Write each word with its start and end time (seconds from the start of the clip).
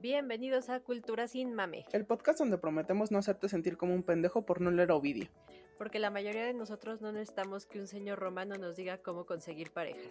Bienvenidos 0.00 0.68
a 0.68 0.78
Cultura 0.78 1.26
sin 1.26 1.54
Mame. 1.54 1.84
El 1.90 2.06
podcast 2.06 2.38
donde 2.38 2.56
prometemos 2.56 3.10
no 3.10 3.18
hacerte 3.18 3.48
sentir 3.48 3.76
como 3.76 3.94
un 3.94 4.04
pendejo 4.04 4.46
por 4.46 4.60
no 4.60 4.70
leer 4.70 4.92
Ovidio. 4.92 5.28
Porque 5.76 5.98
la 5.98 6.08
mayoría 6.08 6.44
de 6.44 6.54
nosotros 6.54 7.00
no 7.00 7.10
necesitamos 7.10 7.66
que 7.66 7.80
un 7.80 7.88
señor 7.88 8.20
romano 8.20 8.54
nos 8.54 8.76
diga 8.76 8.98
cómo 8.98 9.26
conseguir 9.26 9.72
pareja. 9.72 10.08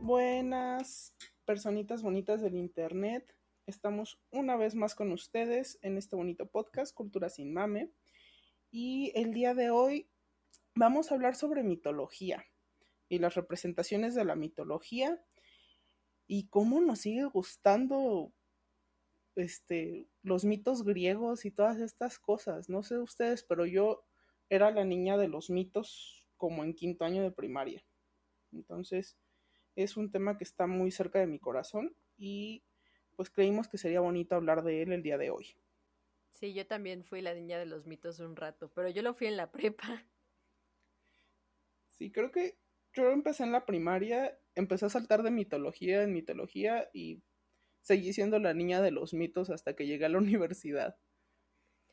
Buenas 0.00 1.12
personitas 1.44 2.04
bonitas 2.04 2.40
del 2.40 2.54
internet. 2.54 3.34
Estamos 3.68 4.18
una 4.30 4.56
vez 4.56 4.74
más 4.74 4.94
con 4.94 5.12
ustedes 5.12 5.78
en 5.82 5.98
este 5.98 6.16
bonito 6.16 6.46
podcast, 6.46 6.94
Cultura 6.94 7.28
sin 7.28 7.52
Mame. 7.52 7.92
Y 8.70 9.12
el 9.14 9.34
día 9.34 9.52
de 9.52 9.68
hoy 9.68 10.08
vamos 10.74 11.12
a 11.12 11.14
hablar 11.14 11.36
sobre 11.36 11.62
mitología 11.62 12.46
y 13.10 13.18
las 13.18 13.34
representaciones 13.34 14.14
de 14.14 14.24
la 14.24 14.36
mitología 14.36 15.22
y 16.26 16.48
cómo 16.48 16.80
nos 16.80 17.00
sigue 17.00 17.24
gustando 17.24 18.32
este, 19.36 20.08
los 20.22 20.46
mitos 20.46 20.82
griegos 20.82 21.44
y 21.44 21.50
todas 21.50 21.78
estas 21.78 22.18
cosas. 22.18 22.70
No 22.70 22.82
sé 22.82 22.96
ustedes, 22.96 23.42
pero 23.42 23.66
yo 23.66 24.02
era 24.48 24.70
la 24.70 24.86
niña 24.86 25.18
de 25.18 25.28
los 25.28 25.50
mitos 25.50 26.26
como 26.38 26.64
en 26.64 26.72
quinto 26.72 27.04
año 27.04 27.22
de 27.22 27.32
primaria. 27.32 27.84
Entonces, 28.50 29.18
es 29.76 29.98
un 29.98 30.10
tema 30.10 30.38
que 30.38 30.44
está 30.44 30.66
muy 30.66 30.90
cerca 30.90 31.18
de 31.18 31.26
mi 31.26 31.38
corazón 31.38 31.94
y 32.16 32.64
pues 33.18 33.30
creímos 33.30 33.66
que 33.66 33.78
sería 33.78 33.98
bonito 33.98 34.36
hablar 34.36 34.62
de 34.62 34.80
él 34.80 34.92
el 34.92 35.02
día 35.02 35.18
de 35.18 35.30
hoy. 35.30 35.56
Sí, 36.30 36.54
yo 36.54 36.64
también 36.68 37.02
fui 37.02 37.20
la 37.20 37.34
niña 37.34 37.58
de 37.58 37.66
los 37.66 37.84
mitos 37.84 38.20
un 38.20 38.36
rato, 38.36 38.70
pero 38.72 38.88
yo 38.90 39.02
lo 39.02 39.12
fui 39.12 39.26
en 39.26 39.36
la 39.36 39.50
prepa. 39.50 39.82
Sí, 41.88 42.12
creo 42.12 42.30
que 42.30 42.56
yo 42.92 43.10
empecé 43.10 43.42
en 43.42 43.50
la 43.50 43.66
primaria, 43.66 44.38
empecé 44.54 44.86
a 44.86 44.88
saltar 44.88 45.24
de 45.24 45.32
mitología 45.32 46.04
en 46.04 46.12
mitología 46.12 46.88
y 46.92 47.24
seguí 47.80 48.12
siendo 48.12 48.38
la 48.38 48.54
niña 48.54 48.80
de 48.80 48.92
los 48.92 49.14
mitos 49.14 49.50
hasta 49.50 49.74
que 49.74 49.88
llegué 49.88 50.04
a 50.04 50.08
la 50.08 50.18
universidad. 50.18 50.96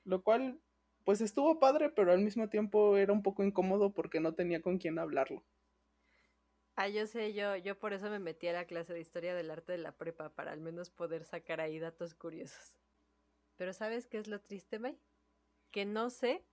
Lo 0.04 0.22
cual, 0.22 0.62
pues 1.06 1.22
estuvo 1.22 1.60
padre, 1.60 1.90
pero 1.90 2.12
al 2.12 2.22
mismo 2.22 2.50
tiempo 2.50 2.98
era 2.98 3.14
un 3.14 3.24
poco 3.24 3.44
incómodo 3.44 3.96
porque 3.96 4.20
no 4.20 4.36
tenía 4.36 4.62
con 4.62 4.78
quién 4.78 5.00
hablarlo. 5.00 5.44
Ah, 6.78 6.90
yo 6.90 7.08
sé, 7.08 7.34
yo, 7.34 7.56
yo 7.56 7.80
por 7.80 7.94
eso 7.94 8.10
me 8.10 8.20
metí 8.20 8.48
a 8.48 8.54
la 8.54 8.66
clase 8.66 8.94
de 8.94 9.00
historia 9.00 9.34
del 9.34 9.50
arte 9.50 9.72
de 9.72 9.78
la 9.78 9.94
prepa, 9.94 10.36
para 10.36 10.52
al 10.52 10.60
menos 10.60 10.90
poder 10.90 11.24
sacar 11.24 11.62
ahí 11.62 11.80
datos 11.80 12.16
curiosos. 12.16 12.78
Pero 13.56 13.72
¿sabes 13.72 14.08
qué 14.08 14.18
es 14.18 14.28
lo 14.28 14.42
triste, 14.42 14.78
May? 14.78 15.00
Que 15.72 15.86
no 15.86 16.10
sé 16.10 16.44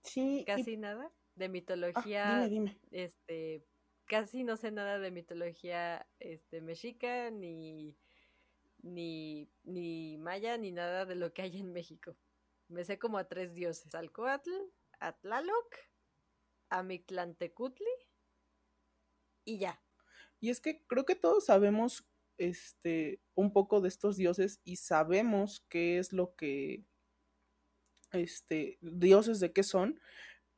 casi 0.47 0.77
nada 0.77 1.11
de 1.35 1.49
mitología. 1.49 2.39
Ah, 2.39 2.45
dime, 2.47 2.71
dime. 2.71 2.81
Este, 2.93 3.67
casi 4.05 4.45
no 4.45 4.57
sé 4.57 4.71
nada 4.71 5.01
de 5.01 5.11
mitología 5.11 6.07
este, 6.21 6.61
mexica, 6.61 7.31
ni, 7.31 7.97
ni, 8.83 9.51
ni 9.65 10.19
maya, 10.19 10.57
ni 10.57 10.71
nada 10.71 11.05
de 11.05 11.17
lo 11.17 11.33
que 11.33 11.43
hay 11.43 11.59
en 11.59 11.73
México. 11.73 12.17
Me 12.69 12.85
sé 12.85 12.99
como 12.99 13.19
a 13.19 13.29
tres 13.29 13.55
dioses: 13.55 13.93
Alcoatl, 13.95 14.51
Atlaloc, 15.01 15.77
Amictlantecutli 16.69 17.91
y 19.45 19.59
ya. 19.59 19.83
Y 20.43 20.51
es 20.51 20.61
que 20.61 20.85
creo 20.89 21.07
que 21.07 21.15
todos 21.15 21.47
sabemos 21.47 22.05
este 22.37 23.23
un 23.37 23.53
poco 23.53 23.81
de 23.81 23.89
estos 23.89 24.17
dioses 24.17 24.61
y 24.65 24.77
sabemos 24.77 25.65
qué 25.69 25.99
es 25.99 26.13
lo 26.13 26.35
que 26.35 26.85
este 28.11 28.77
dioses 28.81 29.39
de 29.39 29.53
qué 29.53 29.63
son, 29.63 30.01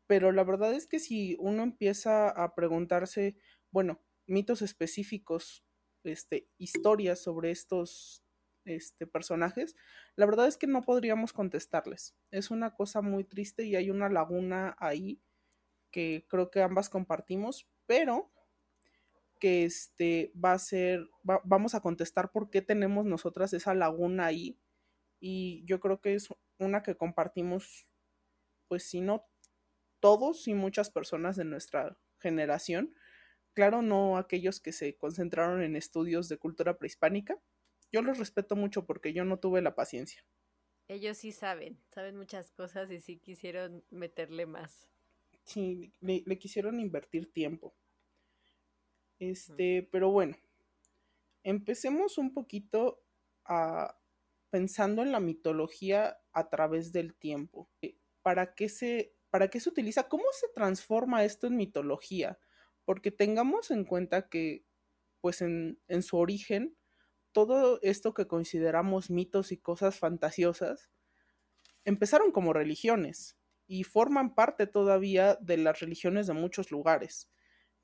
pero 0.06 0.32
la 0.32 0.42
verdad 0.42 0.72
es 0.72 0.86
que 0.86 0.98
si 0.98 1.36
uno 1.38 1.62
empieza 1.62 2.30
a 2.30 2.55
preguntarse, 2.55 3.36
bueno, 3.70 4.00
mitos 4.27 4.62
específicos, 4.62 5.67
este 6.02 6.48
historias 6.56 7.22
sobre 7.22 7.51
estos 7.51 8.24
este, 8.64 9.06
personajes, 9.06 9.77
la 10.16 10.24
verdad 10.24 10.48
es 10.48 10.56
que 10.56 10.66
no 10.66 10.80
podríamos 10.80 11.34
contestarles. 11.34 12.16
Es 12.30 12.51
una 12.51 12.74
cosa 12.74 13.02
muy 13.02 13.24
triste 13.24 13.64
y 13.64 13.77
hay 13.77 13.90
una 13.90 14.08
laguna 14.08 14.77
ahí 14.78 15.20
que 15.90 16.27
creo 16.27 16.51
que 16.51 16.62
ambas 16.62 16.89
compartimos, 16.89 17.68
pero 17.84 18.33
que 19.44 19.66
este 19.66 20.32
va 20.42 20.52
a 20.52 20.58
ser, 20.58 21.06
vamos 21.22 21.74
a 21.74 21.80
contestar 21.80 22.32
por 22.32 22.48
qué 22.48 22.62
tenemos 22.62 23.05
nosotras 23.05 23.52
esa 23.52 23.74
laguna 23.74 24.24
ahí. 24.24 24.58
Y 25.20 25.62
yo 25.66 25.80
creo 25.80 26.00
que 26.00 26.14
es 26.14 26.28
una 26.58 26.82
que 26.82 26.96
compartimos, 26.96 27.90
pues 28.68 28.84
si 28.84 29.02
no 29.02 29.28
todos 30.00 30.48
y 30.48 30.54
muchas 30.54 30.88
personas 30.88 31.36
de 31.36 31.44
nuestra 31.44 31.98
generación. 32.20 32.94
Claro, 33.52 33.83
no 33.83 34.16
aquellos 34.16 34.60
que 34.60 34.72
se 34.72 34.96
concentraron 34.96 35.60
en 35.62 35.77
estudios 35.77 36.30
de 36.30 36.38
cultura 36.38 36.78
prehispánica. 36.78 37.38
Yo 37.92 38.00
los 38.00 38.16
respeto 38.16 38.56
mucho 38.56 38.86
porque 38.86 39.12
yo 39.12 39.27
no 39.27 39.40
tuve 39.40 39.60
la 39.60 39.74
paciencia. 39.74 40.24
Ellos 40.88 41.18
sí 41.18 41.33
saben, 41.33 41.78
saben 41.90 42.16
muchas 42.16 42.50
cosas 42.50 42.90
y 42.90 42.98
sí 42.98 43.18
quisieron 43.18 43.84
meterle 43.90 44.46
más. 44.46 44.88
Sí, 45.42 45.92
le 46.00 46.38
quisieron 46.38 46.80
invertir 46.80 47.30
tiempo. 47.30 47.77
Este, 49.19 49.89
pero 49.91 50.11
bueno, 50.11 50.36
empecemos 51.42 52.19
un 52.19 52.33
poquito 52.33 53.02
a 53.45 53.97
pensando 54.51 55.02
en 55.02 55.11
la 55.11 55.19
mitología 55.19 56.20
a 56.33 56.48
través 56.48 56.92
del 56.92 57.17
tiempo. 57.17 57.69
Eh, 57.83 57.97
¿Para 58.23 58.55
qué 58.55 58.69
se, 58.69 59.17
para 59.29 59.48
qué 59.48 59.58
se 59.58 59.69
utiliza? 59.69 60.08
¿Cómo 60.08 60.23
se 60.33 60.47
transforma 60.55 61.25
esto 61.25 61.48
en 61.48 61.57
mitología? 61.57 62.39
Porque 62.85 63.11
tengamos 63.11 63.73
en 63.73 63.85
cuenta 63.85 64.29
que, 64.29 64.64
pues 65.20 65.42
en, 65.42 65.81
en 65.89 66.02
su 66.05 66.19
origen, 66.19 66.77
todo 67.33 67.81
esto 67.83 68.14
que 68.14 68.29
consideramos 68.29 69.11
mitos 69.11 69.51
y 69.51 69.57
cosas 69.58 69.98
fantasiosas 69.98 70.89
empezaron 71.85 72.31
como 72.31 72.52
religiones 72.52 73.36
y 73.67 73.83
forman 73.83 74.36
parte 74.36 74.69
todavía 74.69 75.36
de 75.41 75.57
las 75.57 75.81
religiones 75.81 76.29
de 76.29 76.35
muchos 76.35 76.70
lugares. 76.70 77.29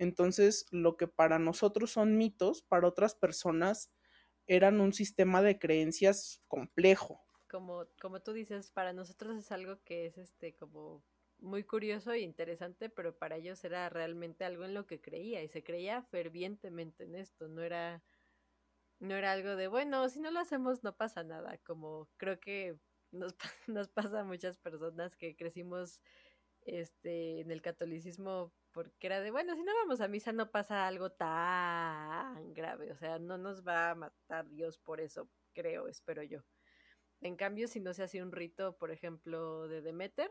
Entonces, 0.00 0.65
lo 0.71 0.97
que 0.97 1.06
para 1.09 1.38
nosotros 1.38 1.91
son 1.91 2.16
mitos, 2.16 2.62
para 2.62 2.88
otras 2.88 3.15
personas 3.15 3.93
eran 4.47 4.81
un 4.81 4.94
sistema 4.94 5.43
de 5.43 5.59
creencias 5.59 6.43
complejo. 6.49 7.21
Como, 7.50 7.87
como 8.00 8.21
tú 8.22 8.33
dices, 8.33 8.71
para 8.71 8.94
nosotros 8.94 9.37
es 9.37 9.53
algo 9.53 9.83
que 9.84 10.06
es 10.06 10.16
este 10.16 10.55
como 10.55 11.05
muy 11.38 11.65
curioso 11.65 12.12
e 12.12 12.21
interesante, 12.21 12.88
pero 12.88 13.19
para 13.19 13.37
ellos 13.37 13.62
era 13.62 13.91
realmente 13.91 14.44
algo 14.44 14.65
en 14.65 14.72
lo 14.72 14.87
que 14.87 15.03
creía 15.03 15.43
y 15.43 15.49
se 15.49 15.62
creía 15.62 16.03
fervientemente 16.03 17.05
en 17.05 17.15
esto, 17.15 17.49
no 17.49 17.62
era 17.62 18.03
no 19.00 19.15
era 19.17 19.32
algo 19.32 19.56
de, 19.56 19.69
bueno, 19.69 20.09
si 20.09 20.21
no 20.21 20.31
lo 20.31 20.41
hacemos 20.41 20.82
no 20.84 20.97
pasa 20.97 21.25
nada, 21.25 21.59
como 21.59 22.09
creo 22.17 22.41
que 22.41 22.78
nos, 23.11 23.34
nos 23.69 23.88
pasa 23.88 24.21
a 24.21 24.25
muchas 24.25 24.59
personas 24.59 25.17
que 25.17 25.37
crecimos 25.37 26.00
este 26.62 27.41
en 27.41 27.50
el 27.50 27.62
catolicismo 27.62 28.53
porque 28.72 29.06
era 29.06 29.20
de, 29.20 29.31
bueno, 29.31 29.54
si 29.54 29.62
no 29.62 29.72
vamos 29.75 30.00
a 30.00 30.08
misa 30.08 30.32
no 30.32 30.50
pasa 30.50 30.86
algo 30.86 31.10
tan 31.10 32.54
grave, 32.54 32.92
o 32.92 32.97
sea, 32.97 33.19
no 33.19 33.38
nos 33.38 33.66
va 33.66 33.91
a 33.91 33.94
matar 33.94 34.48
Dios 34.48 34.78
por 34.78 35.00
eso, 35.00 35.28
creo, 35.53 35.88
espero 35.88 36.22
yo. 36.22 36.44
En 37.20 37.36
cambio, 37.36 37.69
si 37.69 37.81
no 37.81 37.92
se 37.92 38.03
hacía 38.03 38.22
un 38.22 38.32
rito, 38.32 38.76
por 38.78 38.91
ejemplo, 38.91 39.69
de 39.69 39.82
Demeter, 39.82 40.31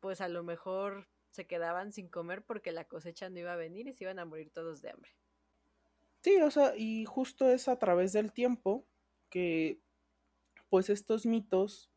pues 0.00 0.20
a 0.20 0.28
lo 0.28 0.42
mejor 0.42 1.08
se 1.30 1.46
quedaban 1.46 1.92
sin 1.92 2.08
comer 2.08 2.44
porque 2.44 2.72
la 2.72 2.86
cosecha 2.86 3.28
no 3.28 3.40
iba 3.40 3.52
a 3.52 3.56
venir 3.56 3.88
y 3.88 3.92
se 3.92 4.04
iban 4.04 4.18
a 4.18 4.24
morir 4.24 4.50
todos 4.50 4.80
de 4.80 4.90
hambre. 4.90 5.10
Sí, 6.22 6.40
o 6.40 6.50
sea, 6.50 6.74
y 6.76 7.04
justo 7.04 7.50
es 7.50 7.68
a 7.68 7.78
través 7.78 8.12
del 8.12 8.32
tiempo 8.32 8.86
que 9.28 9.80
pues 10.70 10.88
estos 10.88 11.26
mitos, 11.26 11.90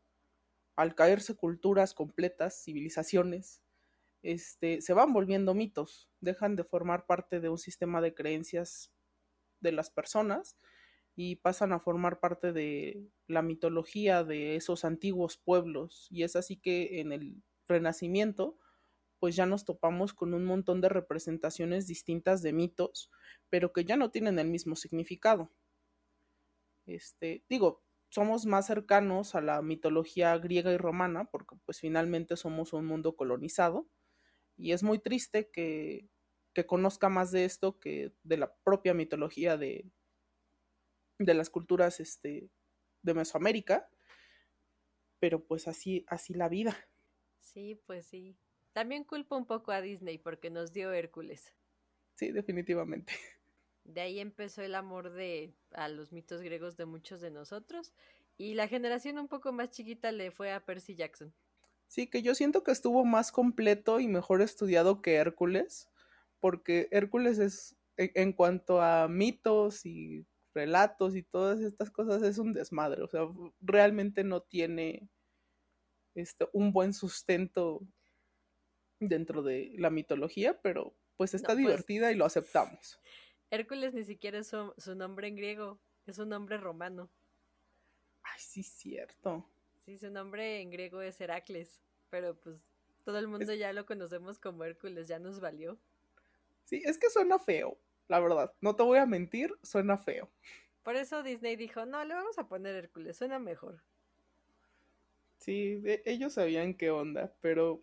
al 0.76 0.94
caerse 0.94 1.34
culturas 1.34 1.94
completas, 1.94 2.62
civilizaciones, 2.62 3.62
este, 4.32 4.82
se 4.82 4.92
van 4.92 5.14
volviendo 5.14 5.54
mitos, 5.54 6.10
dejan 6.20 6.54
de 6.54 6.62
formar 6.62 7.06
parte 7.06 7.40
de 7.40 7.48
un 7.48 7.56
sistema 7.56 8.02
de 8.02 8.14
creencias 8.14 8.92
de 9.60 9.72
las 9.72 9.88
personas 9.88 10.58
y 11.16 11.36
pasan 11.36 11.72
a 11.72 11.80
formar 11.80 12.20
parte 12.20 12.52
de 12.52 13.08
la 13.26 13.40
mitología 13.40 14.24
de 14.24 14.54
esos 14.56 14.84
antiguos 14.84 15.38
pueblos. 15.38 16.08
Y 16.10 16.24
es 16.24 16.36
así 16.36 16.58
que 16.58 17.00
en 17.00 17.12
el 17.12 17.42
Renacimiento, 17.66 18.58
pues 19.18 19.34
ya 19.34 19.46
nos 19.46 19.64
topamos 19.64 20.12
con 20.12 20.34
un 20.34 20.44
montón 20.44 20.82
de 20.82 20.90
representaciones 20.90 21.86
distintas 21.86 22.42
de 22.42 22.52
mitos, 22.52 23.10
pero 23.48 23.72
que 23.72 23.84
ya 23.86 23.96
no 23.96 24.10
tienen 24.10 24.38
el 24.38 24.48
mismo 24.48 24.76
significado. 24.76 25.50
Este, 26.86 27.44
digo, 27.48 27.82
somos 28.10 28.44
más 28.44 28.66
cercanos 28.66 29.34
a 29.34 29.40
la 29.40 29.62
mitología 29.62 30.36
griega 30.38 30.72
y 30.72 30.76
romana, 30.76 31.24
porque 31.26 31.56
pues 31.64 31.80
finalmente 31.80 32.36
somos 32.36 32.74
un 32.74 32.86
mundo 32.86 33.16
colonizado, 33.16 33.88
y 34.58 34.72
es 34.72 34.82
muy 34.82 34.98
triste 34.98 35.50
que, 35.50 36.08
conozca 36.66 37.08
más 37.08 37.30
de 37.30 37.44
esto 37.44 37.78
que 37.78 38.12
de 38.24 38.36
la 38.36 38.52
propia 38.64 38.92
mitología 38.92 39.56
de, 39.56 39.88
de 41.20 41.34
las 41.34 41.50
culturas 41.50 42.00
este, 42.00 42.50
de 43.02 43.14
Mesoamérica. 43.14 43.88
pero 45.20 45.44
pues 45.44 45.68
así, 45.68 46.04
así 46.08 46.34
la 46.34 46.48
vida. 46.48 46.76
Sí, 47.38 47.80
pues 47.86 48.06
sí. 48.06 48.36
También 48.72 49.04
culpo 49.04 49.36
un 49.36 49.46
poco 49.46 49.70
a 49.70 49.80
Disney 49.80 50.18
porque 50.18 50.50
nos 50.50 50.72
dio 50.72 50.92
Hércules. 50.92 51.54
Sí, 52.14 52.32
definitivamente. 52.32 53.12
De 53.84 54.00
ahí 54.00 54.18
empezó 54.18 54.60
el 54.60 54.74
amor 54.74 55.12
de 55.12 55.54
a 55.70 55.88
los 55.88 56.12
mitos 56.12 56.42
griegos 56.42 56.76
de 56.76 56.84
muchos 56.84 57.22
de 57.22 57.30
nosotros 57.30 57.94
y 58.36 58.52
la 58.52 58.68
generación 58.68 59.18
un 59.18 59.28
poco 59.28 59.50
más 59.50 59.70
chiquita 59.70 60.12
le 60.12 60.30
fue 60.30 60.52
a 60.52 60.64
Percy 60.64 60.94
Jackson. 60.94 61.32
Sí, 61.88 62.06
que 62.06 62.22
yo 62.22 62.34
siento 62.34 62.62
que 62.62 62.70
estuvo 62.70 63.04
más 63.04 63.32
completo 63.32 63.98
y 63.98 64.08
mejor 64.08 64.42
estudiado 64.42 65.00
que 65.00 65.14
Hércules, 65.14 65.88
porque 66.38 66.88
Hércules 66.90 67.38
es, 67.38 67.76
e, 67.96 68.12
en 68.14 68.32
cuanto 68.34 68.82
a 68.82 69.08
mitos 69.08 69.86
y 69.86 70.26
relatos 70.54 71.16
y 71.16 71.22
todas 71.22 71.60
estas 71.60 71.90
cosas, 71.90 72.22
es 72.22 72.38
un 72.38 72.52
desmadre, 72.52 73.02
o 73.02 73.08
sea, 73.08 73.22
realmente 73.60 74.22
no 74.22 74.42
tiene 74.42 75.08
este, 76.14 76.46
un 76.52 76.72
buen 76.72 76.92
sustento 76.92 77.80
dentro 79.00 79.42
de 79.42 79.72
la 79.78 79.88
mitología, 79.88 80.60
pero 80.60 80.94
pues 81.16 81.32
está 81.32 81.54
pues 81.54 81.58
divertida 81.58 82.12
y 82.12 82.16
lo 82.16 82.26
aceptamos. 82.26 83.00
Hércules 83.50 83.94
ni 83.94 84.04
siquiera 84.04 84.40
es 84.40 84.48
su, 84.48 84.74
su, 84.76 84.94
nombre 84.94 85.28
en 85.28 85.36
griego, 85.36 85.80
es 86.06 86.18
un 86.18 86.28
nombre 86.28 86.58
romano. 86.58 87.10
Ay, 88.22 88.40
sí, 88.40 88.62
cierto. 88.62 89.48
Sí, 89.88 89.96
su 89.96 90.10
nombre 90.10 90.60
en 90.60 90.68
griego 90.68 91.00
es 91.00 91.18
Heracles, 91.18 91.80
pero 92.10 92.38
pues 92.38 92.74
todo 93.06 93.18
el 93.18 93.26
mundo 93.26 93.54
ya 93.54 93.72
lo 93.72 93.86
conocemos 93.86 94.38
como 94.38 94.64
Hércules, 94.64 95.08
ya 95.08 95.18
nos 95.18 95.40
valió. 95.40 95.78
Sí, 96.66 96.82
es 96.84 96.98
que 96.98 97.08
suena 97.08 97.38
feo, 97.38 97.78
la 98.06 98.20
verdad. 98.20 98.52
No 98.60 98.76
te 98.76 98.82
voy 98.82 98.98
a 98.98 99.06
mentir, 99.06 99.50
suena 99.62 99.96
feo. 99.96 100.30
Por 100.82 100.96
eso 100.96 101.22
Disney 101.22 101.56
dijo, 101.56 101.86
no, 101.86 102.04
le 102.04 102.12
vamos 102.12 102.38
a 102.38 102.48
poner 102.48 102.74
Hércules, 102.74 103.16
suena 103.16 103.38
mejor. 103.38 103.82
Sí, 105.38 105.82
ellos 106.04 106.34
sabían 106.34 106.74
qué 106.74 106.90
onda, 106.90 107.34
pero 107.40 107.82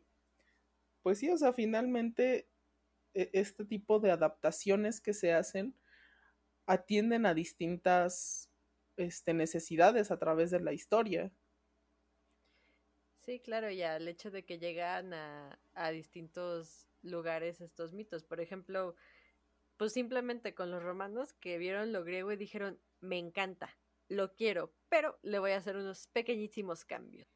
pues 1.01 1.17
sí, 1.17 1.31
o 1.31 1.37
sea, 1.39 1.53
finalmente 1.53 2.47
e, 3.15 3.31
este 3.33 3.65
tipo 3.65 3.99
de 3.99 4.11
adaptaciones 4.11 5.01
que 5.01 5.15
se 5.15 5.33
hacen 5.33 5.73
atienden 6.67 7.25
a 7.25 7.33
distintas 7.33 8.51
este, 8.95 9.33
necesidades 9.33 10.11
a 10.11 10.19
través 10.19 10.51
de 10.51 10.59
la 10.59 10.71
historia. 10.71 11.31
Sí, 13.25 13.39
claro, 13.39 13.71
ya 13.71 13.97
el 13.97 14.07
hecho 14.07 14.29
de 14.29 14.45
que 14.45 14.59
llegan 14.59 15.13
a, 15.13 15.59
a 15.73 15.89
distintos 15.89 16.87
lugares 17.01 17.59
estos 17.59 17.91
mitos. 17.91 18.23
Por 18.23 18.39
ejemplo, 18.39 18.95
pues 19.77 19.93
simplemente 19.93 20.53
con 20.53 20.69
los 20.69 20.83
romanos 20.83 21.33
que 21.33 21.57
vieron 21.57 21.91
lo 21.91 22.03
griego 22.03 22.31
y 22.31 22.37
dijeron, 22.37 22.79
me 23.01 23.17
encanta, 23.17 23.79
lo 24.09 24.35
quiero, 24.35 24.75
pero 24.89 25.17
le 25.23 25.39
voy 25.39 25.51
a 25.51 25.57
hacer 25.57 25.75
unos 25.75 26.07
pequeñísimos 26.07 26.85
cambios. 26.85 27.27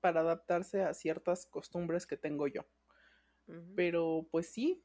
Para 0.00 0.20
adaptarse 0.20 0.82
a 0.82 0.92
ciertas 0.92 1.46
costumbres 1.46 2.06
que 2.06 2.18
tengo 2.18 2.46
yo. 2.46 2.66
Pero 3.74 4.28
pues 4.30 4.48
sí, 4.48 4.84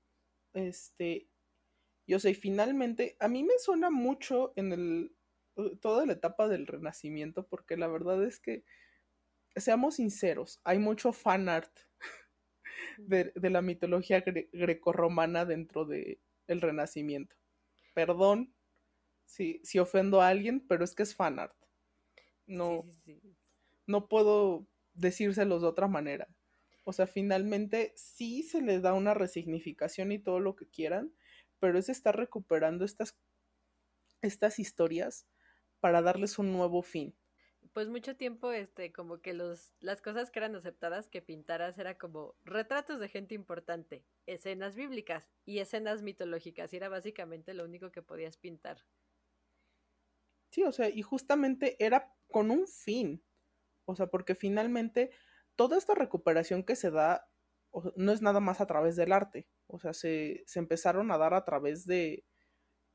este, 0.54 1.30
yo 2.08 2.20
sé, 2.20 2.34
finalmente, 2.34 3.18
a 3.20 3.28
mí 3.28 3.44
me 3.44 3.58
suena 3.60 3.90
mucho 3.90 4.54
en 4.56 4.74
el, 4.74 5.16
uh, 5.56 5.76
toda 5.78 6.06
la 6.06 6.14
etapa 6.14 6.48
del 6.48 6.66
renacimiento, 6.66 7.48
porque 7.48 7.78
la 7.78 7.88
verdad 7.88 8.24
es 8.24 8.40
que, 8.40 8.64
seamos 9.56 9.96
sinceros, 9.96 10.60
hay 10.64 10.80
mucho 10.80 11.14
fan 11.14 11.50
art 11.50 11.72
de, 12.98 13.32
la 13.50 13.62
mitología 13.62 14.24
grecorromana 14.52 15.46
dentro 15.46 15.86
del 15.86 16.20
el 16.48 16.62
renacimiento. 16.62 17.36
Perdón 17.94 18.54
si, 19.26 19.62
si 19.64 19.80
ofendo 19.80 20.22
a 20.22 20.30
alguien, 20.30 20.66
pero 20.68 20.84
es 20.84 20.96
que 20.96 21.04
es 21.04 21.16
fan 21.16 21.40
art. 21.40 21.56
No, 22.48 22.84
no 23.86 24.08
puedo 24.08 24.68
decírselos 24.94 25.62
de 25.62 25.68
otra 25.68 25.88
manera. 25.88 26.28
O 26.84 26.94
sea, 26.94 27.06
finalmente 27.06 27.94
sí 27.96 28.42
se 28.42 28.62
le 28.62 28.80
da 28.80 28.94
una 28.94 29.14
resignificación 29.14 30.12
y 30.12 30.20
todo 30.20 30.40
lo 30.40 30.56
que 30.56 30.68
quieran, 30.68 31.14
pero 31.60 31.78
es 31.78 31.90
estar 31.90 32.16
recuperando 32.18 32.86
estas, 32.86 33.16
estas 34.22 34.58
historias 34.58 35.28
para 35.80 36.02
darles 36.02 36.40
un 36.40 36.52
nuevo 36.52 36.82
fin. 36.82 37.16
Pues 37.74 37.88
mucho 37.88 38.16
tiempo, 38.16 38.52
este, 38.52 38.92
como 38.92 39.22
que 39.22 39.34
los, 39.34 39.74
las 39.80 40.02
cosas 40.02 40.32
que 40.32 40.40
eran 40.40 40.56
aceptadas 40.56 41.08
que 41.08 41.22
pintaras 41.22 41.78
era 41.78 41.98
como 41.98 42.36
retratos 42.44 43.00
de 43.00 43.10
gente 43.10 43.36
importante, 43.36 44.04
escenas 44.26 44.76
bíblicas 44.76 45.30
y 45.46 45.60
escenas 45.60 46.02
mitológicas, 46.02 46.74
y 46.74 46.78
era 46.78 46.90
básicamente 46.90 47.54
lo 47.54 47.64
único 47.64 47.92
que 47.92 48.02
podías 48.02 48.38
pintar. 48.38 48.86
Sí, 50.52 50.64
o 50.64 50.72
sea, 50.72 50.90
y 50.90 51.02
justamente 51.04 51.76
era 51.84 52.16
con 52.28 52.50
un 52.52 52.68
fin. 52.68 53.24
O 53.86 53.96
sea, 53.96 54.08
porque 54.08 54.36
finalmente 54.36 55.12
toda 55.56 55.78
esta 55.78 55.96
recuperación 55.96 56.64
que 56.64 56.76
se 56.76 56.92
da 56.92 57.28
no 57.96 58.12
es 58.12 58.22
nada 58.22 58.40
más 58.40 58.62
a 58.62 58.66
través 58.66 58.96
del 58.96 59.12
arte, 59.12 59.48
o 59.68 59.80
sea, 59.80 59.94
se, 59.94 60.44
empezaron 60.56 61.12
a 61.12 61.18
dar 61.18 61.34
a 61.34 61.46
través 61.46 61.86
de, 61.86 62.26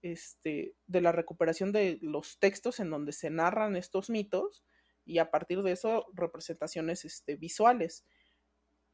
este, 0.05 0.77
de 0.87 1.01
la 1.01 1.13
recuperación 1.13 1.73
de 1.73 1.99
los 2.01 2.39
textos 2.39 2.81
en 2.81 2.91
donde 2.91 3.13
se 3.13 3.31
narran 3.31 3.77
estos 3.77 4.11
mitos 4.11 4.65
y 5.05 5.19
a 5.19 5.31
partir 5.31 5.63
de 5.63 5.73
eso 5.73 6.07
representaciones 6.15 7.05
este, 7.05 7.37
visuales. 7.37 8.07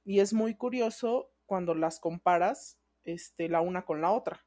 Y 0.05 0.21
es 0.21 0.33
muy 0.33 0.57
curioso 0.57 1.33
cuando 1.47 1.75
las 1.75 2.01
comparas 2.01 2.79
este, 3.05 3.49
la 3.49 3.61
una 3.61 3.85
con 3.85 4.01
la 4.01 4.13
otra. 4.13 4.47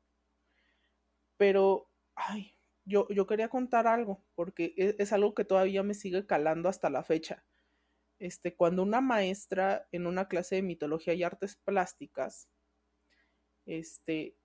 Pero, 1.38 1.89
ay, 2.15 2.57
yo, 2.86 3.07
yo 3.10 3.27
quería 3.27 3.50
contar 3.50 3.88
algo, 3.88 4.24
porque 4.36 4.74
es, 4.77 4.95
es 4.98 5.13
algo 5.13 5.33
que 5.33 5.45
todavía 5.45 5.83
me 5.83 5.94
sigue 5.94 6.25
calando 6.25 6.69
hasta 6.69 6.89
la 6.89 7.04
fecha 7.04 7.45
este, 8.24 8.56
cuando 8.56 8.83
una 8.83 9.01
maestra 9.01 9.88
en 9.92 10.07
una 10.07 10.30
clase 10.30 10.56
de 10.56 10.62
mitología 10.62 11.13
y 11.13 11.24
artes 11.24 11.57
plásticas, 11.57 12.50
este, 13.65 14.38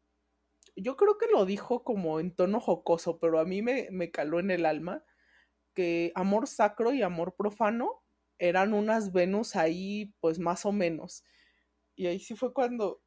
yo 0.76 0.96
creo 0.96 1.18
que 1.18 1.26
lo 1.26 1.44
dijo 1.46 1.84
como 1.84 2.20
en 2.20 2.34
tono 2.34 2.60
jocoso, 2.60 3.18
pero 3.18 3.38
a 3.40 3.44
mí 3.44 3.62
me, 3.62 3.88
me 3.90 4.10
caló 4.10 4.40
en 4.40 4.50
el 4.50 4.66
alma 4.66 5.04
que 5.74 6.12
amor 6.14 6.48
sacro 6.48 6.92
y 6.92 7.02
amor 7.02 7.36
profano 7.36 8.02
eran 8.38 8.74
unas 8.74 9.12
Venus 9.12 9.56
ahí, 9.56 10.14
pues 10.20 10.38
más 10.38 10.66
o 10.66 10.72
menos. 10.72 11.24
Y 11.96 12.06
ahí 12.06 12.20
sí 12.20 12.36
fue 12.36 12.52
cuando 12.54 13.02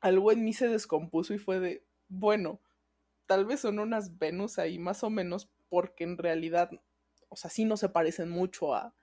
algo 0.00 0.32
en 0.32 0.44
mí 0.44 0.52
se 0.52 0.68
descompuso 0.68 1.34
y 1.34 1.38
fue 1.38 1.60
de, 1.60 1.86
bueno, 2.08 2.60
tal 3.26 3.46
vez 3.46 3.60
son 3.60 3.78
unas 3.78 4.18
Venus 4.18 4.58
ahí 4.58 4.78
más 4.78 5.04
o 5.04 5.10
menos, 5.10 5.50
porque 5.68 6.04
en 6.04 6.18
realidad, 6.18 6.70
o 7.28 7.36
sea, 7.36 7.50
sí 7.50 7.64
no 7.64 7.76
se 7.76 7.88
parecen 7.88 8.30
mucho 8.30 8.74
a, 8.74 8.94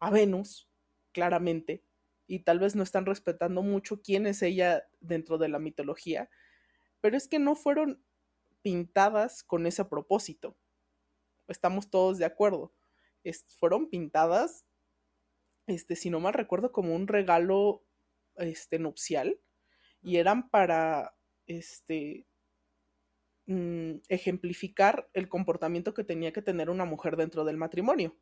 a 0.00 0.10
Venus, 0.10 0.68
claramente, 1.12 1.84
y 2.26 2.40
tal 2.40 2.58
vez 2.58 2.76
no 2.76 2.82
están 2.82 3.06
respetando 3.06 3.62
mucho 3.62 4.02
quién 4.02 4.26
es 4.26 4.42
ella 4.42 4.88
dentro 5.00 5.38
de 5.38 5.48
la 5.48 5.58
mitología, 5.58 6.30
pero 7.00 7.16
es 7.16 7.28
que 7.28 7.38
no 7.38 7.54
fueron 7.54 8.04
pintadas 8.62 9.42
con 9.42 9.66
ese 9.66 9.84
propósito. 9.84 10.56
Estamos 11.48 11.90
todos 11.90 12.18
de 12.18 12.24
acuerdo. 12.24 12.72
fueron 13.58 13.90
pintadas, 13.90 14.66
este, 15.66 15.96
si 15.96 16.10
no 16.10 16.20
mal 16.20 16.34
recuerdo, 16.34 16.72
como 16.72 16.94
un 16.94 17.06
regalo 17.06 17.84
este, 18.36 18.78
nupcial 18.78 19.40
y 20.02 20.16
eran 20.16 20.48
para 20.48 21.14
este, 21.46 22.26
mm, 23.46 23.96
ejemplificar 24.08 25.10
el 25.12 25.28
comportamiento 25.28 25.92
que 25.92 26.04
tenía 26.04 26.32
que 26.32 26.42
tener 26.42 26.70
una 26.70 26.84
mujer 26.84 27.16
dentro 27.16 27.44
del 27.44 27.56
matrimonio. 27.56 28.16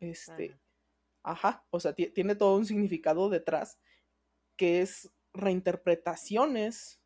Este, 0.00 0.58
ajá, 1.22 1.66
o 1.70 1.80
sea, 1.80 1.94
tiene 1.94 2.34
todo 2.36 2.56
un 2.56 2.66
significado 2.66 3.28
detrás 3.30 3.78
que 4.56 4.82
es 4.82 5.12
reinterpretaciones 5.32 7.00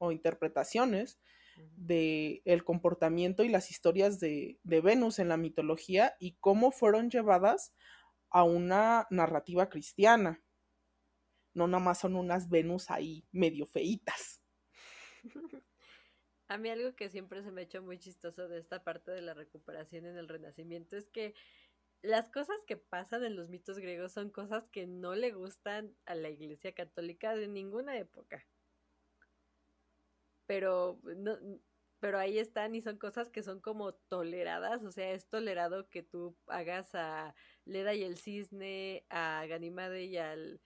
o 0.00 0.12
interpretaciones 0.12 1.20
de 1.76 2.42
el 2.44 2.64
comportamiento 2.64 3.44
y 3.44 3.48
las 3.48 3.70
historias 3.70 4.18
de, 4.18 4.58
de, 4.62 4.80
Venus 4.80 5.18
en 5.18 5.28
la 5.28 5.36
mitología 5.36 6.16
y 6.18 6.36
cómo 6.40 6.70
fueron 6.72 7.10
llevadas 7.10 7.74
a 8.30 8.44
una 8.44 9.06
narrativa 9.10 9.68
cristiana. 9.68 10.42
No 11.52 11.66
nada 11.66 11.84
más 11.84 11.98
son 11.98 12.16
unas 12.16 12.48
Venus 12.48 12.90
ahí 12.90 13.26
medio 13.30 13.66
feitas. 13.66 14.40
A 16.48 16.58
mí 16.58 16.68
algo 16.68 16.96
que 16.96 17.10
siempre 17.10 17.44
se 17.44 17.52
me 17.52 17.60
ha 17.60 17.64
hecho 17.64 17.80
muy 17.80 17.98
chistoso 17.98 18.48
de 18.48 18.58
esta 18.58 18.82
parte 18.82 19.12
de 19.12 19.22
la 19.22 19.34
recuperación 19.34 20.04
en 20.04 20.16
el 20.16 20.28
Renacimiento 20.28 20.96
es 20.96 21.08
que 21.08 21.32
las 22.02 22.28
cosas 22.28 22.56
que 22.66 22.76
pasan 22.76 23.22
en 23.24 23.36
los 23.36 23.48
mitos 23.50 23.78
griegos 23.78 24.12
son 24.12 24.30
cosas 24.30 24.68
que 24.68 24.86
no 24.86 25.14
le 25.14 25.30
gustan 25.30 25.94
a 26.06 26.16
la 26.16 26.28
Iglesia 26.28 26.74
Católica 26.74 27.36
de 27.36 27.46
ninguna 27.46 27.98
época. 27.98 28.44
Pero 30.50 30.98
no, 31.04 31.38
pero 32.00 32.18
ahí 32.18 32.40
están 32.40 32.74
y 32.74 32.80
son 32.80 32.98
cosas 32.98 33.30
que 33.30 33.44
son 33.44 33.60
como 33.60 33.94
toleradas, 33.94 34.82
o 34.82 34.90
sea, 34.90 35.12
es 35.12 35.28
tolerado 35.28 35.88
que 35.88 36.02
tú 36.02 36.36
hagas 36.48 36.92
a 36.96 37.36
Leda 37.64 37.94
y 37.94 38.02
el 38.02 38.16
cisne, 38.16 39.06
a 39.10 39.46
Ganimade 39.46 40.06
y 40.06 40.16
al 40.16 40.60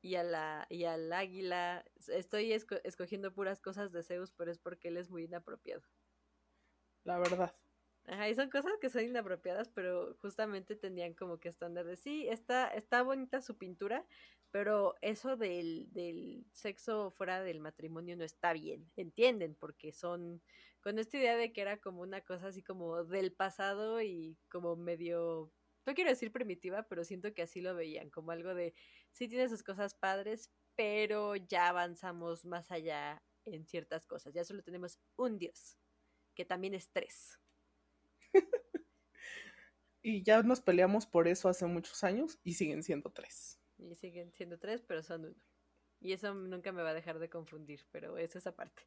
y 0.00 0.14
a 0.14 0.22
la 0.22 0.68
y 0.70 0.84
al 0.84 1.12
águila. 1.12 1.84
Estoy 2.06 2.52
escogiendo 2.52 3.34
puras 3.34 3.60
cosas 3.60 3.90
de 3.90 4.04
Zeus, 4.04 4.30
pero 4.30 4.52
es 4.52 4.60
porque 4.60 4.86
él 4.86 4.96
es 4.96 5.10
muy 5.10 5.24
inapropiado. 5.24 5.82
La 7.02 7.18
verdad. 7.18 7.52
Ajá, 8.08 8.28
y 8.28 8.34
son 8.36 8.50
cosas 8.50 8.72
que 8.80 8.88
son 8.88 9.02
inapropiadas, 9.04 9.68
pero 9.68 10.14
justamente 10.20 10.76
tenían 10.76 11.14
como 11.14 11.38
que 11.40 11.48
estándar 11.48 11.86
de 11.86 11.96
sí, 11.96 12.28
está, 12.28 12.68
está 12.68 13.02
bonita 13.02 13.40
su 13.42 13.58
pintura, 13.58 14.06
pero 14.52 14.94
eso 15.00 15.36
del, 15.36 15.92
del 15.92 16.46
sexo 16.52 17.10
fuera 17.10 17.42
del 17.42 17.58
matrimonio 17.58 18.16
no 18.16 18.22
está 18.22 18.52
bien, 18.52 18.88
¿entienden? 18.96 19.56
Porque 19.56 19.92
son 19.92 20.40
con 20.82 21.00
esta 21.00 21.16
idea 21.18 21.36
de 21.36 21.52
que 21.52 21.62
era 21.62 21.78
como 21.78 22.00
una 22.02 22.20
cosa 22.20 22.46
así 22.48 22.62
como 22.62 23.02
del 23.04 23.32
pasado 23.32 24.00
y 24.00 24.38
como 24.48 24.76
medio, 24.76 25.52
no 25.84 25.94
quiero 25.94 26.10
decir 26.10 26.30
primitiva, 26.30 26.84
pero 26.84 27.02
siento 27.02 27.34
que 27.34 27.42
así 27.42 27.60
lo 27.60 27.74
veían, 27.74 28.08
como 28.10 28.30
algo 28.30 28.54
de, 28.54 28.72
sí 29.10 29.26
tiene 29.26 29.48
sus 29.48 29.64
cosas 29.64 29.94
padres, 29.96 30.52
pero 30.76 31.34
ya 31.34 31.68
avanzamos 31.68 32.44
más 32.44 32.70
allá 32.70 33.20
en 33.46 33.66
ciertas 33.66 34.06
cosas, 34.06 34.32
ya 34.32 34.44
solo 34.44 34.62
tenemos 34.62 35.00
un 35.16 35.38
dios, 35.38 35.76
que 36.36 36.44
también 36.44 36.74
es 36.74 36.88
tres. 36.92 37.40
y 40.02 40.22
ya 40.22 40.42
nos 40.42 40.60
peleamos 40.60 41.06
por 41.06 41.28
eso 41.28 41.48
hace 41.48 41.66
muchos 41.66 42.04
años 42.04 42.38
y 42.44 42.54
siguen 42.54 42.82
siendo 42.82 43.10
tres. 43.10 43.58
Y 43.78 43.94
siguen 43.94 44.32
siendo 44.32 44.58
tres, 44.58 44.82
pero 44.82 45.02
son 45.02 45.26
uno. 45.26 45.36
Y 46.00 46.12
eso 46.12 46.34
nunca 46.34 46.72
me 46.72 46.82
va 46.82 46.90
a 46.90 46.94
dejar 46.94 47.18
de 47.18 47.30
confundir, 47.30 47.86
pero 47.90 48.18
es 48.18 48.36
esa 48.36 48.54
parte. 48.54 48.86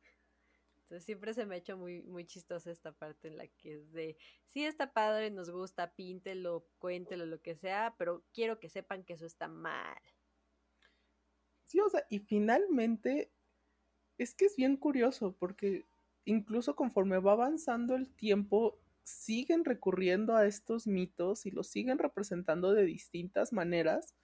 Entonces 0.89 1.05
siempre 1.05 1.33
se 1.35 1.45
me 1.45 1.55
ha 1.55 1.57
hecho 1.59 1.77
muy, 1.77 2.01
muy 2.01 2.25
chistosa 2.25 2.71
esta 2.71 2.91
parte 2.91 3.27
en 3.27 3.37
la 3.37 3.47
que 3.47 3.75
es 3.75 3.91
de, 3.91 4.17
sí 4.47 4.65
está 4.65 4.91
padre, 4.91 5.29
nos 5.29 5.51
gusta, 5.51 5.93
píntelo, 5.93 6.67
cuéntelo, 6.79 7.27
lo 7.27 7.41
que 7.41 7.55
sea, 7.55 7.93
pero 7.97 8.23
quiero 8.33 8.59
que 8.59 8.69
sepan 8.69 9.03
que 9.03 9.13
eso 9.13 9.27
está 9.27 9.47
mal. 9.47 10.01
Sí, 11.65 11.79
o 11.79 11.89
sea, 11.89 12.03
y 12.09 12.17
finalmente 12.17 13.31
es 14.17 14.33
que 14.33 14.45
es 14.45 14.55
bien 14.55 14.77
curioso 14.77 15.35
porque 15.37 15.85
incluso 16.25 16.75
conforme 16.75 17.19
va 17.19 17.33
avanzando 17.33 17.95
el 17.95 18.09
tiempo, 18.09 18.79
siguen 19.09 19.65
recurriendo 19.65 20.35
a 20.35 20.45
estos 20.45 20.87
mitos 20.87 21.45
y 21.45 21.51
los 21.51 21.67
siguen 21.67 21.97
representando 21.97 22.73
de 22.73 22.85
distintas 22.85 23.51
maneras. 23.51 24.15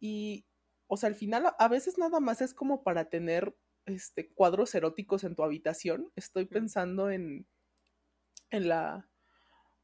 Y, 0.00 0.46
o 0.86 0.96
sea, 0.96 1.08
al 1.08 1.14
final 1.14 1.54
a 1.58 1.68
veces 1.68 1.98
nada 1.98 2.20
más 2.20 2.40
es 2.40 2.54
como 2.54 2.82
para 2.82 3.08
tener 3.10 3.56
este, 3.86 4.28
cuadros 4.30 4.74
eróticos 4.74 5.24
en 5.24 5.34
tu 5.34 5.42
habitación. 5.42 6.10
Estoy 6.16 6.46
pensando 6.46 7.10
en, 7.10 7.46
en 8.50 8.68
la... 8.68 9.08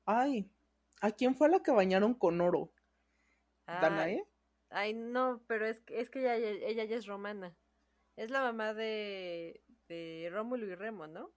Ay, 0.06 0.50
¿a 1.00 1.10
quién 1.12 1.36
fue 1.36 1.48
la 1.48 1.62
que 1.62 1.70
bañaron 1.70 2.14
con 2.14 2.40
oro? 2.40 2.72
¿Danae? 3.66 4.26
Ay, 4.70 4.94
no, 4.94 5.42
pero 5.46 5.66
es, 5.66 5.82
es 5.88 6.10
que 6.10 6.20
ella, 6.20 6.36
ella 6.36 6.84
ya 6.84 6.96
es 6.96 7.06
romana. 7.06 7.56
Es 8.16 8.30
la 8.30 8.40
mamá 8.40 8.74
de, 8.74 9.62
de 9.88 10.28
Rómulo 10.32 10.66
y 10.66 10.74
Remo, 10.74 11.06
¿no? 11.06 11.32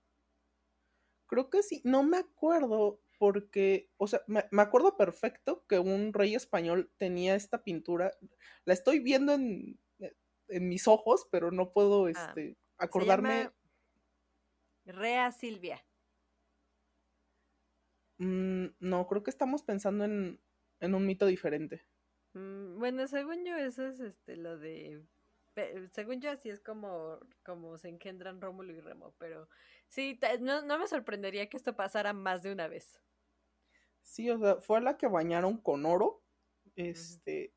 Creo 1.27 1.49
que 1.49 1.63
sí, 1.63 1.81
no 1.83 2.03
me 2.03 2.17
acuerdo 2.17 3.01
porque, 3.17 3.89
o 3.97 4.07
sea, 4.07 4.21
me, 4.27 4.43
acuerdo 4.61 4.97
perfecto 4.97 5.65
que 5.67 5.79
un 5.79 6.13
rey 6.13 6.35
español 6.35 6.91
tenía 6.97 7.35
esta 7.35 7.63
pintura. 7.63 8.11
La 8.65 8.73
estoy 8.73 8.99
viendo 8.99 9.33
en, 9.33 9.79
en 10.47 10.69
mis 10.69 10.87
ojos, 10.87 11.27
pero 11.31 11.51
no 11.51 11.71
puedo 11.71 12.05
ah, 12.05 12.11
este, 12.11 12.57
acordarme. 12.77 13.49
Rea 14.85 15.31
Silvia. 15.31 15.83
Mm, 18.17 18.67
no, 18.79 19.07
creo 19.07 19.23
que 19.23 19.31
estamos 19.31 19.63
pensando 19.63 20.05
en, 20.05 20.39
en 20.79 20.95
un 20.95 21.05
mito 21.05 21.25
diferente. 21.25 21.85
Mm, 22.33 22.79
bueno, 22.79 23.07
según 23.07 23.45
yo, 23.45 23.55
eso 23.57 23.87
es 23.87 23.99
este 23.99 24.37
lo 24.37 24.57
de. 24.57 25.03
Según 25.91 26.21
yo, 26.21 26.31
así 26.31 26.49
es 26.49 26.59
como, 26.59 27.19
como 27.43 27.77
se 27.77 27.89
engendran 27.89 28.41
Rómulo 28.41 28.73
y 28.73 28.79
Remo, 28.79 29.13
pero 29.19 29.47
sí, 29.87 30.19
no, 30.39 30.63
no 30.63 30.79
me 30.79 30.87
sorprendería 30.87 31.47
que 31.49 31.57
esto 31.57 31.75
pasara 31.75 32.13
más 32.13 32.41
de 32.41 32.51
una 32.51 32.67
vez. 32.67 32.99
Sí, 34.01 34.29
o 34.29 34.37
sea, 34.39 34.57
fue 34.57 34.81
la 34.81 34.97
que 34.97 35.07
bañaron 35.07 35.57
con 35.57 35.85
oro. 35.85 36.23
Este. 36.75 37.53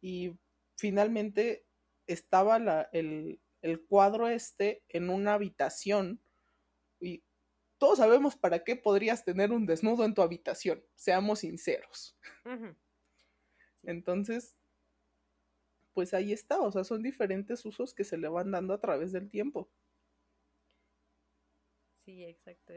Y 0.00 0.38
finalmente 0.76 1.66
estaba 2.06 2.58
la, 2.58 2.88
el, 2.92 3.40
el 3.62 3.84
cuadro 3.86 4.28
este 4.28 4.84
en 4.88 5.10
una 5.10 5.34
habitación. 5.34 6.22
Y 7.00 7.24
todos 7.78 7.98
sabemos 7.98 8.36
para 8.36 8.64
qué 8.64 8.76
podrías 8.76 9.24
tener 9.24 9.52
un 9.52 9.66
desnudo 9.66 10.04
en 10.04 10.14
tu 10.14 10.22
habitación, 10.22 10.84
seamos 10.94 11.40
sinceros. 11.40 12.18
Entonces, 13.82 14.56
pues 15.94 16.12
ahí 16.12 16.32
está, 16.32 16.60
o 16.60 16.70
sea, 16.70 16.84
son 16.84 17.02
diferentes 17.02 17.64
usos 17.64 17.94
que 17.94 18.04
se 18.04 18.18
le 18.18 18.28
van 18.28 18.50
dando 18.50 18.74
a 18.74 18.80
través 18.80 19.12
del 19.12 19.30
tiempo. 19.30 19.70
Sí, 21.98 22.24
exacto. 22.24 22.74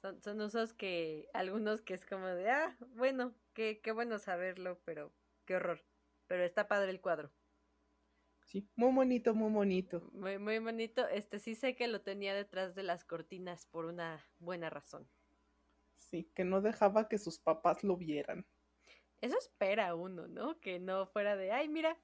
son, 0.00 0.22
son, 0.22 0.40
usos 0.40 0.72
que, 0.72 1.28
algunos 1.34 1.82
que 1.82 1.94
es 1.94 2.06
como 2.06 2.26
de, 2.26 2.50
ah, 2.50 2.76
bueno, 2.94 3.34
qué, 3.52 3.80
qué 3.82 3.92
bueno 3.92 4.18
saberlo, 4.18 4.80
pero 4.84 5.12
qué 5.44 5.56
horror. 5.56 5.84
Pero 6.28 6.44
está 6.44 6.68
padre 6.68 6.90
el 6.90 7.00
cuadro. 7.00 7.30
Sí, 8.46 8.68
muy 8.74 8.92
bonito, 8.92 9.34
muy 9.34 9.52
bonito. 9.52 10.10
Muy, 10.12 10.38
muy 10.38 10.58
bonito. 10.58 11.06
Este 11.08 11.38
sí 11.38 11.54
sé 11.54 11.76
que 11.76 11.88
lo 11.88 12.00
tenía 12.00 12.34
detrás 12.34 12.74
de 12.74 12.82
las 12.82 13.04
cortinas 13.04 13.66
por 13.66 13.84
una 13.84 14.26
buena 14.38 14.70
razón. 14.70 15.08
Sí, 15.96 16.30
que 16.34 16.44
no 16.44 16.60
dejaba 16.60 17.08
que 17.08 17.18
sus 17.18 17.38
papás 17.38 17.84
lo 17.84 17.96
vieran. 17.96 18.46
Eso 19.20 19.36
espera 19.38 19.94
uno, 19.94 20.26
¿no? 20.26 20.58
Que 20.60 20.80
no 20.80 21.06
fuera 21.06 21.36
de, 21.36 21.52
ay, 21.52 21.68
mira, 21.68 21.96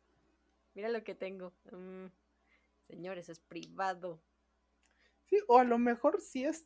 mira 0.77 0.89
lo 0.91 1.03
que 1.03 1.17
tengo. 1.17 1.53
Mm, 1.73 2.07
señores, 2.87 3.29
es 3.29 3.41
privado. 3.41 4.23
Sí, 5.25 5.39
o 5.49 5.59
a 5.59 5.65
lo 5.65 5.79
mejor 5.79 6.21
sí 6.21 6.45
es, 6.45 6.65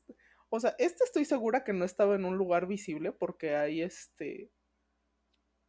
o 0.51 0.61
sea, 0.61 0.75
este 0.79 1.05
estoy 1.05 1.25
segura 1.25 1.65
que 1.65 1.73
no 1.73 1.87
estaba 1.87 2.15
en 2.17 2.27
un 2.27 2.37
lugar 2.37 2.67
visible 2.67 3.13
porque 3.13 3.57
hay 3.57 3.81
este 3.81 4.53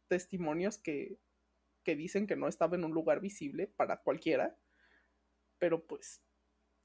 testimonios 0.08 0.76
que 0.76 1.18
que 1.84 1.96
dicen 1.96 2.26
que 2.26 2.36
no 2.36 2.48
estaba 2.48 2.76
en 2.76 2.84
un 2.84 2.92
lugar 2.92 3.20
visible 3.20 3.66
para 3.66 4.02
cualquiera, 4.02 4.56
pero 5.58 5.86
pues 5.86 6.22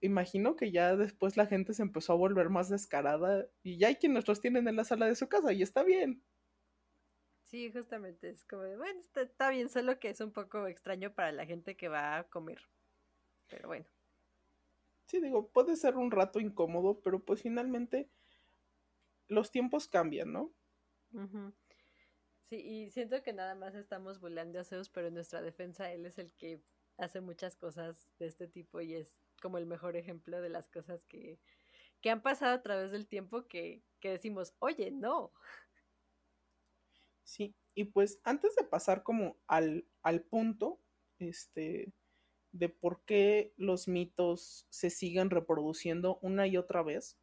imagino 0.01 0.55
que 0.55 0.71
ya 0.71 0.95
después 0.95 1.37
la 1.37 1.47
gente 1.47 1.73
se 1.73 1.81
empezó 1.81 2.13
a 2.13 2.17
volver 2.17 2.49
más 2.49 2.69
descarada 2.69 3.47
y 3.63 3.77
ya 3.77 3.87
hay 3.87 3.95
quienes 3.95 4.27
los 4.27 4.41
tienen 4.41 4.67
en 4.67 4.75
la 4.75 4.85
sala 4.85 5.07
de 5.07 5.15
su 5.15 5.27
casa 5.27 5.53
y 5.53 5.61
está 5.61 5.83
bien. 5.83 6.23
Sí, 7.47 7.71
justamente 7.71 8.29
es 8.29 8.43
como, 8.45 8.63
bueno, 8.77 9.01
está, 9.15 9.49
bien, 9.49 9.69
solo 9.69 9.99
que 9.99 10.09
es 10.09 10.19
un 10.19 10.31
poco 10.31 10.67
extraño 10.67 11.13
para 11.13 11.31
la 11.31 11.45
gente 11.45 11.77
que 11.77 11.87
va 11.87 12.17
a 12.17 12.23
comer. 12.25 12.59
Pero 13.47 13.69
bueno. 13.69 13.85
Sí, 15.05 15.21
digo, 15.21 15.47
puede 15.47 15.77
ser 15.77 15.95
un 15.95 16.11
rato 16.11 16.41
incómodo, 16.41 16.99
pero 16.99 17.23
pues 17.23 17.41
finalmente 17.41 18.09
los 19.29 19.51
tiempos 19.51 19.87
cambian, 19.87 20.33
¿no? 20.33 20.53
Sí, 22.43 22.57
y 22.57 22.91
siento 22.91 23.23
que 23.23 23.31
nada 23.31 23.55
más 23.55 23.75
estamos 23.75 24.19
bulando 24.19 24.59
a 24.59 24.65
Zeus, 24.65 24.89
pero 24.89 25.07
en 25.07 25.13
nuestra 25.13 25.41
defensa 25.41 25.91
él 25.91 26.05
es 26.05 26.17
el 26.17 26.33
que 26.33 26.61
hace 26.97 27.21
muchas 27.21 27.55
cosas 27.55 28.11
de 28.19 28.27
este 28.27 28.47
tipo 28.47 28.81
y 28.81 28.95
es 28.95 29.17
como 29.41 29.57
el 29.57 29.65
mejor 29.65 29.95
ejemplo 29.95 30.41
de 30.41 30.49
las 30.49 30.67
cosas 30.67 31.05
que, 31.05 31.39
que 32.01 32.09
han 32.09 32.21
pasado 32.21 32.53
a 32.53 32.61
través 32.61 32.91
del 32.91 33.07
tiempo 33.07 33.47
que, 33.47 33.83
que 34.01 34.09
decimos, 34.09 34.53
oye, 34.59 34.91
no. 34.91 35.31
Sí, 37.27 37.57
y 37.75 37.84
pues 37.84 38.22
antes 38.24 38.55
de 38.55 38.63
pasar 38.63 39.03
como 39.03 39.36
al, 39.48 39.86
al 40.01 40.22
punto, 40.22 40.79
este, 41.19 41.91
de 42.53 42.69
por 42.69 43.03
qué 43.03 43.53
los 43.57 43.89
mitos 43.89 44.65
se 44.69 44.89
siguen 44.89 45.29
reproduciendo 45.29 46.19
una 46.22 46.48
y 46.48 46.55
otra 46.55 46.84
vez, 46.84 47.19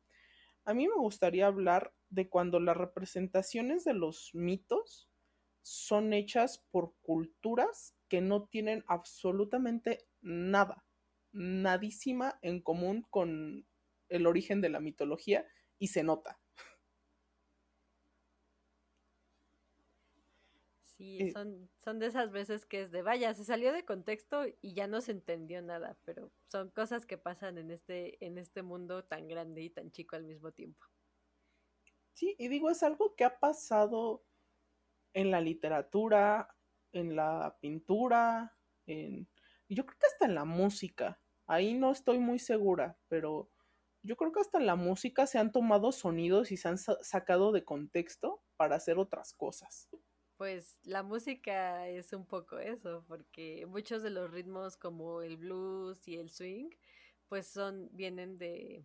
a 0.67 0.75
mí 0.75 0.87
me 0.89 0.97
gustaría 0.97 1.47
hablar 1.47 1.95
de 2.11 2.29
cuando 2.29 2.61
las 2.61 2.77
representaciones 2.77 3.83
de 3.85 3.95
los 3.95 4.35
mitos 4.35 5.09
son 5.63 6.13
hechas 6.13 6.63
por 6.71 6.93
culturas 7.01 7.95
que 8.09 8.21
no 8.21 8.45
tienen 8.45 8.85
absolutamente 8.87 10.07
nada, 10.21 10.85
nadísima 11.33 12.39
en 12.43 12.61
común 12.61 13.07
con 13.09 13.67
el 14.11 14.27
origen 14.27 14.61
de 14.61 14.69
la 14.69 14.81
mitología 14.81 15.47
y 15.79 15.89
se 15.89 16.03
nota. 16.03 16.44
Sí, 20.97 21.23
eh, 21.23 21.33
son, 21.33 21.69
son 21.79 21.99
de 21.99 22.07
esas 22.07 22.31
veces 22.31 22.67
que 22.67 22.83
es 22.83 22.93
de, 22.93 23.03
vaya, 23.03 23.35
se 23.35 23.45
salió 23.45 23.73
de 23.73 23.85
contexto 23.85 24.45
y 24.63 24.75
ya 24.75 24.87
no 24.87 25.01
se 25.01 25.13
entendió 25.13 25.61
nada, 25.61 25.99
pero 26.05 26.31
son 26.47 26.71
cosas 26.71 27.05
que 27.05 27.19
pasan 27.19 27.59
en 27.59 27.71
este, 27.71 28.25
en 28.25 28.39
este 28.39 28.63
mundo 28.63 29.05
tan 29.05 29.27
grande 29.27 29.63
y 29.63 29.71
tan 29.71 29.91
chico 29.91 30.15
al 30.15 30.25
mismo 30.25 30.53
tiempo. 30.53 30.87
Sí, 32.13 32.37
y 32.39 32.47
digo, 32.47 32.71
es 32.71 32.83
algo 32.85 33.17
que 33.17 33.25
ha 33.25 33.41
pasado 33.41 34.25
en 35.15 35.31
la 35.31 35.41
literatura, 35.41 36.57
en 36.93 37.17
la 37.17 37.59
pintura, 37.61 38.57
en... 38.87 39.29
Yo 39.69 39.85
creo 39.87 39.99
que 39.99 40.07
hasta 40.07 40.27
en 40.27 40.35
la 40.35 40.45
música. 40.45 41.21
Ahí 41.47 41.75
no 41.75 41.91
estoy 41.91 42.19
muy 42.19 42.39
segura, 42.39 42.99
pero 43.09 43.51
yo 44.03 44.17
creo 44.17 44.33
que 44.33 44.41
hasta 44.41 44.59
en 44.59 44.67
la 44.67 44.77
música 44.77 45.27
se 45.27 45.39
han 45.39 45.51
tomado 45.51 45.91
sonidos 45.91 46.53
y 46.53 46.57
se 46.57 46.69
han 46.69 46.79
sacado 46.79 47.53
de 47.53 47.65
contexto 47.65 48.43
para 48.57 48.77
hacer 48.77 48.99
otras 48.99 49.33
cosas. 49.33 49.89
Pues 50.37 50.79
la 50.85 51.03
música 51.03 51.89
es 51.89 52.13
un 52.13 52.27
poco 52.27 52.59
eso, 52.59 53.05
porque 53.09 53.67
muchos 53.67 54.03
de 54.03 54.11
los 54.11 54.31
ritmos 54.31 54.77
como 54.77 55.23
el 55.23 55.37
blues 55.37 56.07
y 56.09 56.17
el 56.17 56.29
swing, 56.31 56.71
pues 57.29 57.47
son, 57.47 57.89
vienen 57.93 58.37
de, 58.39 58.85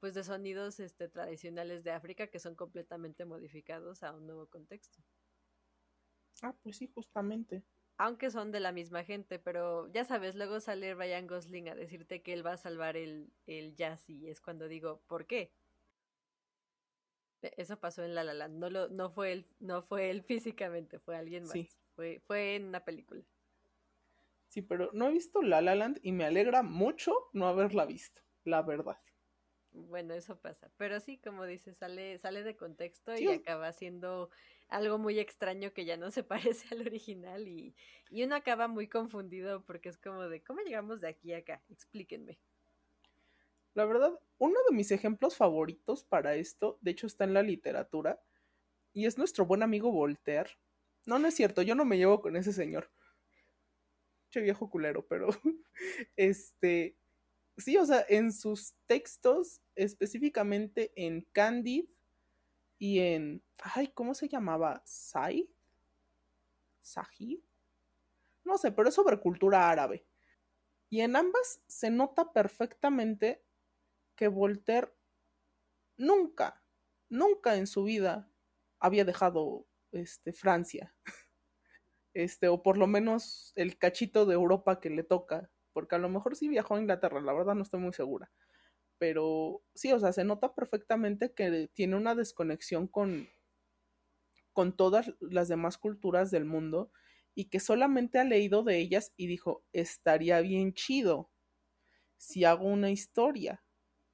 pues 0.00 0.12
de 0.12 0.22
sonidos 0.22 0.80
este, 0.80 1.08
tradicionales 1.08 1.82
de 1.82 1.92
África 1.92 2.26
que 2.26 2.38
son 2.38 2.54
completamente 2.56 3.24
modificados 3.24 4.02
a 4.02 4.12
un 4.12 4.26
nuevo 4.26 4.46
contexto. 4.48 5.02
Ah, 6.42 6.54
pues 6.62 6.76
sí, 6.76 6.88
justamente. 6.94 7.64
Aunque 7.98 8.30
son 8.30 8.50
de 8.52 8.60
la 8.60 8.72
misma 8.72 9.04
gente, 9.04 9.38
pero 9.38 9.90
ya 9.92 10.04
sabes, 10.04 10.34
luego 10.34 10.60
sale 10.60 10.94
Ryan 10.94 11.26
Gosling 11.26 11.68
a 11.68 11.74
decirte 11.74 12.22
que 12.22 12.32
él 12.32 12.44
va 12.44 12.52
a 12.54 12.56
salvar 12.56 12.96
el, 12.96 13.32
el 13.46 13.74
jazz 13.76 14.08
y 14.10 14.28
es 14.28 14.40
cuando 14.40 14.66
digo, 14.68 15.02
¿por 15.06 15.26
qué? 15.26 15.52
E, 17.42 17.52
eso 17.56 17.78
pasó 17.78 18.02
en 18.04 18.14
La 18.14 18.24
La 18.24 18.34
Land, 18.34 18.58
no, 18.58 18.70
lo, 18.70 18.88
no, 18.88 19.10
fue, 19.10 19.32
él, 19.32 19.46
no 19.60 19.82
fue 19.82 20.10
él 20.10 20.22
físicamente, 20.56 20.98
fue 20.98 21.16
alguien 21.16 21.44
más, 21.44 21.78
fue, 21.94 22.22
fue 22.26 22.56
en 22.56 22.66
una 22.66 22.84
película. 22.84 23.22
Sí, 24.46 24.62
pero 24.62 24.90
no 24.92 25.08
he 25.08 25.12
visto 25.12 25.42
La 25.42 25.62
La 25.62 25.74
Land 25.74 26.00
y 26.02 26.12
me 26.12 26.24
alegra 26.24 26.62
mucho 26.62 27.14
no 27.32 27.48
haberla 27.48 27.86
visto, 27.86 28.22
la 28.44 28.62
verdad. 28.62 28.98
Bueno, 29.72 30.12
eso 30.12 30.38
pasa. 30.38 30.70
Pero 30.76 31.00
sí, 31.00 31.18
como 31.18 31.46
dices, 31.46 31.78
sale, 31.78 32.18
sale 32.18 32.42
de 32.42 32.56
contexto 32.56 33.16
y 33.16 33.28
acaba 33.28 33.72
siendo 33.72 34.30
algo 34.68 34.98
muy 34.98 35.18
extraño 35.18 35.72
que 35.72 35.84
ya 35.84 35.96
no 35.96 36.10
se 36.10 36.22
parece 36.54 36.74
al 36.74 36.82
original 36.82 37.48
y, 37.48 37.74
y 38.10 38.22
uno 38.24 38.34
acaba 38.36 38.68
muy 38.68 38.88
confundido 38.88 39.64
porque 39.64 39.88
es 39.88 39.98
como 39.98 40.28
de, 40.28 40.42
¿cómo 40.42 40.60
llegamos 40.60 41.00
de 41.00 41.08
aquí 41.08 41.32
a 41.32 41.38
acá? 41.38 41.62
Explíquenme. 41.70 42.38
La 43.74 43.84
verdad, 43.84 44.18
uno 44.38 44.58
de 44.68 44.76
mis 44.76 44.90
ejemplos 44.90 45.36
favoritos 45.36 46.04
para 46.04 46.34
esto, 46.34 46.78
de 46.82 46.90
hecho 46.90 47.06
está 47.06 47.24
en 47.24 47.34
la 47.34 47.42
literatura, 47.42 48.22
y 48.92 49.06
es 49.06 49.16
nuestro 49.16 49.46
buen 49.46 49.62
amigo 49.62 49.90
Voltaire. 49.90 50.50
No, 51.06 51.18
no 51.18 51.28
es 51.28 51.34
cierto, 51.34 51.62
yo 51.62 51.74
no 51.74 51.84
me 51.84 51.96
llevo 51.96 52.20
con 52.20 52.36
ese 52.36 52.52
señor. 52.52 52.90
Che 54.30 54.40
viejo 54.40 54.68
culero, 54.68 55.06
pero 55.06 55.28
este, 56.16 56.96
sí, 57.56 57.76
o 57.76 57.86
sea, 57.86 58.04
en 58.08 58.32
sus 58.32 58.74
textos, 58.86 59.62
específicamente 59.74 60.92
en 60.96 61.22
Candid 61.32 61.86
y 62.78 63.00
en, 63.00 63.42
ay, 63.74 63.88
¿cómo 63.88 64.14
se 64.14 64.28
llamaba? 64.28 64.82
¿Sai? 64.84 65.48
¿Sahi? 66.82 67.42
No 68.44 68.58
sé, 68.58 68.72
pero 68.72 68.88
es 68.88 68.94
sobre 68.94 69.20
cultura 69.20 69.70
árabe. 69.70 70.04
Y 70.90 71.00
en 71.00 71.16
ambas 71.16 71.62
se 71.66 71.90
nota 71.90 72.32
perfectamente 72.32 73.42
que 74.22 74.28
Voltaire 74.28 74.92
nunca, 75.96 76.62
nunca 77.08 77.56
en 77.56 77.66
su 77.66 77.82
vida 77.82 78.30
había 78.78 79.04
dejado 79.04 79.66
este, 79.90 80.32
Francia. 80.32 80.94
Este, 82.14 82.48
o 82.48 82.62
por 82.62 82.76
lo 82.76 82.86
menos 82.86 83.54
el 83.56 83.78
cachito 83.78 84.26
de 84.26 84.34
Europa 84.34 84.80
que 84.80 84.90
le 84.90 85.02
toca 85.02 85.50
porque 85.72 85.94
a 85.94 85.98
lo 85.98 86.10
mejor 86.10 86.36
sí 86.36 86.46
viajó 86.46 86.74
a 86.74 86.80
Inglaterra, 86.80 87.22
la 87.22 87.32
verdad 87.32 87.54
no 87.54 87.62
estoy 87.62 87.80
muy 87.80 87.94
segura. 87.94 88.30
Pero 88.98 89.62
sí, 89.74 89.90
o 89.92 89.98
sea, 89.98 90.12
se 90.12 90.22
nota 90.22 90.54
perfectamente 90.54 91.32
que 91.32 91.70
tiene 91.72 91.96
una 91.96 92.14
desconexión 92.14 92.86
con, 92.86 93.30
con 94.52 94.76
todas 94.76 95.14
las 95.20 95.48
demás 95.48 95.78
culturas 95.78 96.30
del 96.30 96.44
mundo 96.44 96.92
y 97.34 97.46
que 97.46 97.60
solamente 97.60 98.18
ha 98.18 98.24
leído 98.24 98.62
de 98.62 98.76
ellas 98.76 99.14
y 99.16 99.26
dijo, 99.26 99.64
estaría 99.72 100.42
bien 100.42 100.74
chido 100.74 101.32
si 102.18 102.44
hago 102.44 102.66
una 102.66 102.90
historia 102.90 103.64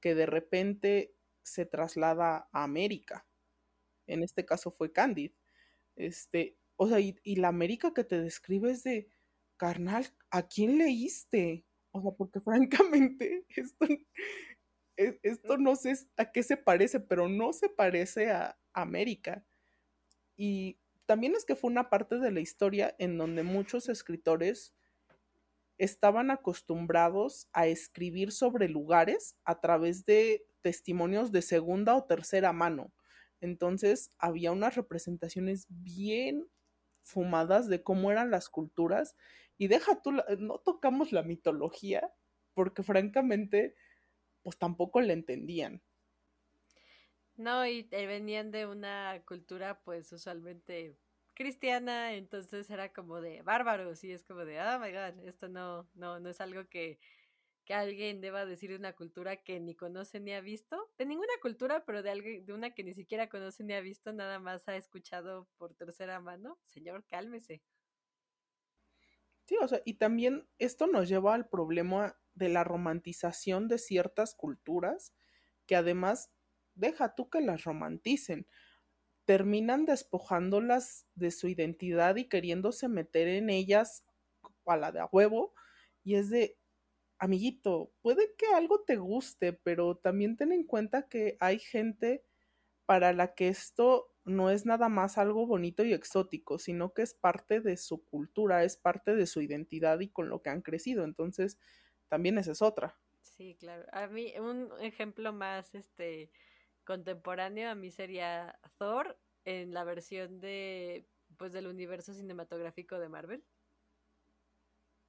que 0.01 0.15
de 0.15 0.27
repente 0.27 1.15
se 1.43 1.67
traslada 1.67 2.49
a 2.53 2.65
América. 2.65 3.27
En 4.07 4.23
este 4.23 4.45
caso 4.45 4.71
fue 4.71 4.93
Candid. 4.93 5.33
Este, 5.97 6.59
o 6.77 6.89
sea, 6.89 7.01
y, 7.01 7.17
y 7.23 7.37
la 7.37 7.49
América 7.49 7.93
que 7.95 8.05
te 8.05 8.21
describes 8.21 8.85
de, 8.85 9.09
carnal, 9.59 10.07
¿a 10.31 10.49
quién 10.49 10.79
leíste? 10.79 11.67
O 11.91 12.01
sea, 12.01 12.13
porque 12.13 12.41
francamente, 12.41 13.45
esto, 13.49 13.87
e, 14.97 15.19
esto 15.23 15.59
no 15.59 15.77
sé 15.77 15.95
a 16.17 16.33
qué 16.33 16.43
se 16.43 16.57
parece, 16.57 17.01
pero 17.01 17.29
no 17.29 17.53
se 17.53 17.69
parece 17.69 18.31
a 18.31 18.59
América. 18.73 19.45
Y 20.37 20.79
también 21.05 21.35
es 21.35 21.45
que 21.45 21.57
fue 21.57 21.71
una 21.71 21.91
parte 21.91 22.19
de 22.19 22.31
la 22.31 22.41
historia 22.41 22.95
en 22.99 23.19
donde 23.19 23.43
muchos 23.43 23.89
escritores 23.89 24.75
estaban 25.79 26.31
acostumbrados 26.31 27.49
a 27.53 27.67
escribir 27.67 28.33
sobre 28.33 28.69
lugares 28.69 29.37
a 29.45 29.61
través 29.61 30.05
de 30.05 30.47
testimonios 30.61 31.33
de 31.33 31.43
segunda 31.43 31.97
o 31.97 32.05
tercera 32.05 32.53
mano. 32.53 32.93
Entonces 33.41 34.11
había 34.19 34.53
unas 34.53 34.75
representaciones 34.75 35.67
bien 35.69 36.49
fumadas 37.03 37.69
de 37.69 37.83
cómo 37.83 38.11
eran 38.13 38.31
las 38.31 38.49
culturas 38.49 39.17
y 39.57 39.69
deja 39.69 40.03
tú, 40.03 40.13
no 40.39 40.59
tocamos 40.59 41.13
la 41.13 41.23
mitología 41.23 42.13
porque 42.55 42.83
francamente, 42.83 43.77
pues 44.43 44.59
tampoco 44.59 45.01
la 45.01 45.13
entendían. 45.13 45.83
No, 47.37 47.65
y 47.67 47.85
venían 47.85 48.51
de 48.51 48.67
una 48.67 49.23
cultura 49.25 49.81
pues 49.83 50.13
usualmente 50.13 50.99
cristiana, 51.39 52.15
entonces 52.15 52.69
era 52.69 52.93
como 52.93 53.21
de 53.21 53.43
bárbaros 53.43 54.03
y 54.03 54.13
es 54.13 54.25
como 54.25 54.45
de, 54.45 54.61
oh 54.61 54.81
my 54.81 54.91
god, 54.91 55.25
esto 55.25 55.49
no, 55.49 55.89
no, 55.95 56.19
no 56.19 56.29
es 56.29 56.41
algo 56.41 56.69
que, 56.69 56.99
que 57.65 57.75
alguien 57.75 58.21
deba 58.21 58.45
decir 58.45 58.71
de 58.71 58.77
una 58.77 58.95
cultura 58.95 59.37
que 59.37 59.61
ni 59.61 59.77
conoce 59.77 60.19
ni 60.19 60.33
ha 60.33 60.41
visto, 60.41 60.91
de 60.99 61.07
ninguna 61.07 61.33
cultura, 61.41 61.85
pero 61.87 62.03
de 62.03 62.11
alguien, 62.11 62.45
de 62.45 62.53
una 62.53 62.75
que 62.75 62.83
ni 62.83 62.93
siquiera 62.93 63.29
conoce 63.29 63.63
ni 63.63 63.75
ha 63.75 63.81
visto, 63.81 64.13
nada 64.13 64.41
más 64.41 64.67
ha 64.69 64.77
escuchado 64.77 65.49
por 65.59 65.75
tercera 65.75 66.19
mano. 66.19 66.59
Señor, 66.67 67.07
cálmese. 67.07 67.63
Sí, 69.47 69.57
o 69.63 69.69
sea, 69.69 69.81
y 69.85 69.95
también 69.95 70.49
esto 70.59 70.89
nos 70.89 71.09
lleva 71.09 71.35
al 71.35 71.49
problema 71.49 72.19
de 72.35 72.49
la 72.49 72.65
romantización 72.65 73.69
de 73.69 73.79
ciertas 73.79 74.35
culturas 74.35 75.15
que 75.67 75.77
además, 75.77 76.33
deja 76.75 77.15
tú 77.15 77.31
que 77.31 77.41
las 77.41 77.65
romanticen, 77.65 78.47
terminan 79.29 79.85
despojándolas 79.85 81.07
de 81.15 81.31
su 81.31 81.49
identidad 81.49 82.17
y 82.17 82.31
queriéndose 82.31 82.89
meter 82.89 83.29
en 83.29 83.51
ellas 83.51 84.07
a 84.65 84.79
la 84.79 84.91
de 84.91 85.01
a 85.01 85.09
huevo, 85.13 85.53
y 86.03 86.15
es 86.15 86.31
de, 86.31 86.57
amiguito, 87.19 87.93
puede 88.01 88.35
que 88.39 88.47
algo 88.47 88.85
te 88.85 88.97
guste, 88.97 89.53
pero 89.53 89.99
también 89.99 90.39
ten 90.39 90.51
en 90.51 90.65
cuenta 90.65 91.11
que 91.11 91.37
hay 91.41 91.59
gente 91.59 92.25
para 92.87 93.13
la 93.13 93.35
que 93.35 93.49
esto 93.49 94.15
no 94.25 94.49
es 94.49 94.65
nada 94.65 94.89
más 94.89 95.19
algo 95.19 95.47
bonito 95.47 95.85
y 95.85 95.93
exótico, 95.93 96.59
sino 96.59 96.95
que 96.95 97.03
es 97.03 97.13
parte 97.13 97.61
de 97.61 97.77
su 97.77 98.07
cultura, 98.07 98.65
es 98.65 98.79
parte 98.79 99.15
de 99.15 99.27
su 99.27 99.43
identidad 99.43 100.01
y 100.01 100.09
con 100.09 100.31
lo 100.31 100.41
que 100.41 100.49
han 100.49 100.63
crecido. 100.63 101.05
Entonces, 101.05 101.59
también 102.09 102.39
esa 102.39 102.53
es 102.53 102.63
otra. 102.63 102.99
Sí, 103.21 103.59
claro. 103.61 103.85
A 103.93 104.07
mí, 104.07 104.33
un 104.39 104.71
ejemplo 104.81 105.35
más 105.35 105.75
este 105.75 106.31
contemporáneo 106.89 107.69
a 107.69 107.75
mí 107.75 107.91
sería 107.91 108.59
Thor 108.79 109.19
en 109.45 109.75
la 109.75 109.85
versión 109.85 110.41
de 110.41 111.07
pues 111.37 111.53
del 111.53 111.67
universo 111.67 112.15
cinematográfico 112.15 112.99
de 112.99 113.11
Marvel. 113.11 113.45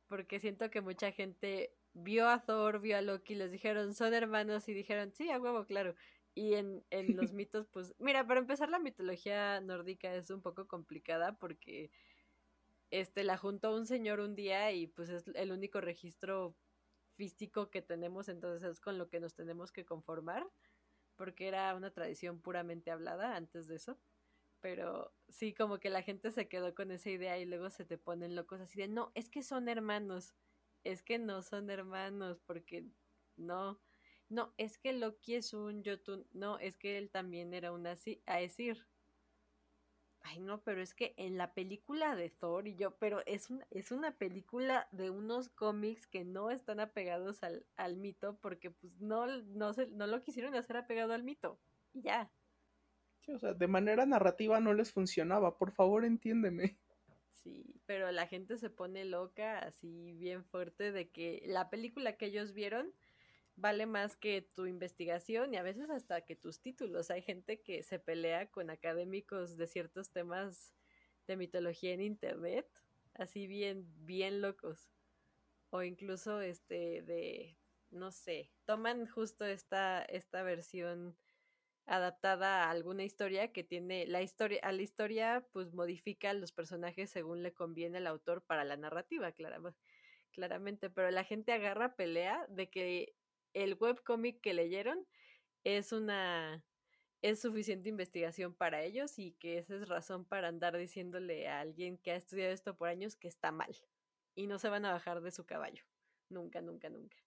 Porque 0.07 0.41
siento 0.41 0.69
que 0.69 0.81
mucha 0.81 1.13
gente 1.13 1.73
vio 1.93 2.27
a 2.27 2.43
Thor, 2.43 2.81
vio 2.81 2.97
a 2.97 3.01
Loki, 3.01 3.33
les 3.33 3.49
dijeron, 3.49 3.93
son 3.93 4.13
hermanos 4.13 4.67
y 4.67 4.73
dijeron, 4.73 5.13
sí, 5.13 5.31
a 5.31 5.39
huevo, 5.39 5.65
claro. 5.65 5.95
Y 6.35 6.55
en, 6.55 6.83
en 6.89 7.15
los 7.15 7.31
mitos, 7.31 7.65
pues, 7.67 7.95
mira, 7.97 8.27
para 8.27 8.41
empezar 8.41 8.69
la 8.69 8.79
mitología 8.79 9.61
nórdica 9.61 10.13
es 10.13 10.31
un 10.31 10.41
poco 10.41 10.67
complicada 10.67 11.37
porque 11.37 11.91
este 12.91 13.23
la 13.23 13.37
juntó 13.37 13.73
un 13.73 13.85
señor 13.85 14.19
un 14.19 14.35
día 14.35 14.73
y 14.73 14.87
pues 14.87 15.07
es 15.07 15.29
el 15.33 15.53
único 15.53 15.79
registro 15.79 16.57
físico 17.15 17.69
que 17.69 17.81
tenemos, 17.81 18.27
entonces 18.27 18.69
es 18.69 18.81
con 18.81 18.97
lo 18.97 19.07
que 19.07 19.21
nos 19.21 19.33
tenemos 19.33 19.71
que 19.71 19.85
conformar, 19.85 20.45
porque 21.19 21.49
era 21.49 21.75
una 21.75 21.91
tradición 21.91 22.39
puramente 22.39 22.91
hablada 22.91 23.35
antes 23.35 23.67
de 23.67 23.75
eso. 23.75 23.99
Pero 24.61 25.13
sí, 25.27 25.53
como 25.53 25.77
que 25.77 25.89
la 25.89 26.01
gente 26.01 26.31
se 26.31 26.47
quedó 26.47 26.73
con 26.73 26.91
esa 26.91 27.09
idea 27.09 27.37
y 27.37 27.45
luego 27.45 27.69
se 27.69 27.83
te 27.83 27.97
ponen 27.97 28.35
locos 28.35 28.61
así 28.61 28.79
de, 28.79 28.87
no, 28.87 29.11
es 29.15 29.29
que 29.29 29.43
son 29.43 29.67
hermanos, 29.67 30.33
es 30.85 31.03
que 31.03 31.19
no 31.19 31.41
son 31.41 31.69
hermanos, 31.69 32.39
porque 32.45 32.85
no, 33.35 33.81
no, 34.29 34.53
es 34.55 34.77
que 34.77 34.93
Loki 34.93 35.35
es 35.35 35.53
un 35.53 35.83
Jotun, 35.83 36.25
no, 36.31 36.57
es 36.57 36.77
que 36.77 36.97
él 36.97 37.09
también 37.09 37.53
era 37.53 37.73
un 37.73 37.85
Aesir. 37.85 38.87
Ay, 40.21 40.39
no, 40.39 40.61
pero 40.61 40.81
es 40.81 40.93
que 40.93 41.13
en 41.17 41.37
la 41.37 41.53
película 41.53 42.15
de 42.15 42.29
Thor 42.29 42.67
y 42.67 42.75
yo, 42.75 42.97
pero 42.97 43.25
es, 43.25 43.49
un, 43.49 43.63
es 43.71 43.91
una 43.91 44.17
película 44.17 44.87
de 44.91 45.09
unos 45.09 45.49
cómics 45.49 46.07
que 46.07 46.25
no 46.25 46.51
están 46.51 46.79
apegados 46.79 47.41
al, 47.41 47.65
al 47.77 47.95
mito 47.95 48.37
porque 48.41 48.69
pues 48.69 48.99
no, 48.99 49.27
no, 49.27 49.73
se, 49.73 49.87
no 49.87 50.07
lo 50.07 50.21
quisieron 50.21 50.55
hacer 50.55 50.77
apegado 50.77 51.13
al 51.13 51.23
mito. 51.23 51.59
Y 51.93 52.01
ya. 52.01 52.31
Sí, 53.21 53.31
o 53.31 53.39
sea, 53.39 53.53
de 53.53 53.67
manera 53.67 54.05
narrativa 54.05 54.59
no 54.59 54.73
les 54.73 54.91
funcionaba, 54.91 55.57
por 55.57 55.71
favor 55.71 56.05
entiéndeme. 56.05 56.77
Sí, 57.31 57.81
pero 57.85 58.11
la 58.11 58.27
gente 58.27 58.57
se 58.57 58.69
pone 58.69 59.05
loca 59.05 59.59
así 59.59 60.13
bien 60.13 60.43
fuerte 60.43 60.91
de 60.91 61.09
que 61.09 61.41
la 61.45 61.69
película 61.69 62.17
que 62.17 62.25
ellos 62.25 62.53
vieron 62.53 62.93
vale 63.59 63.85
más 63.85 64.15
que 64.15 64.41
tu 64.41 64.65
investigación 64.65 65.53
y 65.53 65.57
a 65.57 65.63
veces 65.63 65.89
hasta 65.89 66.21
que 66.21 66.35
tus 66.35 66.61
títulos. 66.61 67.11
Hay 67.11 67.21
gente 67.21 67.61
que 67.61 67.83
se 67.83 67.99
pelea 67.99 68.49
con 68.49 68.69
académicos 68.69 69.57
de 69.57 69.67
ciertos 69.67 70.11
temas 70.11 70.73
de 71.27 71.37
mitología 71.37 71.93
en 71.93 72.01
internet, 72.01 72.67
así 73.13 73.47
bien, 73.47 73.85
bien 74.05 74.41
locos. 74.41 74.89
O 75.69 75.83
incluso 75.83 76.41
este 76.41 77.03
de 77.03 77.59
no 77.91 78.11
sé, 78.11 78.51
toman 78.65 79.07
justo 79.07 79.45
esta, 79.45 80.03
esta 80.03 80.43
versión 80.43 81.15
adaptada 81.85 82.65
a 82.65 82.69
alguna 82.69 83.03
historia 83.03 83.51
que 83.51 83.63
tiene 83.63 84.05
la 84.05 84.21
historia, 84.21 84.59
a 84.61 84.71
la 84.71 84.81
historia 84.81 85.47
pues 85.51 85.73
modifica 85.73 86.33
los 86.33 86.51
personajes 86.51 87.09
según 87.09 87.41
le 87.41 87.53
conviene 87.53 87.97
al 87.97 88.07
autor 88.07 88.43
para 88.43 88.63
la 88.63 88.77
narrativa, 88.77 89.33
claramente, 90.31 90.89
pero 90.91 91.09
la 91.09 91.23
gente 91.23 91.51
agarra 91.51 91.95
pelea 91.95 92.45
de 92.49 92.69
que 92.69 93.15
el 93.53 93.75
webcómic 93.79 94.41
que 94.41 94.53
leyeron 94.53 95.05
es 95.63 95.91
una 95.91 96.63
es 97.21 97.41
suficiente 97.41 97.89
investigación 97.89 98.53
para 98.53 98.81
ellos 98.81 99.19
y 99.19 99.33
que 99.33 99.57
esa 99.57 99.75
es 99.75 99.89
razón 99.89 100.23
para 100.23 100.47
andar 100.47 100.77
diciéndole 100.77 101.49
a 101.49 101.59
alguien 101.59 101.97
que 101.97 102.11
ha 102.11 102.15
estudiado 102.15 102.53
esto 102.53 102.77
por 102.77 102.87
años 102.87 103.17
que 103.17 103.27
está 103.27 103.51
mal 103.51 103.75
y 104.35 104.47
no 104.47 104.57
se 104.57 104.69
van 104.69 104.85
a 104.85 104.93
bajar 104.93 105.21
de 105.21 105.31
su 105.31 105.45
caballo. 105.45 105.83
Nunca, 106.29 106.61
nunca, 106.61 106.89
nunca. 106.89 107.17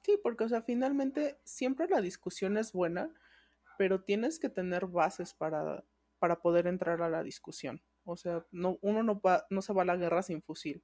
Sí, 0.00 0.18
porque, 0.22 0.44
o 0.44 0.48
sea, 0.48 0.62
finalmente 0.62 1.38
siempre 1.44 1.88
la 1.88 2.00
discusión 2.00 2.56
es 2.56 2.72
buena, 2.72 3.12
pero 3.76 4.02
tienes 4.02 4.38
que 4.38 4.48
tener 4.48 4.86
bases 4.86 5.34
para, 5.34 5.84
para 6.18 6.40
poder 6.40 6.66
entrar 6.66 7.02
a 7.02 7.10
la 7.10 7.22
discusión. 7.22 7.82
O 8.04 8.16
sea, 8.16 8.46
no, 8.50 8.78
uno 8.80 9.02
no, 9.02 9.20
va, 9.20 9.46
no 9.50 9.62
se 9.62 9.72
va 9.72 9.82
a 9.82 9.86
la 9.86 9.96
guerra 9.96 10.22
sin 10.22 10.42
fusil. 10.42 10.82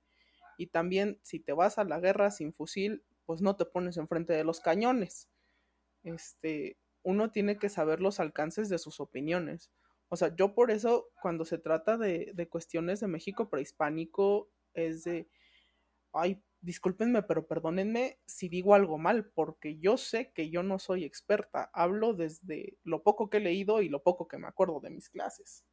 Y 0.57 0.69
también, 0.69 1.19
si 1.23 1.41
te 1.41 1.53
vas 1.53 1.79
a 1.79 1.85
la 1.85 1.99
guerra 1.99 2.31
sin 2.31 2.53
fusil, 2.53 3.05
pues 3.29 3.43
no 3.43 3.57
te 3.57 3.67
pones 3.67 3.99
enfrente 3.99 4.33
de 4.33 4.43
los 4.43 4.59
cañones. 4.59 5.29
Este, 6.03 6.79
uno 7.03 7.31
tiene 7.31 7.59
que 7.59 7.69
saber 7.69 8.01
los 8.01 8.21
alcances 8.21 8.71
de 8.71 8.79
sus 8.79 9.01
opiniones. 9.01 9.71
O 10.09 10.17
sea, 10.17 10.35
yo 10.35 10.55
por 10.55 10.71
eso, 10.71 11.11
cuando 11.21 11.45
se 11.45 11.59
trata 11.59 11.99
de, 11.99 12.33
de 12.35 12.49
cuestiones 12.49 13.01
de 13.01 13.09
México 13.09 13.51
prehispánico, 13.51 14.51
es 14.73 15.05
de, 15.05 15.29
ay, 16.15 16.43
discúlpenme, 16.63 17.23
pero 17.23 17.47
perdónenme 17.47 18.19
si 18.25 18.49
digo 18.49 18.75
algo 18.75 18.97
mal, 18.97 19.31
porque 19.31 19.79
yo 19.79 19.99
sé 19.99 20.33
que 20.33 20.49
yo 20.49 20.63
no 20.63 20.79
soy 20.79 21.05
experta. 21.05 21.71
Hablo 21.75 22.15
desde 22.15 22.79
lo 22.83 23.03
poco 23.03 23.29
que 23.29 23.37
he 23.37 23.41
leído 23.41 23.83
y 23.83 23.91
lo 23.91 24.03
poco 24.03 24.27
que 24.27 24.39
me 24.39 24.49
acuerdo 24.49 24.81
de 24.81 24.89
mis 24.89 25.11
clases. 25.11 25.67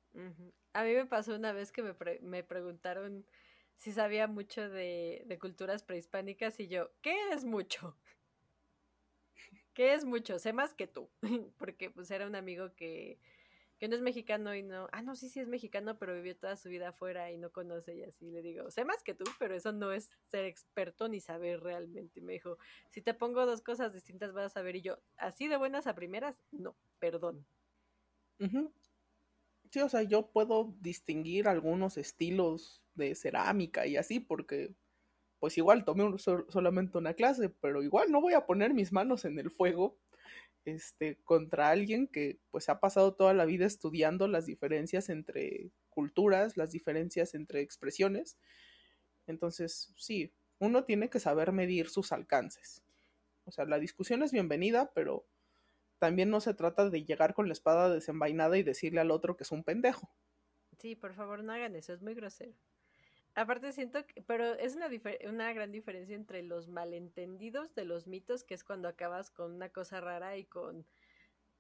A 0.74 0.84
mí 0.84 0.94
me 0.94 1.06
pasó 1.06 1.34
una 1.34 1.54
vez 1.54 1.72
que 1.72 1.84
me, 1.84 1.96
me 2.22 2.44
preguntaron 2.44 3.26
si 3.78 3.92
sabía 3.92 4.28
mucho 4.28 4.70
de, 4.70 5.24
de, 5.26 5.40
culturas 5.40 5.84
prehispánicas 5.84 6.60
y 6.60 6.68
yo, 6.68 6.92
¿qué 7.02 7.16
es 7.32 7.46
mucho? 7.46 7.98
¿Qué 9.74 9.94
es 9.94 10.06
mucho? 10.06 10.40
Sé 10.40 10.54
más 10.54 10.74
que 10.74 10.88
tú, 10.88 11.10
porque 11.58 11.90
pues 11.90 12.10
era 12.12 12.28
un 12.28 12.36
amigo 12.36 12.76
que 12.76 13.20
que 13.78 13.90
no 13.90 13.96
es 13.96 14.02
mexicano 14.02 14.56
y 14.56 14.64
no, 14.64 14.88
ah, 14.92 15.02
no, 15.02 15.16
sí, 15.16 15.30
sí 15.30 15.40
es 15.40 15.48
mexicano, 15.48 15.98
pero 15.98 16.16
vivió 16.16 16.36
toda 16.38 16.56
su 16.56 16.70
vida 16.70 16.90
afuera 16.90 17.32
y 17.32 17.38
no 17.38 17.52
conoce 17.52 17.96
y 17.96 18.04
así 18.04 18.32
le 18.32 18.42
digo, 18.42 18.72
sé 18.72 18.86
más 18.86 19.04
que 19.04 19.14
tú, 19.14 19.26
pero 19.38 19.56
eso 19.56 19.72
no 19.74 19.92
es 19.92 20.18
ser 20.28 20.46
experto 20.46 21.10
ni 21.10 21.20
saber 21.20 21.62
realmente. 21.62 22.22
Me 22.22 22.34
dijo, 22.34 22.58
si 22.90 23.02
te 23.02 23.14
pongo 23.14 23.46
dos 23.46 23.62
cosas 23.62 23.94
distintas 23.94 24.34
vas 24.34 24.46
a 24.46 24.50
saber 24.50 24.78
y 24.78 24.82
yo, 24.82 25.00
así 25.18 25.48
de 25.48 25.58
buenas 25.58 25.88
a 25.88 25.96
primeras, 25.96 26.42
no, 26.52 26.78
perdón. 27.00 27.46
Sí, 29.72 29.82
o 29.82 29.90
sea, 29.90 30.04
yo 30.04 30.32
puedo 30.32 30.74
distinguir 30.80 31.48
algunos 31.48 31.98
estilos 31.98 32.85
de 32.96 33.16
cerámica 33.16 33.86
y 33.86 33.98
así 33.98 34.20
porque 34.20 34.74
pues 35.40 35.58
igual 35.58 35.86
tomé 35.86 36.04
solamente 36.18 36.98
una 36.98 37.14
clase, 37.14 37.50
pero 37.50 37.84
igual 37.84 38.12
no 38.12 38.22
voy 38.22 38.34
a 38.34 38.46
poner 38.46 38.74
mis 38.74 38.92
manos 38.92 39.26
en 39.26 39.38
el 39.38 39.52
fuego 39.52 40.00
este, 40.66 41.18
contra 41.24 41.70
alguien 41.70 42.08
que 42.08 42.40
pues 42.50 42.70
ha 42.70 42.80
pasado 42.80 43.14
toda 43.14 43.34
la 43.34 43.46
vida 43.46 43.66
estudiando 43.66 44.28
las 44.28 44.48
diferencias 44.48 45.10
entre 45.10 45.70
culturas, 45.90 46.58
las 46.58 46.72
diferencias 46.72 47.36
entre 47.36 47.62
expresiones. 47.62 48.38
Entonces, 49.28 49.94
sí, 49.98 50.34
uno 50.60 50.84
tiene 50.84 51.10
que 51.10 51.20
saber 51.20 51.52
medir 51.52 51.90
sus 51.90 52.12
alcances. 52.12 52.82
O 53.46 53.52
sea, 53.52 53.66
la 53.66 53.78
discusión 53.78 54.24
es 54.24 54.32
bienvenida, 54.32 54.92
pero 54.96 55.28
también 56.00 56.30
no 56.30 56.42
se 56.42 56.54
trata 56.54 56.90
de 56.90 57.04
llegar 57.04 57.34
con 57.34 57.48
la 57.48 57.54
espada 57.54 57.94
desenvainada 57.94 58.58
y 58.58 58.64
decirle 58.64 59.02
al 59.02 59.12
otro 59.12 59.38
que 59.38 59.44
es 59.44 59.52
un 59.52 59.64
pendejo. 59.64 60.10
Sí, 60.80 60.96
por 60.96 61.14
favor, 61.14 61.44
no 61.44 61.54
hagan 61.54 61.76
eso, 61.76 61.94
es 61.94 62.02
muy 62.02 62.16
grosero. 62.16 62.54
Aparte 63.36 63.74
siento 63.74 64.08
que, 64.08 64.22
pero 64.22 64.54
es 64.54 64.78
una, 65.26 65.54
gran 65.54 65.72
diferencia 65.74 66.16
entre 66.16 66.42
los 66.42 66.70
malentendidos 66.70 67.76
de 67.76 67.84
los 67.84 68.08
mitos, 68.08 68.46
que 68.46 68.54
es 68.54 68.64
cuando 68.64 68.88
acabas 68.88 69.30
con 69.30 69.52
una 69.52 69.68
cosa 69.70 70.00
rara 70.00 70.38
y 70.38 70.46
con 70.46 70.88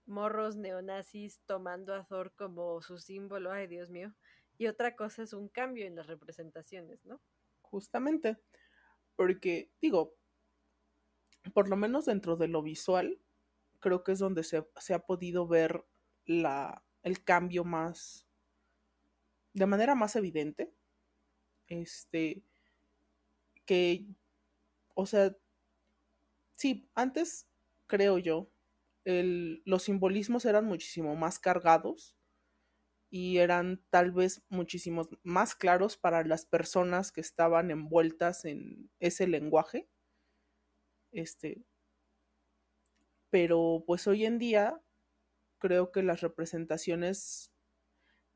morros 0.05 0.55
neonazis 0.55 1.41
tomando 1.45 1.93
a 1.93 2.05
Thor 2.05 2.33
como 2.37 2.81
su 2.81 2.97
símbolo, 2.97 3.51
ay 3.51 3.67
Dios 3.67 3.89
mío, 3.89 4.15
y 4.57 4.67
otra 4.67 4.95
cosa 4.95 5.23
es 5.23 5.33
un 5.33 5.49
cambio 5.49 5.85
en 5.85 5.95
las 5.95 6.07
representaciones, 6.07 7.05
¿no? 7.05 7.19
Justamente, 7.59 8.37
porque 9.17 9.69
digo, 9.81 10.15
por 11.53 11.67
lo 11.67 11.75
menos 11.75 12.05
dentro 12.05 12.37
de 12.37 12.47
lo 12.47 12.61
visual, 12.61 13.19
creo 13.81 14.01
que 14.01 14.13
es 14.13 14.19
donde 14.19 14.45
se, 14.45 14.65
se 14.77 14.93
ha 14.93 14.99
podido 14.99 15.45
ver 15.45 15.83
el 16.25 17.23
cambio 17.25 17.65
más, 17.65 18.25
de 19.51 19.65
manera 19.65 19.93
más 19.93 20.15
evidente 20.15 20.73
este, 21.67 22.43
que, 23.65 24.05
o 24.95 25.05
sea, 25.05 25.35
sí, 26.51 26.89
antes 26.95 27.47
creo 27.87 28.17
yo, 28.17 28.49
el, 29.05 29.61
los 29.65 29.83
simbolismos 29.83 30.45
eran 30.45 30.65
muchísimo 30.65 31.15
más 31.15 31.39
cargados 31.39 32.15
y 33.09 33.37
eran 33.37 33.83
tal 33.89 34.11
vez 34.11 34.43
muchísimos 34.49 35.09
más 35.23 35.55
claros 35.55 35.97
para 35.97 36.23
las 36.23 36.45
personas 36.45 37.11
que 37.11 37.21
estaban 37.21 37.71
envueltas 37.71 38.45
en 38.45 38.89
ese 38.99 39.27
lenguaje. 39.27 39.89
Este, 41.11 41.63
pero 43.29 43.83
pues 43.85 44.07
hoy 44.07 44.25
en 44.25 44.37
día 44.39 44.81
creo 45.59 45.91
que 45.91 46.03
las 46.03 46.21
representaciones 46.21 47.51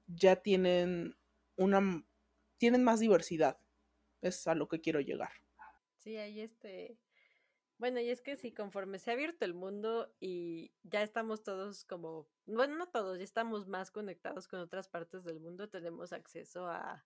ya 0.07 0.37
tienen 0.37 1.15
una 1.55 2.05
tienen 2.59 2.83
más 2.83 2.99
diversidad. 2.99 3.59
Es 4.21 4.47
a 4.47 4.53
lo 4.53 4.67
que 4.67 4.81
quiero 4.81 4.99
llegar. 4.99 5.31
Sí, 5.97 6.17
ahí 6.17 6.41
este. 6.41 6.99
Bueno, 7.77 8.01
y 8.01 8.09
es 8.09 8.21
que 8.21 8.35
si 8.35 8.51
conforme 8.51 8.99
se 8.99 9.09
ha 9.09 9.13
abierto 9.13 9.45
el 9.45 9.53
mundo 9.53 10.13
y 10.19 10.73
ya 10.83 11.01
estamos 11.01 11.43
todos 11.43 11.85
como, 11.85 12.27
bueno, 12.45 12.75
no 12.75 12.89
todos, 12.89 13.17
ya 13.17 13.23
estamos 13.23 13.67
más 13.67 13.89
conectados 13.89 14.49
con 14.49 14.59
otras 14.59 14.89
partes 14.89 15.23
del 15.23 15.39
mundo, 15.39 15.69
tenemos 15.69 16.11
acceso 16.11 16.67
a, 16.67 17.05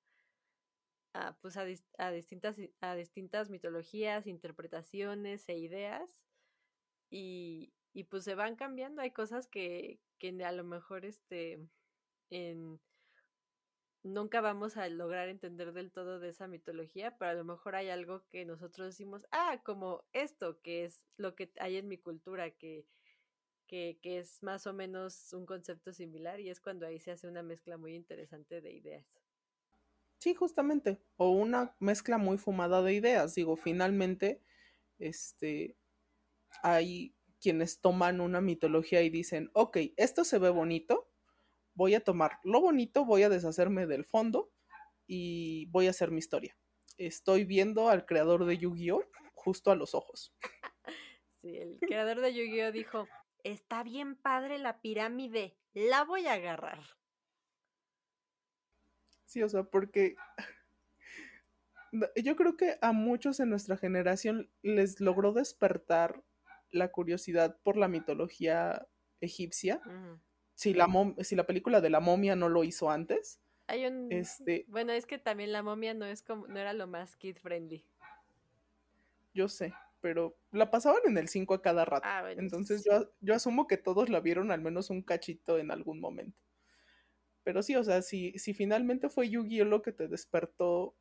a 1.14 1.38
pues 1.42 1.58
a, 1.58 1.66
a, 2.00 2.12
distintas, 2.12 2.58
a 2.82 2.96
distintas 2.96 3.52
mitologías, 3.52 4.26
interpretaciones 4.26 5.48
e 5.48 5.60
ideas 5.60 6.24
y, 7.12 7.72
y 7.94 8.06
pues 8.06 8.24
se 8.24 8.34
van 8.34 8.56
cambiando, 8.56 9.04
hay 9.04 9.12
cosas 9.12 9.48
que, 9.48 10.00
que 10.18 10.44
a 10.44 10.52
lo 10.52 10.64
mejor 10.64 11.06
este 11.06 11.60
en 12.32 12.82
nunca 14.04 14.42
vamos 14.42 14.78
a 14.78 14.88
lograr 14.90 15.30
entender 15.30 15.74
del 15.74 15.92
todo 15.92 16.20
de 16.20 16.30
esa 16.30 16.48
mitología, 16.48 17.18
pero 17.18 17.32
a 17.32 17.34
lo 17.36 17.44
mejor 17.44 17.76
hay 17.76 17.90
algo 17.90 18.28
que 18.30 18.46
nosotros 18.46 18.88
decimos, 18.88 19.26
ah, 19.32 19.62
como 19.64 20.04
esto, 20.14 20.62
que 20.62 20.86
es 20.86 21.06
lo 21.18 21.36
que 21.36 21.52
hay 21.60 21.78
en 21.78 21.88
mi 21.88 21.98
cultura, 21.98 22.52
que, 22.52 22.86
que, 23.68 24.00
que 24.02 24.20
es 24.20 24.44
más 24.44 24.68
o 24.68 24.74
menos 24.74 25.34
un 25.34 25.46
concepto 25.46 25.94
similar 25.94 26.40
y 26.40 26.50
es 26.50 26.60
cuando 26.60 26.86
ahí 26.86 27.00
se 27.00 27.12
hace 27.12 27.28
una 27.28 27.44
mezcla 27.44 27.78
muy 27.78 27.96
interesante 27.96 28.62
de 28.62 28.74
ideas. 28.74 29.22
Sí, 30.20 30.34
justamente, 30.36 31.02
o 31.18 31.32
una 31.32 31.76
mezcla 31.80 32.18
muy 32.18 32.38
fumada 32.38 32.82
de 32.82 32.94
ideas. 32.94 33.36
Digo, 33.36 33.58
finalmente, 33.58 34.42
este, 34.98 35.76
hay 36.62 37.14
quienes 37.42 37.82
toman 37.82 38.22
una 38.22 38.40
mitología 38.40 39.02
y 39.02 39.10
dicen, 39.10 39.52
ok, 39.54 39.78
esto 39.98 40.24
se 40.24 40.40
ve 40.40 40.50
bonito, 40.50 41.03
voy 41.76 41.96
a 41.96 42.04
tomar 42.04 42.40
lo 42.44 42.62
bonito, 42.62 43.06
voy 43.06 43.24
a 43.24 43.30
deshacerme 43.30 43.88
del 43.88 44.06
fondo 44.06 44.52
y 45.08 45.66
voy 45.68 45.88
a 45.88 45.92
hacer 45.92 46.12
mi 46.12 46.20
historia. 46.20 46.58
Estoy 46.98 47.46
viendo 47.46 47.90
al 47.90 48.06
creador 48.06 48.46
de 48.46 48.58
Yu-Gi-Oh 48.58 49.04
justo 49.34 49.72
a 49.72 49.76
los 49.76 49.96
ojos. 49.96 50.34
Sí, 51.42 51.58
el 51.58 51.78
creador 51.82 52.22
de 52.22 52.34
Yu-Gi-Oh 52.34 52.72
dijo, 52.72 53.06
está 53.44 53.84
bien 53.84 54.16
padre 54.16 54.60
la 54.60 54.80
pirámide, 54.80 55.58
la 55.74 56.06
voy 56.06 56.26
a 56.26 56.36
agarrar. 56.36 56.80
Sí, 59.26 59.44
o 59.44 59.50
sea, 59.50 59.64
porque 59.66 60.16
yo 62.16 62.38
creo 62.38 62.56
que 62.56 62.78
a 62.82 62.94
muchos 62.94 63.42
en 63.42 63.50
nuestra 63.50 63.76
generación 63.76 64.50
les 64.62 65.02
logró 65.02 65.34
despertar 65.34 66.24
la 66.72 66.94
curiosidad 66.94 67.60
por 67.62 67.76
la 67.76 67.90
mitología 67.90 68.88
egipcia 69.20 69.82
si 70.56 70.74
la, 70.74 70.88
si 71.22 71.36
la 71.36 71.46
película 71.46 71.82
de 71.82 71.90
la 71.90 72.00
momia 72.00 72.36
no 72.36 72.50
lo 72.50 72.64
hizo 72.64 72.90
antes. 72.90 73.40
Hay 73.68 73.86
un... 73.86 74.12
Este... 74.12 74.66
Bueno, 74.68 74.92
es 74.92 75.06
que 75.06 75.18
también 75.18 75.52
la 75.52 75.64
momia 75.64 75.94
no, 75.94 76.06
es 76.06 76.22
como, 76.22 76.48
no 76.48 76.60
era 76.60 76.74
lo 76.74 76.88
más 76.88 77.16
kid 77.16 77.38
friendly. 77.38 77.86
Yo 79.34 79.48
sé, 79.48 79.74
pero 80.00 80.36
la 80.52 80.70
pasaban 80.70 81.02
en 81.06 81.18
el 81.18 81.28
5 81.28 81.54
a 81.56 81.62
cada 81.62 81.86
rato. 81.86 82.08
Ah, 82.08 82.32
Entonces 82.38 82.84
yo, 82.84 83.10
yo 83.22 83.34
asumo 83.34 83.68
que 83.68 83.78
todos 83.78 84.10
la 84.10 84.20
vieron 84.20 84.52
al 84.52 84.62
menos 84.62 84.90
un 84.90 85.02
cachito 85.02 85.58
en 85.58 85.72
algún 85.72 86.00
momento. 86.00 86.38
Pero 87.44 87.64
sí, 87.64 87.76
o 87.76 87.84
sea, 87.84 88.02
si, 88.02 88.38
si 88.38 88.54
finalmente 88.54 89.10
fue 89.10 89.30
Yu-Gi-Oh 89.30 89.66
lo 89.66 89.82
que 89.82 89.92
te 89.92 90.08
despertó 90.08 90.96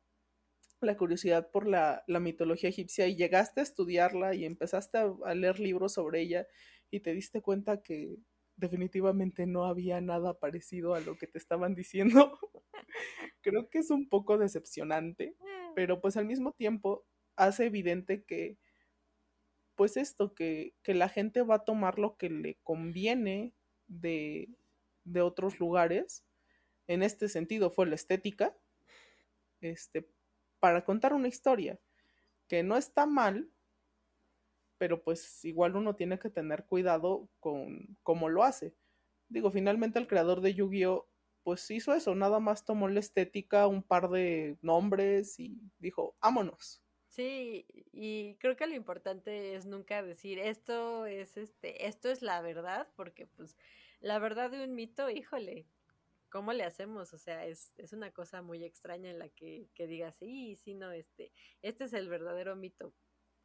la 0.81 0.97
curiosidad 0.97 1.49
por 1.49 1.65
la, 1.65 2.03
la, 2.07 2.19
mitología 2.19 2.69
egipcia 2.69 3.07
y 3.07 3.15
llegaste 3.15 3.61
a 3.61 3.63
estudiarla 3.63 4.35
y 4.35 4.43
empezaste 4.43 4.97
a, 4.97 5.13
a, 5.23 5.33
leer 5.33 5.59
libros 5.59 5.93
sobre 5.93 6.19
ella 6.19 6.45
y 6.91 6.99
te 6.99 7.13
diste 7.13 7.41
cuenta 7.41 7.81
que 7.81 8.17
definitivamente 8.55 9.45
no 9.45 9.65
había 9.65 10.01
nada 10.01 10.39
parecido 10.39 10.95
a 10.95 10.99
lo 10.99 11.17
que 11.17 11.27
te 11.27 11.37
estaban 11.37 11.75
diciendo, 11.75 12.39
creo 13.41 13.69
que 13.69 13.79
es 13.79 13.89
un 13.89 14.07
poco 14.09 14.37
decepcionante, 14.37 15.35
pero 15.75 16.01
pues 16.01 16.17
al 16.17 16.25
mismo 16.25 16.51
tiempo 16.53 17.05
hace 17.35 17.65
evidente 17.65 18.23
que 18.23 18.57
pues 19.75 19.97
esto, 19.97 20.35
que, 20.35 20.75
que 20.83 20.93
la 20.93 21.09
gente 21.09 21.41
va 21.41 21.55
a 21.55 21.65
tomar 21.65 21.97
lo 21.97 22.15
que 22.17 22.29
le 22.29 22.59
conviene 22.63 23.53
de, 23.87 24.49
de 25.03 25.21
otros 25.21 25.59
lugares. 25.59 26.23
En 26.87 27.01
este 27.01 27.29
sentido 27.29 27.71
fue 27.71 27.87
la 27.87 27.95
estética, 27.95 28.55
este, 29.61 30.07
para 30.59 30.85
contar 30.85 31.13
una 31.13 31.27
historia 31.27 31.79
que 32.47 32.63
no 32.63 32.77
está 32.77 33.05
mal, 33.05 33.49
pero 34.83 35.01
pues 35.01 35.45
igual 35.45 35.77
uno 35.77 35.95
tiene 35.95 36.19
que 36.19 36.29
tener 36.29 36.65
cuidado 36.65 37.29
con 37.39 37.97
cómo 38.03 38.27
lo 38.27 38.43
hace. 38.43 38.75
Digo, 39.29 39.49
finalmente 39.49 39.97
el 39.97 40.07
creador 40.07 40.41
de 40.41 40.55
Yu-Gi-Oh! 40.55 41.07
pues 41.41 41.71
hizo 41.71 41.93
eso, 41.93 42.15
nada 42.15 42.41
más 42.41 42.65
tomó 42.65 42.89
la 42.89 42.99
estética, 42.99 43.65
un 43.65 43.81
par 43.81 44.09
de 44.09 44.57
nombres 44.61 45.39
y 45.39 45.57
dijo, 45.79 46.17
vámonos. 46.21 46.83
Sí, 47.07 47.65
y 47.93 48.35
creo 48.41 48.57
que 48.57 48.67
lo 48.67 48.75
importante 48.75 49.55
es 49.55 49.65
nunca 49.65 50.03
decir 50.03 50.37
esto 50.37 51.05
es 51.05 51.37
este, 51.37 51.87
esto 51.87 52.09
es 52.09 52.21
la 52.21 52.41
verdad, 52.41 52.89
porque 52.97 53.25
pues 53.25 53.55
la 54.01 54.19
verdad 54.19 54.51
de 54.51 54.65
un 54.65 54.75
mito, 54.75 55.09
híjole, 55.09 55.65
¿cómo 56.27 56.51
le 56.51 56.65
hacemos? 56.65 57.13
O 57.13 57.17
sea, 57.17 57.45
es, 57.45 57.71
es 57.77 57.93
una 57.93 58.11
cosa 58.11 58.41
muy 58.41 58.65
extraña 58.65 59.11
en 59.11 59.19
la 59.19 59.29
que, 59.29 59.69
que 59.75 59.87
digas, 59.87 60.17
sí, 60.17 60.57
sí, 60.57 60.73
no, 60.73 60.91
este, 60.91 61.31
este 61.61 61.85
es 61.85 61.93
el 61.93 62.09
verdadero 62.09 62.57
mito. 62.57 62.93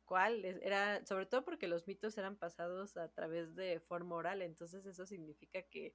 ¿Cuál? 0.09 0.43
Era, 0.47 1.05
sobre 1.05 1.27
todo 1.27 1.45
porque 1.45 1.69
los 1.69 1.87
mitos 1.87 2.17
eran 2.17 2.39
pasados 2.39 2.97
a 2.97 3.13
través 3.13 3.55
de 3.55 3.79
forma 3.79 4.17
oral, 4.17 4.41
entonces 4.41 4.87
eso 4.87 5.05
significa 5.05 5.61
que 5.61 5.95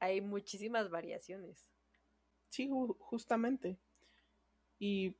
hay 0.00 0.20
muchísimas 0.20 0.90
variaciones. 0.90 1.70
Sí, 2.48 2.68
justamente. 2.98 3.78
Y 4.80 5.16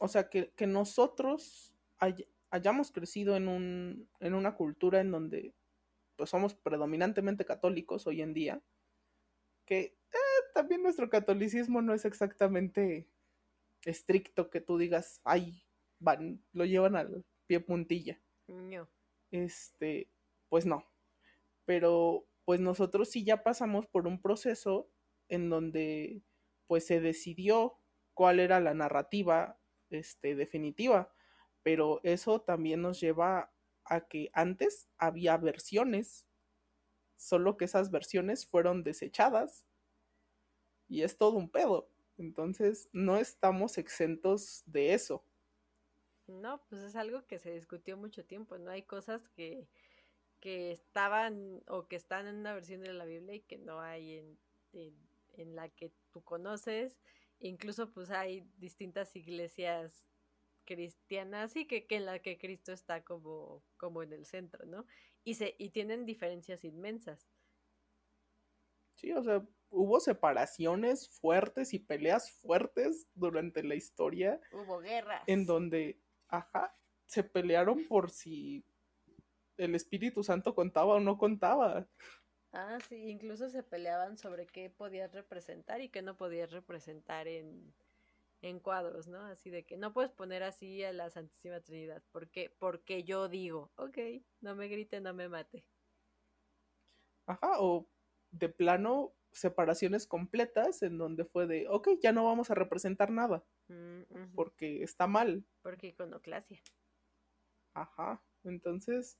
o 0.00 0.08
sea, 0.08 0.28
que, 0.28 0.50
que 0.50 0.66
nosotros 0.66 1.74
hay, 1.98 2.28
hayamos 2.50 2.92
crecido 2.92 3.36
en, 3.36 3.48
un, 3.48 4.06
en 4.20 4.34
una 4.34 4.54
cultura 4.54 5.00
en 5.00 5.10
donde 5.10 5.54
pues 6.16 6.28
somos 6.28 6.54
predominantemente 6.54 7.46
católicos 7.46 8.06
hoy 8.06 8.20
en 8.20 8.34
día, 8.34 8.62
que 9.64 9.80
eh, 10.12 10.42
también 10.52 10.82
nuestro 10.82 11.08
catolicismo 11.08 11.80
no 11.80 11.94
es 11.94 12.04
exactamente 12.04 13.08
estricto 13.86 14.50
que 14.50 14.60
tú 14.60 14.76
digas, 14.76 15.22
ay, 15.24 15.62
van, 16.00 16.42
lo 16.52 16.64
llevan 16.64 16.96
al 16.96 17.24
pie 17.46 17.60
puntilla. 17.60 18.20
No. 18.48 18.88
Este, 19.30 20.10
pues 20.48 20.66
no. 20.66 20.84
Pero 21.64 22.26
pues 22.44 22.60
nosotros 22.60 23.08
sí 23.10 23.22
ya 23.22 23.44
pasamos 23.44 23.86
por 23.86 24.08
un 24.08 24.20
proceso 24.20 24.90
en 25.28 25.48
donde 25.48 26.22
pues 26.66 26.86
se 26.86 27.00
decidió 27.00 27.78
cuál 28.14 28.40
era 28.40 28.60
la 28.60 28.74
narrativa 28.74 29.60
este, 29.90 30.34
definitiva, 30.34 31.12
pero 31.62 32.00
eso 32.02 32.40
también 32.40 32.82
nos 32.82 33.00
lleva 33.00 33.52
a 33.84 34.08
que 34.08 34.30
antes 34.32 34.88
había 34.98 35.36
versiones, 35.36 36.26
solo 37.16 37.56
que 37.56 37.66
esas 37.66 37.90
versiones 37.90 38.46
fueron 38.46 38.82
desechadas 38.82 39.66
y 40.88 41.02
es 41.02 41.16
todo 41.16 41.36
un 41.36 41.50
pedo. 41.50 41.90
Entonces 42.18 42.88
no 42.92 43.16
estamos 43.16 43.78
exentos 43.78 44.62
de 44.66 44.94
eso. 44.94 45.24
No, 46.30 46.62
pues 46.68 46.82
es 46.82 46.96
algo 46.96 47.26
que 47.26 47.38
se 47.38 47.52
discutió 47.52 47.96
mucho 47.96 48.24
tiempo, 48.24 48.58
¿no? 48.58 48.70
Hay 48.70 48.82
cosas 48.82 49.28
que, 49.30 49.68
que 50.40 50.72
estaban 50.72 51.62
o 51.68 51.86
que 51.88 51.96
están 51.96 52.26
en 52.26 52.36
una 52.36 52.54
versión 52.54 52.82
de 52.82 52.92
la 52.92 53.04
Biblia 53.04 53.34
y 53.34 53.40
que 53.40 53.58
no 53.58 53.80
hay 53.80 54.18
en, 54.18 54.38
en, 54.72 54.94
en 55.34 55.56
la 55.56 55.68
que 55.68 55.92
tú 56.12 56.22
conoces 56.22 56.96
incluso 57.40 57.90
pues 57.90 58.10
hay 58.10 58.46
distintas 58.58 59.16
iglesias 59.16 60.06
cristianas 60.64 61.56
y 61.56 61.66
que, 61.66 61.86
que, 61.86 61.96
en 61.96 62.06
la 62.06 62.20
que 62.20 62.38
Cristo 62.38 62.72
está 62.72 63.02
como, 63.02 63.64
como 63.76 64.02
en 64.02 64.12
el 64.12 64.26
centro, 64.26 64.64
¿no? 64.66 64.86
Y, 65.24 65.34
se, 65.34 65.56
y 65.58 65.70
tienen 65.70 66.06
diferencias 66.06 66.64
inmensas. 66.64 67.28
Sí, 68.94 69.12
o 69.12 69.22
sea, 69.22 69.44
hubo 69.70 69.98
separaciones 69.98 71.08
fuertes 71.08 71.74
y 71.74 71.78
peleas 71.78 72.30
fuertes 72.30 73.08
durante 73.14 73.64
la 73.64 73.74
historia. 73.74 74.40
Hubo 74.52 74.78
guerras. 74.78 75.22
En 75.26 75.46
donde, 75.46 75.98
ajá, 76.30 76.76
se 77.06 77.24
pelearon 77.24 77.86
por 77.86 78.10
si 78.10 78.64
el 79.56 79.74
Espíritu 79.74 80.22
Santo 80.24 80.54
contaba 80.54 80.94
o 80.96 81.00
no 81.00 81.18
contaba. 81.18 81.88
Ah, 82.52 82.78
sí, 82.88 82.96
incluso 83.10 83.48
se 83.48 83.62
peleaban 83.62 84.16
sobre 84.18 84.46
qué 84.46 84.70
podías 84.70 85.12
representar 85.12 85.80
y 85.80 85.88
qué 85.90 86.02
no 86.02 86.16
podías 86.16 86.50
representar 86.52 87.28
en, 87.28 87.74
en 88.42 88.60
cuadros, 88.60 89.08
¿no? 89.08 89.20
Así 89.26 89.50
de 89.50 89.66
que 89.66 89.76
no 89.78 89.92
puedes 89.94 90.12
poner 90.12 90.42
así 90.44 90.82
a 90.84 90.92
la 90.92 91.10
Santísima 91.10 91.60
Trinidad, 91.62 92.04
porque 92.12 92.50
porque 92.58 93.04
yo 93.04 93.28
digo, 93.28 93.72
ok, 93.76 93.98
no 94.40 94.56
me 94.56 94.68
grite, 94.68 95.00
no 95.00 95.14
me 95.14 95.28
mate. 95.28 95.68
Ajá, 97.26 97.60
o 97.60 97.88
de 98.30 98.48
plano 98.48 99.14
separaciones 99.32 100.06
completas 100.06 100.82
en 100.82 100.98
donde 100.98 101.24
fue 101.24 101.46
de, 101.46 101.68
ok, 101.68 101.88
ya 102.02 102.12
no 102.12 102.24
vamos 102.24 102.50
a 102.50 102.54
representar 102.54 103.10
nada, 103.10 103.44
porque 104.34 104.82
está 104.82 105.06
mal. 105.06 105.44
Porque 105.62 105.88
iconoclasia. 105.88 106.60
Ajá, 107.74 108.22
entonces, 108.44 109.18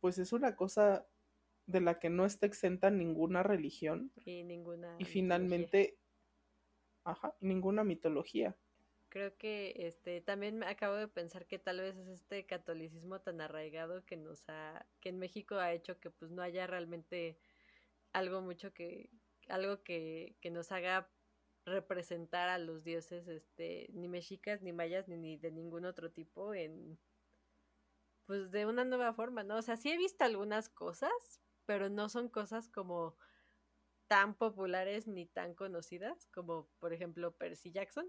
pues 0.00 0.18
es 0.18 0.32
una 0.32 0.56
cosa 0.56 1.06
de 1.66 1.80
la 1.80 1.98
que 1.98 2.10
no 2.10 2.24
está 2.24 2.46
exenta 2.46 2.90
ninguna 2.90 3.42
religión. 3.42 4.12
Y 4.24 4.44
ninguna. 4.44 4.96
Y 4.98 5.04
finalmente, 5.04 5.98
ajá, 7.04 7.34
ninguna 7.40 7.84
mitología. 7.84 8.56
Creo 9.08 9.36
que 9.36 9.72
este 9.76 10.20
también 10.20 10.58
me 10.58 10.66
acabo 10.66 10.96
de 10.96 11.08
pensar 11.08 11.46
que 11.46 11.58
tal 11.58 11.80
vez 11.80 11.96
es 11.96 12.08
este 12.08 12.44
catolicismo 12.44 13.20
tan 13.20 13.40
arraigado 13.40 14.04
que 14.04 14.16
nos 14.16 14.48
ha, 14.48 14.86
que 15.00 15.08
en 15.08 15.18
México 15.18 15.56
ha 15.56 15.72
hecho 15.72 15.98
que 16.00 16.10
pues 16.10 16.30
no 16.30 16.42
haya 16.42 16.66
realmente 16.66 17.38
algo 18.12 18.42
mucho 18.42 18.74
que, 18.74 19.10
algo 19.48 19.82
que, 19.82 20.36
que 20.40 20.50
nos 20.50 20.72
haga 20.72 21.08
representar 21.66 22.48
a 22.48 22.58
los 22.58 22.84
dioses, 22.84 23.28
este, 23.28 23.88
ni 23.92 24.08
mexicas, 24.08 24.62
ni 24.62 24.72
mayas, 24.72 25.08
ni, 25.08 25.16
ni 25.16 25.36
de 25.36 25.50
ningún 25.50 25.84
otro 25.84 26.10
tipo 26.12 26.54
en, 26.54 26.98
pues 28.24 28.50
de 28.50 28.66
una 28.66 28.84
nueva 28.84 29.12
forma, 29.12 29.42
¿no? 29.42 29.56
O 29.56 29.62
sea, 29.62 29.76
sí 29.76 29.90
he 29.90 29.98
visto 29.98 30.24
algunas 30.24 30.68
cosas, 30.68 31.10
pero 31.66 31.90
no 31.90 32.08
son 32.08 32.28
cosas 32.28 32.68
como 32.68 33.16
tan 34.06 34.34
populares 34.34 35.08
ni 35.08 35.26
tan 35.26 35.54
conocidas 35.54 36.28
como 36.28 36.68
por 36.78 36.92
ejemplo 36.92 37.36
Percy 37.36 37.72
Jackson. 37.72 38.06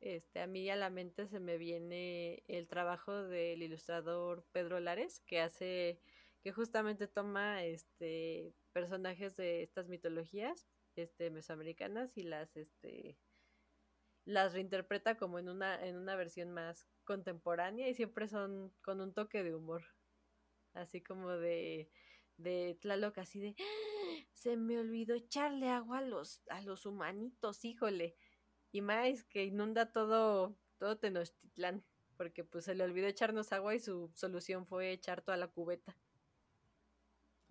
Este, 0.00 0.40
a 0.40 0.46
mí 0.46 0.68
a 0.70 0.76
la 0.76 0.90
mente 0.90 1.26
se 1.26 1.40
me 1.40 1.56
viene 1.56 2.44
el 2.46 2.68
trabajo 2.68 3.24
del 3.24 3.62
ilustrador 3.62 4.44
Pedro 4.52 4.78
Lares, 4.80 5.20
que 5.20 5.40
hace, 5.40 5.98
que 6.42 6.52
justamente 6.52 7.08
toma 7.08 7.64
este 7.64 8.54
personajes 8.72 9.36
de 9.36 9.62
estas 9.62 9.88
mitologías, 9.88 10.68
este, 10.96 11.30
mesoamericanas, 11.30 12.16
y 12.16 12.22
las, 12.22 12.56
este, 12.56 13.18
las 14.24 14.52
reinterpreta 14.52 15.16
como 15.16 15.38
en 15.38 15.48
una, 15.48 15.86
en 15.86 15.96
una 15.96 16.16
versión 16.16 16.52
más 16.52 16.88
contemporánea, 17.04 17.88
y 17.88 17.94
siempre 17.94 18.28
son 18.28 18.72
con 18.82 19.00
un 19.00 19.12
toque 19.12 19.42
de 19.42 19.54
humor. 19.54 19.84
Así 20.72 21.02
como 21.02 21.30
de 21.30 21.90
de 22.42 22.78
Tlaloc 22.80 23.18
así 23.18 23.40
de 23.40 23.54
¡Ah! 23.58 24.24
se 24.32 24.56
me 24.56 24.78
olvidó 24.78 25.14
echarle 25.14 25.68
agua 25.68 25.98
a 25.98 26.02
los 26.02 26.42
a 26.48 26.60
los 26.62 26.86
humanitos, 26.86 27.64
híjole. 27.64 28.16
Y 28.72 28.80
más 28.82 29.24
que 29.24 29.44
inunda 29.44 29.92
todo 29.92 30.56
todo 30.78 30.98
Tenochtitlán, 30.98 31.84
porque 32.16 32.44
pues 32.44 32.64
se 32.64 32.74
le 32.74 32.84
olvidó 32.84 33.06
echarnos 33.08 33.52
agua 33.52 33.74
y 33.74 33.80
su 33.80 34.10
solución 34.14 34.66
fue 34.66 34.92
echar 34.92 35.22
toda 35.22 35.36
la 35.36 35.48
cubeta. 35.48 35.96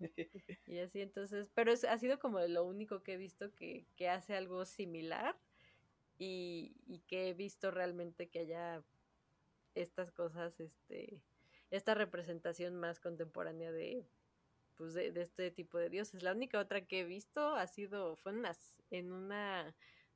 y 0.66 0.78
así 0.78 1.00
entonces, 1.00 1.50
pero 1.54 1.72
es, 1.72 1.84
ha 1.84 1.98
sido 1.98 2.18
como 2.18 2.40
lo 2.40 2.64
único 2.64 3.02
que 3.02 3.14
he 3.14 3.16
visto 3.16 3.54
que, 3.54 3.86
que 3.96 4.08
hace 4.08 4.34
algo 4.34 4.64
similar 4.64 5.36
y, 6.18 6.74
y 6.86 7.00
que 7.00 7.28
he 7.28 7.34
visto 7.34 7.70
realmente 7.70 8.28
que 8.28 8.40
haya 8.40 8.82
estas 9.74 10.10
cosas, 10.12 10.58
este, 10.60 11.20
esta 11.70 11.94
representación 11.94 12.76
más 12.76 13.00
contemporánea 13.00 13.72
de, 13.72 14.04
pues 14.76 14.94
de, 14.94 15.12
este 15.16 15.50
tipo 15.50 15.78
de 15.78 15.90
dioses. 15.90 16.22
La 16.22 16.32
única 16.32 16.58
otra 16.58 16.86
que 16.86 17.00
he 17.00 17.04
visto 17.04 17.54
ha 17.54 17.66
sido, 17.66 18.16
fue 18.16 18.32
en 18.32 18.38
una, 18.38 18.56
en 18.90 19.12
una 19.12 19.74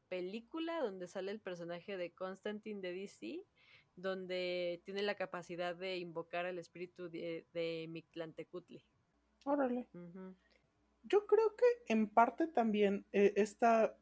película 0.09 0.81
donde 0.81 1.09
sale 1.09 1.33
el 1.33 1.40
personaje 1.40 1.97
de 1.97 2.12
Constantine 2.12 2.81
de 2.81 2.92
DC, 2.92 3.44
donde 3.97 4.81
tiene 4.85 5.03
la 5.03 5.14
capacidad 5.14 5.77
de 5.77 5.99
invocar 5.99 6.47
al 6.47 6.59
espíritu 6.59 7.09
de, 7.09 7.47
de 7.53 7.87
Mictlantecutli. 7.88 8.83
Órale. 9.44 9.87
Yo 11.02 11.26
creo 11.26 11.54
que 11.54 11.92
en 11.92 12.09
parte 12.09 12.46
también 12.46 13.07
eh, 13.12 13.35
esta 13.37 13.96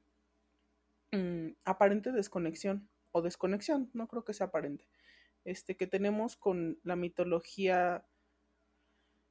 mm, 1.11 1.49
aparente 1.65 2.13
desconexión 2.13 2.89
o 3.11 3.23
desconexión, 3.23 3.91
no 3.93 4.09
creo 4.09 4.25
que 4.25 4.35
sea 4.35 4.47
aparente, 4.47 4.87
este, 5.45 5.77
que 5.77 5.87
tenemos 5.87 6.37
con 6.37 6.79
la 6.85 6.97
mitología 6.97 8.07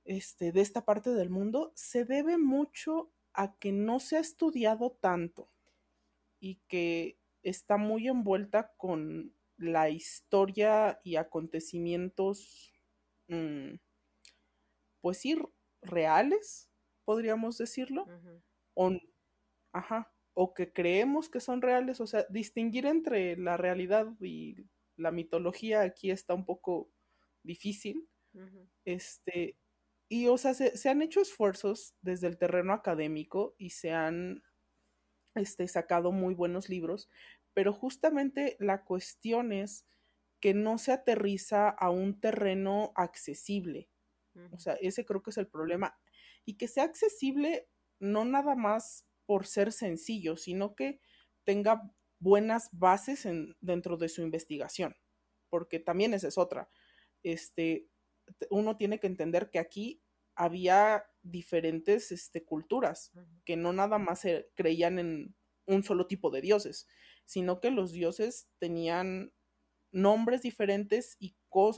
este, 0.04 0.52
de 0.52 0.62
esta 0.62 0.86
parte 0.86 1.12
del 1.12 1.30
mundo, 1.30 1.71
se 1.76 2.06
debe 2.06 2.38
mucho 2.38 3.12
a 3.34 3.56
que 3.58 3.71
no 3.71 4.00
se 4.00 4.17
ha 4.17 4.19
estudiado 4.19 4.91
tanto 4.91 5.50
y 6.39 6.56
que 6.67 7.17
está 7.43 7.78
muy 7.78 8.08
envuelta 8.08 8.74
con 8.78 9.34
la 9.58 9.89
historia 9.89 11.00
y 11.04 11.15
acontecimientos, 11.15 12.74
mm, 13.28 13.76
pues 15.00 15.17
sí, 15.17 15.38
reales, 15.82 16.70
podríamos 17.06 17.58
decirlo, 17.58 18.06
o, 18.74 18.91
ajá, 19.74 20.13
o 20.34 20.54
que 20.54 20.72
creemos 20.72 21.30
que 21.30 21.39
son 21.39 21.62
reales, 21.62 22.00
o 22.00 22.08
sea, 22.08 22.26
distinguir 22.30 22.86
entre 22.86 23.36
la 23.38 23.58
realidad 23.58 24.08
y 24.22 24.56
la 24.96 25.12
mitología 25.12 25.82
aquí 25.82 26.12
está 26.12 26.34
un 26.34 26.46
poco 26.46 26.91
difícil. 27.44 28.08
Este, 28.86 29.58
y 30.08 30.28
o 30.28 30.38
sea, 30.38 30.54
se, 30.54 30.89
han 30.89 31.02
hecho 31.02 31.22
esfuerzos 31.22 31.96
desde 32.02 32.28
el 32.28 32.38
terreno 32.38 32.74
académico 32.74 33.56
y 33.58 33.72
se 33.72 33.91
han 33.91 34.44
este, 35.36 35.67
sacado 35.67 36.12
muy 36.12 36.34
buenos 36.34 36.70
libros, 36.70 37.10
pero 37.54 37.74
justamente 37.74 38.56
la 38.60 38.84
cuestión 38.84 39.52
es 39.52 39.86
que 40.39 40.54
no 40.54 40.78
se 40.78 40.91
aterriza 40.91 41.70
a 41.70 41.89
un 41.89 42.20
terreno 42.20 42.94
accesible. 42.96 43.90
O 44.52 44.60
sea, 44.60 44.74
ese 44.76 45.06
creo 45.06 45.22
que 45.22 45.32
es 45.32 45.38
el 45.38 45.48
problema. 45.48 45.98
Y 46.46 46.56
que 46.56 46.67
sea 46.67 46.84
accesible 46.84 47.67
no 48.00 48.26
nada 48.26 48.56
más 48.56 49.06
por 49.26 49.46
ser 49.46 49.72
sencillo, 49.72 50.38
sino 50.38 50.76
que 50.76 51.00
tenga 51.44 51.94
buenas 52.20 52.70
bases 52.72 53.26
en, 53.26 53.56
dentro 53.62 53.98
de 53.98 54.10
su 54.10 54.22
investigación, 54.22 54.96
porque 55.50 55.80
también 55.80 56.13
esa 56.13 56.28
es 56.28 56.38
otra. 56.38 56.70
Este, 57.24 57.88
uno 58.50 58.78
tiene 58.78 59.00
que 59.00 59.08
entender 59.08 59.50
que 59.50 59.60
aquí 59.60 60.02
había 60.36 61.06
diferentes 61.22 62.12
este, 62.12 62.44
culturas, 62.44 63.12
que 63.46 63.58
no 63.58 63.74
nada 63.74 63.98
más 63.98 64.26
creían 64.56 65.00
en 65.00 65.36
un 65.65 65.84
solo 65.84 66.08
tipo 66.08 66.30
de 66.32 66.41
dioses, 66.41 66.88
sino 67.26 67.60
que 67.60 67.72
los 67.72 67.91
dioses 67.91 68.50
tenían 68.58 69.34
nombres 69.91 70.41
diferentes 70.41 71.17
y, 71.20 71.36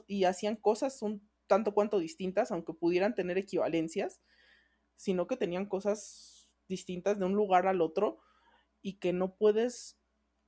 y 0.07 0.23
hacían 0.23 0.55
cosas 0.55 1.01
un 1.01 1.29
tanto 1.53 1.75
cuanto 1.75 1.99
distintas, 1.99 2.51
aunque 2.51 2.73
pudieran 2.73 3.13
tener 3.13 3.37
equivalencias, 3.37 4.19
sino 4.95 5.27
que 5.27 5.37
tenían 5.37 5.67
cosas 5.67 6.51
distintas 6.67 7.19
de 7.19 7.25
un 7.25 7.35
lugar 7.35 7.67
al 7.67 7.79
otro 7.79 8.17
y 8.81 8.93
que 8.93 9.13
no 9.13 9.35
puedes 9.35 9.99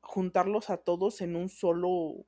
juntarlos 0.01 0.71
a 0.71 0.77
todos 0.77 1.21
en 1.21 1.35
un 1.35 1.49
solo 1.49 2.25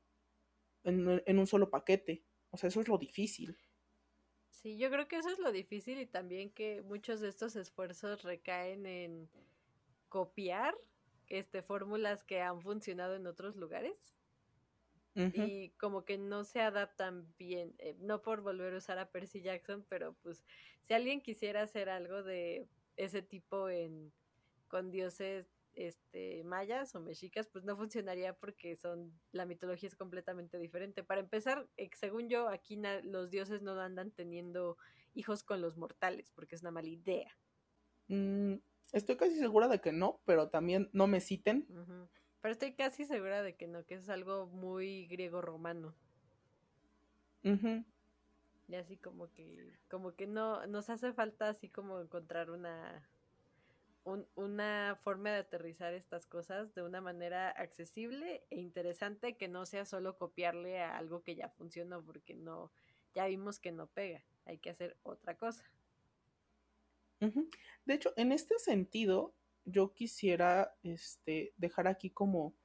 en, 0.83 1.39
un 1.39 1.47
solo 1.47 1.71
paquete. 1.71 2.23
O 2.51 2.57
sea, 2.57 2.67
eso 2.67 2.79
es 2.79 2.87
lo 2.87 2.99
difícil. 2.99 3.57
Sí, 4.51 4.77
yo 4.77 4.91
creo 4.91 5.07
que 5.07 5.17
eso 5.17 5.29
es 5.29 5.39
lo 5.39 5.51
difícil 5.51 5.99
y 5.99 6.05
también 6.05 6.51
que 6.51 6.83
muchos 6.83 7.19
de 7.19 7.29
estos 7.29 7.55
esfuerzos 7.55 8.21
recaen 8.21 8.85
en 8.85 9.27
copiar 10.07 10.75
este 11.29 11.63
fórmulas 11.63 12.23
que 12.23 12.41
han 12.41 12.61
funcionado 12.61 13.15
en 13.15 13.25
otros 13.25 13.55
lugares 13.55 14.16
y 15.33 15.69
como 15.79 16.05
que 16.05 16.17
no 16.17 16.43
se 16.43 16.61
adaptan 16.61 17.27
bien, 17.37 17.73
eh, 17.79 17.95
no 17.99 18.21
por 18.21 18.41
volver 18.41 18.73
a 18.73 18.77
usar 18.77 18.99
a 18.99 19.09
Percy 19.09 19.41
Jackson, 19.41 19.85
pero 19.89 20.13
pues 20.21 20.43
si 20.81 20.93
alguien 20.93 21.21
quisiera 21.21 21.63
hacer 21.63 21.89
algo 21.89 22.23
de 22.23 22.67
ese 22.97 23.21
tipo 23.21 23.69
en 23.69 24.11
con 24.67 24.91
dioses 24.91 25.47
este 25.73 26.43
mayas 26.43 26.95
o 26.95 26.99
mexicas 26.99 27.47
pues 27.47 27.63
no 27.63 27.77
funcionaría 27.77 28.33
porque 28.33 28.75
son 28.75 29.13
la 29.31 29.45
mitología 29.45 29.87
es 29.87 29.95
completamente 29.95 30.57
diferente. 30.57 31.03
Para 31.03 31.21
empezar 31.21 31.67
eh, 31.77 31.89
según 31.95 32.29
yo 32.29 32.49
aquí 32.49 32.79
los 33.03 33.29
dioses 33.29 33.61
no 33.61 33.79
andan 33.79 34.11
teniendo 34.11 34.77
hijos 35.13 35.43
con 35.43 35.61
los 35.61 35.77
mortales 35.77 36.31
porque 36.31 36.55
es 36.55 36.61
una 36.61 36.71
mala 36.71 36.87
idea. 36.87 37.37
Mm, 38.07 38.55
estoy 38.91 39.17
casi 39.17 39.37
segura 39.37 39.67
de 39.67 39.79
que 39.79 39.91
no 39.91 40.19
pero 40.25 40.49
también 40.49 40.89
no 40.93 41.07
me 41.07 41.21
citen 41.21 41.67
pero 42.47 42.53
estoy 42.53 42.71
casi 42.75 43.03
segura 43.03 43.43
de 43.43 43.57
que 43.57 43.67
no 43.67 43.85
que 43.85 43.95
es 43.95 44.07
algo 44.07 44.45
muy 44.47 45.05
griego 45.07 45.41
romano. 45.41 45.93
Y 47.43 48.75
así 48.75 48.95
como 48.95 49.29
que, 49.33 49.73
como 49.89 50.15
que 50.15 50.27
no, 50.27 50.65
nos 50.65 50.89
hace 50.89 51.11
falta 51.11 51.49
así 51.49 51.67
como 51.67 51.99
encontrar 51.99 52.49
una, 52.49 53.05
una 54.35 54.97
forma 55.01 55.31
de 55.31 55.39
aterrizar 55.39 55.93
estas 55.93 56.25
cosas 56.25 56.73
de 56.73 56.83
una 56.83 57.01
manera 57.01 57.49
accesible 57.49 58.45
e 58.49 58.61
interesante 58.61 59.35
que 59.35 59.49
no 59.49 59.65
sea 59.65 59.83
solo 59.83 60.17
copiarle 60.17 60.79
a 60.79 60.97
algo 60.97 61.23
que 61.23 61.35
ya 61.35 61.49
funcionó 61.49 62.01
porque 62.01 62.33
no, 62.33 62.71
ya 63.13 63.25
vimos 63.25 63.59
que 63.59 63.73
no 63.73 63.87
pega, 63.87 64.23
hay 64.45 64.57
que 64.57 64.69
hacer 64.69 64.95
otra 65.03 65.35
cosa. 65.35 65.69
De 67.19 67.93
hecho, 67.93 68.13
en 68.15 68.31
este 68.31 68.57
sentido, 68.57 69.33
yo 69.67 69.93
quisiera 69.93 70.75
este, 70.81 71.53
dejar 71.57 71.87
aquí 71.87 72.09
como, 72.09 72.55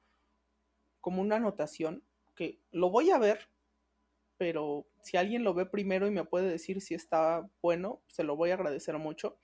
como 1.01 1.21
una 1.21 1.35
anotación 1.35 2.03
que 2.35 2.59
lo 2.71 2.89
voy 2.89 3.11
a 3.11 3.19
ver 3.19 3.47
pero 4.43 4.85
si 5.01 5.15
alguien 5.15 5.43
lo 5.43 5.53
ve 5.53 5.65
primero 5.65 6.05
y 6.05 6.11
me 6.11 6.25
puede 6.25 6.49
decir 6.49 6.81
si 6.81 6.93
está 6.93 7.49
bueno, 7.61 8.01
se 8.07 8.23
lo 8.25 8.35
voy 8.35 8.51
a 8.51 8.55
agradecer 8.55 8.97
mucho. 8.97 9.37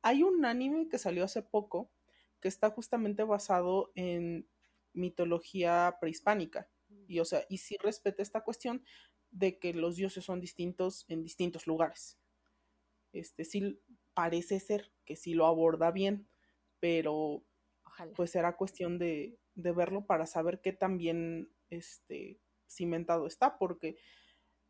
Hay 0.00 0.22
un 0.22 0.46
anime 0.46 0.88
que 0.88 0.96
salió 0.96 1.24
hace 1.24 1.42
poco 1.42 1.90
que 2.40 2.48
está 2.48 2.70
justamente 2.70 3.22
basado 3.22 3.92
en 3.94 4.48
mitología 4.94 5.98
prehispánica. 6.00 6.70
Y 7.08 7.18
o 7.18 7.24
sea, 7.24 7.44
y 7.48 7.58
sí 7.58 7.76
respeta 7.82 8.22
esta 8.22 8.42
cuestión 8.42 8.82
de 9.30 9.58
que 9.58 9.74
los 9.74 9.96
dioses 9.96 10.24
son 10.24 10.40
distintos 10.40 11.04
en 11.08 11.22
distintos 11.22 11.66
lugares. 11.66 12.18
Este 13.12 13.44
sí 13.44 13.80
parece 14.14 14.60
ser 14.60 14.90
que 15.04 15.16
sí 15.16 15.34
lo 15.34 15.46
aborda 15.46 15.90
bien, 15.90 16.28
pero 16.86 17.42
pues 18.14 18.30
será 18.30 18.56
cuestión 18.56 18.96
de, 18.96 19.36
de 19.56 19.72
verlo 19.72 20.06
para 20.06 20.24
saber 20.24 20.60
qué 20.60 20.72
tan 20.72 20.98
bien 20.98 21.50
este, 21.68 22.38
cimentado 22.68 23.26
está, 23.26 23.58
porque 23.58 23.96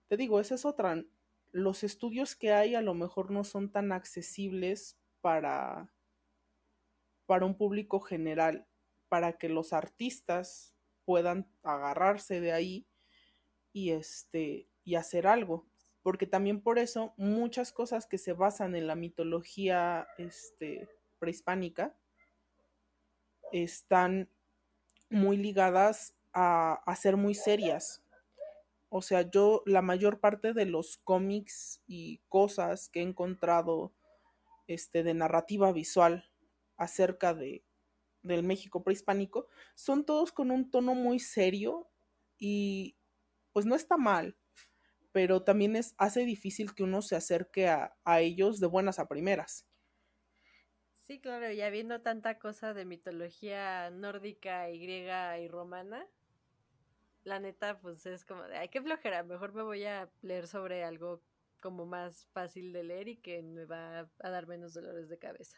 te 0.09 0.17
digo, 0.17 0.41
esa 0.41 0.55
es 0.55 0.65
otra. 0.65 1.05
Los 1.53 1.85
estudios 1.85 2.35
que 2.35 2.55
hay 2.55 2.75
a 2.75 2.81
lo 2.81 2.95
mejor 2.95 3.31
no 3.31 3.45
son 3.45 3.71
tan 3.71 3.93
accesibles 3.93 4.99
para, 5.21 5.93
para 7.27 7.45
un 7.45 7.59
público 7.59 8.01
general, 8.01 8.67
para 9.11 9.35
que 9.35 9.51
los 9.51 9.75
artistas 9.75 10.75
puedan 11.05 11.53
agarrarse 11.63 12.41
de 12.41 12.53
ahí 12.53 12.87
y 13.75 13.91
este 13.91 14.71
y 14.85 14.95
hacer 14.95 15.27
algo 15.27 15.67
porque 16.03 16.27
también 16.27 16.63
por 16.63 16.79
eso 16.79 17.13
muchas 17.19 17.73
cosas 17.73 18.07
que 18.07 18.17
se 18.17 18.33
basan 18.33 18.75
en 18.75 18.87
la 18.87 18.95
mitología 18.95 20.09
este, 20.17 20.89
prehispánica 21.19 21.95
están 23.53 24.29
muy 25.11 25.37
ligadas 25.37 26.15
a, 26.33 26.75
a, 26.85 26.97
ser 26.97 27.17
muy 27.17 27.35
serias 27.35 28.03
o 28.89 29.03
sea, 29.03 29.29
yo 29.29 29.63
la 29.67 29.83
mayor 29.83 30.21
parte 30.21 30.53
de 30.53 30.65
los 30.65 30.99
cómics 30.99 31.83
y 31.87 32.23
cosas 32.29 32.89
que 32.89 33.01
he 33.01 33.03
encontrado 33.03 33.93
este, 34.67 35.03
de 35.03 35.15
narrativa 35.15 35.73
visual 35.73 36.31
acerca 36.77 37.35
de, 37.35 37.65
del 38.23 38.43
México 38.43 38.83
prehispánico 38.83 39.49
son 39.75 40.05
todos 40.05 40.33
con 40.33 40.51
un 40.51 40.71
tono 40.71 40.95
muy 40.95 41.19
serio 41.19 41.91
y 42.39 42.97
pues 43.53 43.67
no 43.67 43.75
está 43.75 43.97
mal, 43.97 44.37
pero 45.13 45.43
también 45.43 45.77
es, 45.77 45.95
hace 45.99 46.25
difícil 46.25 46.75
que 46.75 46.83
uno 46.83 47.03
se 47.03 47.17
acerque 47.17 47.69
a, 47.69 47.97
a 48.05 48.21
ellos 48.21 48.61
de 48.61 48.67
buenas 48.67 48.99
a 48.99 49.09
primeras. 49.09 49.67
Sí, 51.07 51.21
claro, 51.21 51.53
y 51.53 51.61
habiendo 51.63 52.01
tanta 52.01 52.37
cosa 52.41 52.75
de 52.75 52.85
mitología 52.85 53.91
nórdica 53.91 54.69
y 54.71 54.81
griega 54.81 55.39
y 55.39 55.47
romana, 55.47 56.05
la 57.23 57.39
neta, 57.39 57.79
pues 57.79 58.05
es 58.07 58.25
como 58.25 58.43
de, 58.43 58.57
ay, 58.57 58.69
qué 58.71 58.83
flojera, 58.83 59.23
mejor 59.23 59.53
me 59.53 59.63
voy 59.63 59.85
a 59.85 60.11
leer 60.23 60.49
sobre 60.49 60.83
algo 60.83 61.23
como 61.63 61.87
más 61.87 62.27
fácil 62.33 62.73
de 62.73 62.83
leer 62.83 63.07
y 63.07 63.19
que 63.19 63.41
me 63.41 63.67
va 63.67 64.11
a 64.19 64.31
dar 64.31 64.49
menos 64.49 64.75
dolores 64.75 65.09
de 65.09 65.17
cabeza. 65.17 65.57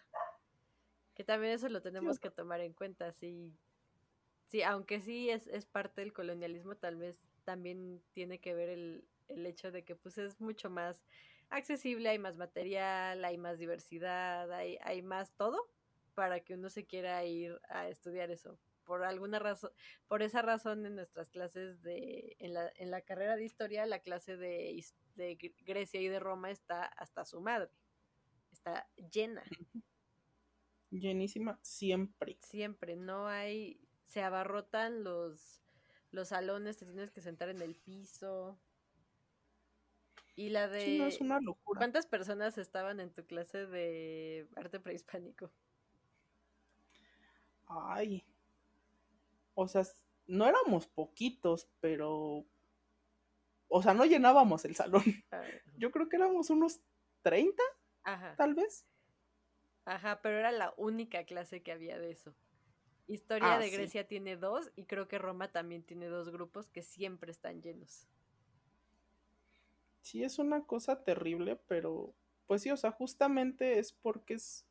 Que 1.15 1.25
también 1.25 1.55
eso 1.55 1.71
lo 1.71 1.81
tenemos 1.81 2.19
que 2.19 2.29
tomar 2.29 2.61
en 2.61 2.75
cuenta, 2.75 3.11
sí, 3.13 3.57
sí 4.49 4.63
aunque 4.63 5.01
sí 5.01 5.31
es, 5.31 5.47
es 5.47 5.65
parte 5.65 6.03
del 6.03 6.13
colonialismo, 6.13 6.77
tal 6.77 6.97
vez 6.97 7.23
también 7.45 8.03
tiene 8.13 8.39
que 8.39 8.53
ver 8.53 8.69
el, 8.69 9.09
el 9.29 9.47
hecho 9.47 9.73
de 9.73 9.83
que 9.83 9.97
pues 9.97 10.19
es 10.19 10.43
mucho 10.43 10.69
más 10.69 11.03
accesible, 11.51 12.09
hay 12.09 12.19
más 12.19 12.37
material, 12.37 13.25
hay 13.25 13.39
más 13.39 13.59
diversidad, 13.59 14.51
hay, 14.53 14.79
hay 14.83 15.03
más 15.03 15.33
todo 15.33 15.69
para 16.15 16.41
que 16.41 16.55
uno 16.55 16.69
se 16.71 16.85
quiera 16.85 17.25
ir 17.25 17.61
a 17.69 17.89
estudiar 17.89 18.31
eso 18.31 18.59
por 18.89 19.05
alguna 19.05 19.39
razón, 19.39 19.71
por 20.07 20.23
esa 20.23 20.41
razón 20.41 20.87
en 20.87 20.95
nuestras 20.95 21.29
clases 21.29 21.83
de, 21.83 22.37
en 22.39 22.55
la, 22.55 22.73
en 22.77 22.91
la 22.91 23.03
carrera 23.03 23.37
de 23.37 23.45
historia, 23.45 23.85
la 23.85 23.99
clase 23.99 24.39
de, 24.39 24.83
de 25.15 25.55
Grecia 25.67 26.01
y 26.01 26.09
de 26.09 26.19
Roma 26.19 26.51
está 26.51 26.85
hasta 26.85 27.27
su 27.27 27.43
madre, 27.43 27.69
está 28.51 28.89
llena. 29.13 29.45
Llenísima 30.91 31.59
siempre. 31.61 32.39
Siempre, 32.41 32.97
no 32.97 33.27
hay, 33.27 33.79
se 34.07 34.23
abarrotan 34.23 35.05
los, 35.05 35.61
los 36.11 36.29
salones 36.29 36.79
te 36.79 36.87
tienes 36.87 37.11
que 37.11 37.21
sentar 37.21 37.51
en 37.51 37.61
el 37.61 37.77
piso. 37.77 38.59
Y 40.39 40.51
la 40.51 40.69
de... 40.69 40.83
Sí, 40.83 40.99
no, 41.01 41.07
es 41.07 41.21
una 41.21 41.41
locura. 41.41 41.81
¿Cuántas 41.81 42.07
personas 42.07 42.59
estaban 42.59 43.01
en 43.01 43.13
tu 43.13 43.27
clase 43.27 43.67
de 43.67 44.47
arte 44.55 44.79
prehispánico? 44.79 45.51
Ay. 47.67 48.25
O 49.55 49.67
sea, 49.67 49.83
no 50.29 50.47
éramos 50.47 50.87
poquitos, 50.87 51.69
pero... 51.81 52.47
O 53.67 53.83
sea, 53.83 53.95
no 53.95 54.05
llenábamos 54.05 54.65
el 54.65 54.77
salón. 54.77 55.03
Yo 55.77 55.91
creo 55.91 56.09
que 56.09 56.15
éramos 56.15 56.51
unos 56.51 56.79
30, 57.23 57.61
Ajá. 58.05 58.37
tal 58.37 58.55
vez. 58.55 58.87
Ajá, 59.87 60.23
pero 60.23 60.39
era 60.39 60.53
la 60.53 60.73
única 60.77 61.25
clase 61.25 61.65
que 61.65 61.73
había 61.73 61.99
de 61.99 62.13
eso. 62.13 62.37
Historia 63.09 63.55
Ah, 63.55 63.59
de 63.59 63.71
sí. 63.71 63.77
Grecia 63.77 64.07
tiene 64.07 64.37
dos 64.37 64.71
y 64.77 64.85
creo 64.85 65.09
que 65.09 65.19
Roma 65.19 65.51
también 65.51 65.83
tiene 65.83 66.07
dos 66.07 66.31
grupos 66.31 66.69
que 66.69 66.83
siempre 66.83 67.33
están 67.33 67.61
llenos. 67.61 68.07
Sí, 70.03 70.25
es 70.25 70.39
una 70.39 70.65
cosa 70.65 71.05
terrible, 71.05 71.57
pero 71.69 72.15
pues 72.47 72.63
sí, 72.63 72.71
o 72.71 72.77
sea, 72.77 72.93
justamente 72.93 73.79
es 73.79 73.93
porque 73.93 74.35
es, 74.35 74.67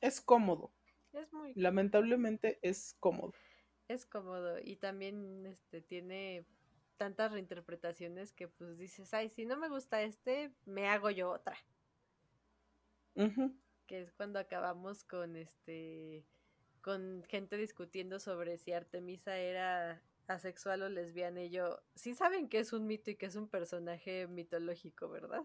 es 0.00 0.20
cómodo. 0.20 0.72
Es 1.12 1.32
muy 1.32 1.54
Lamentablemente 1.54 2.58
es 2.62 2.94
cómodo. 3.00 3.34
es 3.88 4.06
cómodo 4.06 4.58
y 4.62 4.76
también 4.76 5.46
este 5.46 5.80
tiene 5.80 6.46
tantas 6.96 7.32
reinterpretaciones 7.32 8.32
que 8.32 8.48
pues 8.48 8.78
dices, 8.78 9.12
ay, 9.14 9.28
si 9.30 9.46
no 9.46 9.56
me 9.56 9.68
gusta 9.68 10.02
este, 10.02 10.52
me 10.66 10.88
hago 10.88 11.10
yo 11.10 11.30
otra. 11.30 11.56
Que 13.86 14.00
es 14.02 14.12
cuando 14.12 14.38
acabamos 14.38 15.02
con 15.04 15.34
este 15.36 16.24
con 16.82 17.24
gente 17.28 17.56
discutiendo 17.56 18.20
sobre 18.20 18.56
si 18.58 18.72
Artemisa 18.72 19.36
era 19.38 20.02
asexual 20.28 20.82
o 20.82 20.88
lesbiana 20.88 21.42
y 21.42 21.50
yo, 21.50 21.80
sí 21.94 22.14
saben 22.14 22.48
que 22.48 22.58
es 22.60 22.72
un 22.72 22.86
mito 22.86 23.10
y 23.10 23.16
que 23.16 23.26
es 23.26 23.34
un 23.34 23.48
personaje 23.48 24.26
mitológico, 24.28 25.08
¿verdad? 25.08 25.42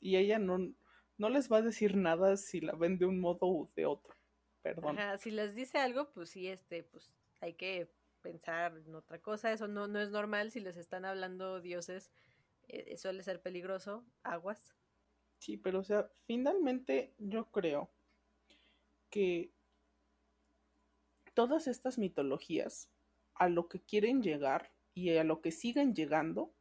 Y 0.00 0.16
ella 0.16 0.38
no, 0.38 0.72
no 1.18 1.28
les 1.28 1.50
va 1.50 1.58
a 1.58 1.62
decir 1.62 1.96
nada 1.96 2.36
si 2.36 2.60
la 2.60 2.74
ven 2.74 2.96
de 2.98 3.06
un 3.06 3.18
modo 3.18 3.46
u 3.46 3.70
de 3.74 3.86
otro. 3.86 4.14
Perdón. 4.62 4.98
Ajá, 4.98 5.18
si 5.18 5.30
les 5.30 5.54
dice 5.54 5.78
algo, 5.78 6.12
pues 6.12 6.30
sí, 6.30 6.46
este, 6.46 6.84
pues 6.84 7.16
hay 7.40 7.54
que 7.54 7.90
pensar 8.20 8.76
en 8.76 8.94
otra 8.94 9.20
cosa. 9.20 9.52
Eso 9.52 9.66
no, 9.66 9.88
no 9.88 10.00
es 10.00 10.10
normal. 10.10 10.52
Si 10.52 10.60
les 10.60 10.76
están 10.76 11.04
hablando 11.04 11.60
dioses, 11.60 12.12
eh, 12.68 12.96
suele 12.96 13.22
ser 13.22 13.40
peligroso. 13.40 14.04
Aguas. 14.22 14.74
Sí, 15.38 15.56
pero 15.56 15.80
o 15.80 15.84
sea, 15.84 16.08
finalmente 16.26 17.14
yo 17.18 17.50
creo 17.50 17.90
que 19.10 19.52
todas 21.36 21.68
estas 21.68 21.98
mitologías 21.98 22.90
a 23.36 23.48
lo 23.48 23.68
que 23.68 23.80
quieren 23.80 24.24
llegar 24.24 24.74
y 24.94 25.16
a 25.16 25.24
lo 25.24 25.42
que 25.42 25.52
siguen 25.52 25.94
llegando 25.94 26.52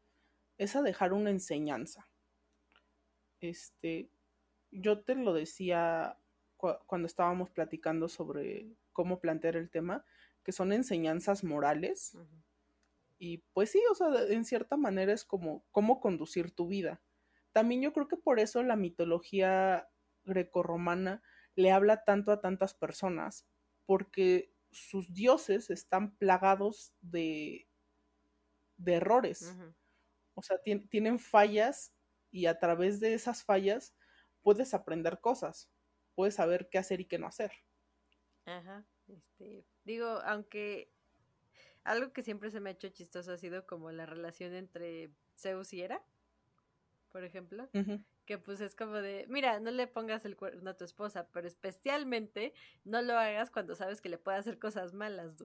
es 0.60 0.76
a 0.76 0.84
dejar 0.84 1.14
una 1.14 1.32
enseñanza. 1.32 2.10
Este, 3.40 4.10
yo 4.72 5.04
te 5.04 5.16
lo 5.16 5.34
decía 5.34 6.20
cu- 6.58 6.78
cuando 6.88 7.08
estábamos 7.08 7.50
platicando 7.52 8.08
sobre 8.10 8.76
cómo 8.94 9.20
plantear 9.20 9.56
el 9.58 9.70
tema, 9.70 10.06
que 10.44 10.52
son 10.52 10.72
enseñanzas 10.74 11.44
morales 11.44 12.18
y 13.18 13.40
pues 13.54 13.72
sí, 13.72 13.82
o 13.90 13.96
sea, 13.96 14.10
en 14.30 14.46
cierta 14.46 14.78
manera 14.78 15.14
es 15.14 15.26
como 15.26 15.66
cómo 15.72 16.00
conducir 16.02 16.52
tu 16.52 16.68
vida. 16.68 17.02
También 17.54 17.82
yo 17.82 17.94
creo 17.94 18.08
que 18.08 18.18
por 18.18 18.40
eso 18.40 18.62
la 18.64 18.76
mitología 18.76 19.90
grecorromana 20.26 21.24
le 21.56 21.72
habla 21.72 22.04
tanto 22.04 22.32
a 22.32 22.42
tantas 22.42 22.74
personas, 22.74 23.48
porque 23.86 24.54
sus 24.76 25.14
dioses 25.14 25.70
están 25.70 26.16
plagados 26.18 26.94
de, 27.02 27.68
de 28.78 28.94
errores. 28.96 29.56
O 30.34 30.42
sea, 30.42 30.62
tien- 30.62 30.90
tienen 30.90 31.18
fallas 31.18 31.94
y 32.30 32.48
a 32.48 32.60
través 32.60 33.00
de 33.00 33.14
esas 33.14 33.44
fallas 33.44 33.96
puedes 34.42 34.74
aprender 34.74 35.22
cosas, 35.22 35.70
puedes 36.14 36.36
saber 36.36 36.68
qué 36.70 36.78
hacer 36.78 37.00
y 37.00 37.06
qué 37.06 37.18
no 37.18 37.28
hacer. 37.28 37.52
Ajá. 38.46 38.86
Este, 39.08 39.66
digo, 39.86 40.08
aunque 40.26 40.92
algo 41.84 42.12
que 42.12 42.22
siempre 42.22 42.52
se 42.52 42.60
me 42.60 42.70
ha 42.70 42.74
hecho 42.74 42.90
chistoso 42.90 43.32
ha 43.32 43.38
sido 43.38 43.66
como 43.66 43.92
la 43.92 44.06
relación 44.06 44.54
entre 44.54 45.12
Zeus 45.38 45.72
y 45.72 45.82
Hera, 45.82 46.04
por 47.12 47.24
ejemplo. 47.24 47.70
Que 48.26 48.38
pues 48.38 48.62
es 48.62 48.76
como 48.76 48.96
de, 48.96 49.26
mira, 49.30 49.60
no 49.60 49.72
le 49.72 49.88
pongas 49.88 50.26
el 50.26 50.36
cuerno 50.36 50.70
a 50.72 50.78
tu 50.78 50.84
esposa, 50.84 51.28
pero 51.32 51.48
especialmente 51.48 52.54
no 52.84 53.02
lo 53.02 53.14
hagas 53.18 53.52
cuando 53.52 53.76
sabes 53.76 54.02
que 54.02 54.10
le 54.10 54.18
puede 54.18 54.38
hacer 54.38 54.60
cosas 54.60 54.94
malas. 54.94 55.44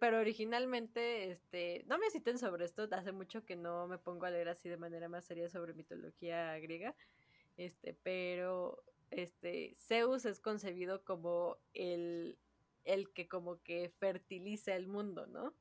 pero 0.00 0.18
originalmente, 0.18 1.30
este, 1.30 1.84
no 1.86 1.98
me 1.98 2.10
citen 2.10 2.38
sobre 2.38 2.64
esto, 2.64 2.88
hace 2.90 3.12
mucho 3.12 3.44
que 3.44 3.56
no 3.56 3.86
me 3.86 3.98
pongo 3.98 4.26
a 4.26 4.30
leer 4.30 4.48
así 4.48 4.68
de 4.68 4.76
manera 4.76 5.08
más 5.08 5.24
seria 5.24 5.48
sobre 5.50 5.74
mitología 5.74 6.58
griega, 6.58 6.94
este, 7.56 7.94
pero, 8.02 8.82
este, 9.10 9.74
Zeus 9.78 10.24
es 10.24 10.40
concebido 10.40 11.04
como 11.04 11.58
el, 11.74 12.38
el 12.84 13.10
que 13.12 13.28
como 13.28 13.62
que 13.62 13.90
fertiliza 13.98 14.74
el 14.74 14.86
mundo, 14.86 15.26
¿no? 15.26 15.54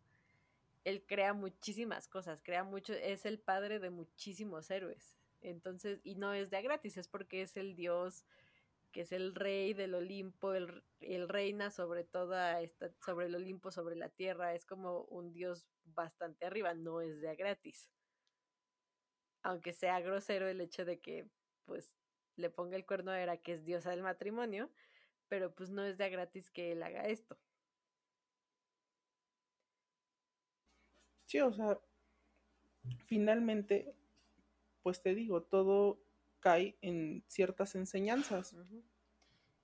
Él 0.85 1.03
crea 1.05 1.33
muchísimas 1.33 2.07
cosas, 2.07 2.41
crea 2.41 2.63
mucho, 2.63 2.93
es 2.93 3.25
el 3.25 3.39
padre 3.39 3.79
de 3.79 3.89
muchísimos 3.89 4.71
héroes. 4.71 5.16
Entonces, 5.41 5.99
y 6.03 6.15
no 6.15 6.33
es 6.33 6.49
de 6.49 6.57
a 6.57 6.61
gratis, 6.61 6.97
es 6.97 7.07
porque 7.07 7.41
es 7.41 7.57
el 7.57 7.75
dios 7.75 8.25
que 8.91 9.01
es 9.01 9.11
el 9.11 9.35
rey 9.35 9.73
del 9.73 9.93
Olimpo, 9.95 10.53
el, 10.53 10.83
el 11.01 11.29
reina 11.29 11.69
sobre 11.71 12.03
toda 12.03 12.61
esta, 12.61 12.89
sobre 13.05 13.27
el 13.27 13.35
Olimpo, 13.35 13.71
sobre 13.71 13.95
la 13.95 14.09
tierra, 14.09 14.55
es 14.55 14.65
como 14.65 15.01
un 15.03 15.33
dios 15.33 15.67
bastante 15.85 16.45
arriba, 16.45 16.73
no 16.73 17.01
es 17.01 17.21
de 17.21 17.29
a 17.29 17.35
gratis. 17.35 17.89
Aunque 19.43 19.73
sea 19.73 19.99
grosero 19.99 20.47
el 20.47 20.61
hecho 20.61 20.85
de 20.85 20.99
que, 20.99 21.27
pues, 21.65 21.97
le 22.37 22.49
ponga 22.49 22.75
el 22.75 22.85
cuerno 22.85 23.11
a 23.11 23.21
Hera, 23.21 23.37
que 23.37 23.53
es 23.53 23.65
diosa 23.65 23.91
del 23.91 24.03
matrimonio, 24.03 24.71
pero 25.27 25.53
pues 25.53 25.69
no 25.69 25.83
es 25.83 25.97
de 25.97 26.05
a 26.05 26.09
gratis 26.09 26.49
que 26.49 26.71
él 26.71 26.83
haga 26.83 27.07
esto. 27.07 27.37
Sí, 31.25 31.39
o 31.41 31.51
sea, 31.51 31.77
finalmente, 33.05 33.93
pues 34.81 35.01
te 35.01 35.15
digo, 35.15 35.43
todo 35.43 36.01
cae 36.39 36.77
en 36.81 37.23
ciertas 37.27 37.75
enseñanzas. 37.75 38.55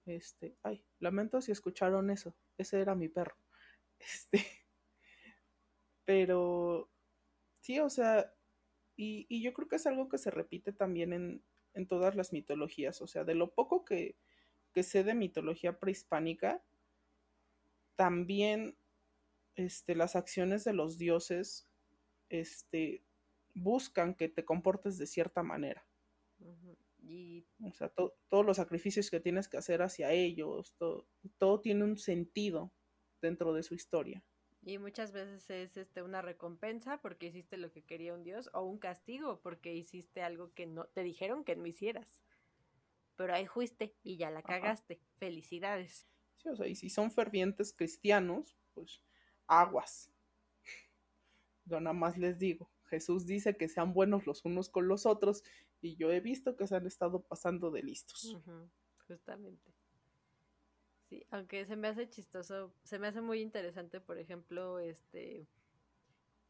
Este, 0.05 0.57
ay, 0.63 0.83
lamento 0.99 1.41
si 1.41 1.51
escucharon 1.51 2.09
eso. 2.09 2.35
Ese 2.57 2.79
era 2.81 2.95
mi 2.95 3.09
perro. 3.09 3.35
Este, 3.99 4.43
pero 6.03 6.89
sí, 7.61 7.79
o 7.79 7.89
sea, 7.89 8.33
y, 8.97 9.25
y 9.29 9.41
yo 9.41 9.53
creo 9.53 9.69
que 9.69 9.77
es 9.77 9.87
algo 9.87 10.09
que 10.09 10.17
se 10.17 10.29
repite 10.29 10.73
también 10.73 11.13
en, 11.13 11.43
en 11.73 11.87
todas 11.87 12.15
las 12.15 12.33
mitologías. 12.33 13.01
O 13.01 13.07
sea, 13.07 13.23
de 13.23 13.35
lo 13.35 13.53
poco 13.53 13.85
que, 13.85 14.17
que 14.73 14.83
sé 14.83 15.03
de 15.03 15.15
mitología 15.15 15.79
prehispánica, 15.79 16.63
también 17.95 18.77
este, 19.55 19.95
las 19.95 20.15
acciones 20.15 20.63
de 20.63 20.73
los 20.73 20.97
dioses 20.97 21.69
este, 22.29 23.03
buscan 23.53 24.15
que 24.15 24.29
te 24.29 24.45
comportes 24.45 24.97
de 24.97 25.07
cierta 25.07 25.43
manera. 25.43 25.85
Y 26.99 27.45
O 27.63 27.73
sea, 27.73 27.89
to- 27.89 28.15
todos 28.29 28.45
los 28.45 28.57
sacrificios 28.57 29.09
que 29.09 29.19
tienes 29.19 29.47
que 29.47 29.57
hacer 29.57 29.81
hacia 29.81 30.11
ellos, 30.11 30.73
to- 30.77 31.07
todo 31.37 31.59
tiene 31.61 31.83
un 31.83 31.97
sentido 31.97 32.71
dentro 33.21 33.53
de 33.53 33.63
su 33.63 33.75
historia. 33.75 34.23
Y 34.65 34.77
muchas 34.77 35.11
veces 35.11 35.49
es 35.49 35.75
este 35.75 36.01
una 36.01 36.21
recompensa 36.21 37.01
porque 37.01 37.27
hiciste 37.27 37.57
lo 37.57 37.71
que 37.71 37.83
quería 37.83 38.13
un 38.13 38.23
dios 38.23 38.49
o 38.53 38.63
un 38.63 38.77
castigo 38.79 39.41
porque 39.41 39.73
hiciste 39.73 40.21
algo 40.21 40.53
que 40.53 40.65
no 40.65 40.85
te 40.85 41.03
dijeron 41.03 41.43
que 41.43 41.55
no 41.57 41.65
hicieras. 41.65 42.21
Pero 43.17 43.33
ahí 43.33 43.45
fuiste 43.47 43.95
y 44.03 44.17
ya 44.17 44.31
la 44.31 44.39
Ajá. 44.39 44.61
cagaste. 44.61 45.01
Felicidades. 45.17 46.07
Sí, 46.37 46.49
o 46.49 46.55
sea, 46.55 46.67
y 46.67 46.75
si 46.75 46.89
son 46.89 47.11
fervientes 47.11 47.73
cristianos, 47.73 48.57
pues 48.73 49.01
aguas. 49.47 50.11
Yo 51.65 51.79
nada 51.79 51.93
más 51.93 52.17
les 52.17 52.39
digo, 52.39 52.69
Jesús 52.93 53.25
dice 53.25 53.57
que 53.57 53.67
sean 53.67 53.91
buenos 53.91 54.27
los 54.27 54.45
unos 54.45 54.69
con 54.69 54.87
los 54.87 55.07
otros 55.07 55.43
y 55.81 55.95
yo 55.95 56.11
he 56.11 56.19
visto 56.19 56.55
que 56.55 56.67
se 56.67 56.75
han 56.75 56.85
estado 56.85 57.23
pasando 57.23 57.71
de 57.71 57.81
listos. 57.81 58.37
Justamente. 59.07 59.73
Sí, 61.09 61.25
aunque 61.31 61.65
se 61.65 61.75
me 61.75 61.87
hace 61.87 62.07
chistoso, 62.07 62.71
se 62.83 62.99
me 62.99 63.07
hace 63.07 63.19
muy 63.21 63.41
interesante, 63.41 63.99
por 63.99 64.19
ejemplo, 64.19 64.77
este 64.77 65.47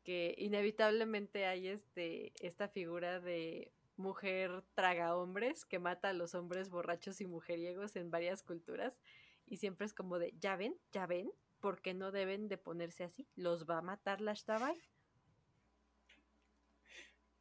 que 0.03 0.35
inevitablemente 0.37 1.45
hay 1.45 1.69
este 1.69 2.33
esta 2.45 2.67
figura 2.67 3.21
de 3.21 3.71
mujer 3.95 4.65
traga 4.73 5.15
hombres 5.15 5.63
que 5.63 5.79
mata 5.79 6.09
a 6.09 6.13
los 6.13 6.35
hombres 6.35 6.69
borrachos 6.69 7.21
y 7.21 7.25
mujeriegos 7.25 7.95
en 7.95 8.11
varias 8.11 8.43
culturas 8.43 8.99
y 9.47 9.57
siempre 9.57 9.85
es 9.85 9.93
como 9.93 10.19
de, 10.19 10.33
ya 10.41 10.57
ven, 10.57 10.75
ya 10.91 11.05
ven, 11.05 11.31
¿por 11.61 11.81
qué 11.81 11.93
no 11.93 12.11
deben 12.11 12.49
de 12.49 12.57
ponerse 12.57 13.05
así? 13.05 13.29
¿Los 13.35 13.65
va 13.65 13.77
a 13.77 13.81
matar 13.81 14.19
la 14.19 14.33
Shtabai? 14.33 14.77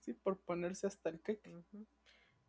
Sí, 0.02 0.12
por 0.12 0.40
ponerse 0.40 0.88
hasta 0.88 1.10
el 1.10 1.20
queque. 1.20 1.54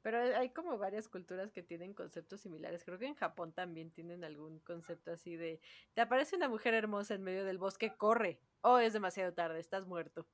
Pero 0.01 0.17
hay 0.17 0.49
como 0.49 0.77
varias 0.79 1.07
culturas 1.07 1.51
que 1.51 1.61
tienen 1.61 1.93
conceptos 1.93 2.41
similares. 2.41 2.83
Creo 2.83 2.97
que 2.97 3.05
en 3.05 3.13
Japón 3.13 3.53
también 3.53 3.91
tienen 3.91 4.23
algún 4.23 4.59
concepto 4.59 5.11
así 5.11 5.35
de, 5.35 5.61
te 5.93 6.01
aparece 6.01 6.35
una 6.35 6.49
mujer 6.49 6.73
hermosa 6.73 7.13
en 7.13 7.23
medio 7.23 7.45
del 7.45 7.59
bosque, 7.59 7.95
corre. 7.95 8.39
Oh, 8.61 8.79
es 8.79 8.93
demasiado 8.93 9.33
tarde, 9.33 9.59
estás 9.59 9.85
muerto. 9.85 10.27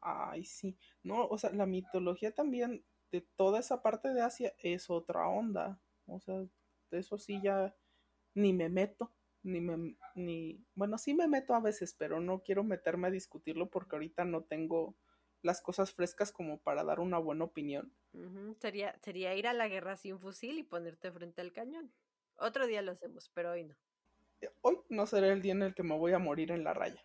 Ay, 0.00 0.44
sí. 0.44 0.78
No, 1.02 1.26
o 1.26 1.36
sea, 1.36 1.50
la 1.50 1.66
mitología 1.66 2.32
también 2.32 2.84
de 3.10 3.22
toda 3.22 3.58
esa 3.58 3.82
parte 3.82 4.10
de 4.14 4.22
Asia 4.22 4.54
es 4.58 4.88
otra 4.88 5.28
onda. 5.28 5.80
O 6.06 6.20
sea, 6.20 6.36
de 6.90 6.98
eso 6.98 7.18
sí 7.18 7.40
ya 7.42 7.74
ni 8.34 8.52
me 8.52 8.68
meto, 8.68 9.12
ni 9.42 9.60
me, 9.60 9.96
ni, 10.14 10.64
bueno, 10.74 10.96
sí 10.96 11.12
me 11.12 11.26
meto 11.26 11.54
a 11.54 11.60
veces, 11.60 11.92
pero 11.92 12.20
no 12.20 12.42
quiero 12.42 12.62
meterme 12.62 13.08
a 13.08 13.10
discutirlo 13.10 13.68
porque 13.68 13.96
ahorita 13.96 14.24
no 14.24 14.42
tengo 14.42 14.94
las 15.42 15.60
cosas 15.60 15.92
frescas 15.92 16.32
como 16.32 16.58
para 16.58 16.84
dar 16.84 17.00
una 17.00 17.18
buena 17.18 17.44
opinión. 17.44 17.92
sería, 18.60 18.98
sería 19.02 19.34
ir 19.34 19.46
a 19.46 19.52
la 19.52 19.68
guerra 19.68 19.96
sin 19.96 20.18
fusil 20.18 20.58
y 20.58 20.62
ponerte 20.62 21.12
frente 21.12 21.40
al 21.40 21.52
cañón. 21.52 21.92
Otro 22.36 22.66
día 22.66 22.82
lo 22.82 22.92
hacemos, 22.92 23.30
pero 23.34 23.52
hoy 23.52 23.64
no. 23.64 23.76
Hoy 24.60 24.78
no 24.88 25.06
será 25.06 25.32
el 25.32 25.42
día 25.42 25.52
en 25.52 25.62
el 25.62 25.74
que 25.74 25.82
me 25.82 25.96
voy 25.96 26.12
a 26.12 26.18
morir 26.18 26.50
en 26.50 26.64
la 26.64 26.74
raya. 26.74 27.04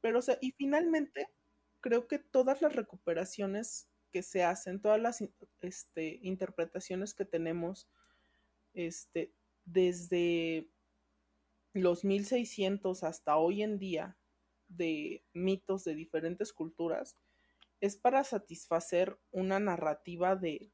Pero, 0.00 0.18
o 0.18 0.22
sea, 0.22 0.36
y 0.40 0.52
finalmente, 0.52 1.28
creo 1.80 2.06
que 2.06 2.18
todas 2.18 2.60
las 2.60 2.74
recuperaciones 2.74 3.88
que 4.10 4.22
se 4.22 4.44
hacen, 4.44 4.80
todas 4.80 5.00
las 5.00 5.24
este, 5.60 6.18
interpretaciones 6.22 7.14
que 7.14 7.24
tenemos, 7.24 7.88
este, 8.74 9.32
desde 9.64 10.68
los 11.72 12.04
1600 12.04 13.02
hasta 13.02 13.36
hoy 13.36 13.62
en 13.62 13.78
día, 13.78 14.16
de 14.76 15.24
mitos 15.32 15.84
de 15.84 15.94
diferentes 15.94 16.52
culturas, 16.52 17.16
es 17.80 17.96
para 17.96 18.24
satisfacer 18.24 19.18
una 19.30 19.58
narrativa 19.58 20.36
de 20.36 20.72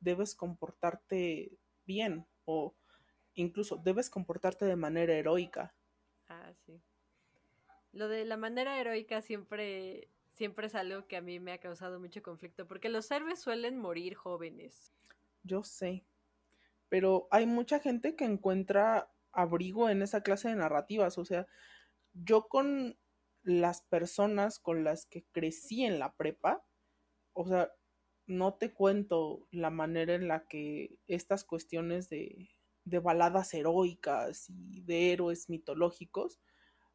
debes 0.00 0.34
comportarte 0.34 1.58
bien 1.84 2.26
o 2.44 2.74
incluso 3.34 3.76
debes 3.76 4.10
comportarte 4.10 4.64
de 4.64 4.76
manera 4.76 5.14
heroica. 5.14 5.74
Ah, 6.28 6.52
sí. 6.66 6.82
Lo 7.92 8.08
de 8.08 8.24
la 8.24 8.36
manera 8.36 8.78
heroica 8.78 9.22
siempre, 9.22 10.10
siempre 10.34 10.66
es 10.66 10.74
algo 10.74 11.06
que 11.06 11.16
a 11.16 11.22
mí 11.22 11.40
me 11.40 11.52
ha 11.52 11.58
causado 11.58 11.98
mucho 11.98 12.22
conflicto, 12.22 12.66
porque 12.66 12.88
los 12.88 13.10
héroes 13.10 13.40
suelen 13.40 13.78
morir 13.78 14.14
jóvenes. 14.14 14.92
Yo 15.42 15.62
sé, 15.62 16.04
pero 16.88 17.28
hay 17.30 17.46
mucha 17.46 17.80
gente 17.80 18.16
que 18.16 18.24
encuentra 18.24 19.12
abrigo 19.32 19.88
en 19.88 20.02
esa 20.02 20.22
clase 20.22 20.48
de 20.48 20.56
narrativas, 20.56 21.16
o 21.18 21.24
sea, 21.24 21.46
yo 22.12 22.48
con 22.48 22.98
las 23.42 23.82
personas 23.82 24.58
con 24.58 24.84
las 24.84 25.06
que 25.06 25.24
crecí 25.32 25.84
en 25.84 25.98
la 25.98 26.14
prepa, 26.14 26.64
o 27.32 27.46
sea, 27.46 27.72
no 28.26 28.54
te 28.54 28.72
cuento 28.72 29.46
la 29.50 29.70
manera 29.70 30.14
en 30.14 30.28
la 30.28 30.46
que 30.46 30.98
estas 31.06 31.44
cuestiones 31.44 32.08
de, 32.10 32.50
de 32.84 32.98
baladas 32.98 33.54
heroicas 33.54 34.50
y 34.50 34.82
de 34.82 35.12
héroes 35.12 35.48
mitológicos, 35.48 36.40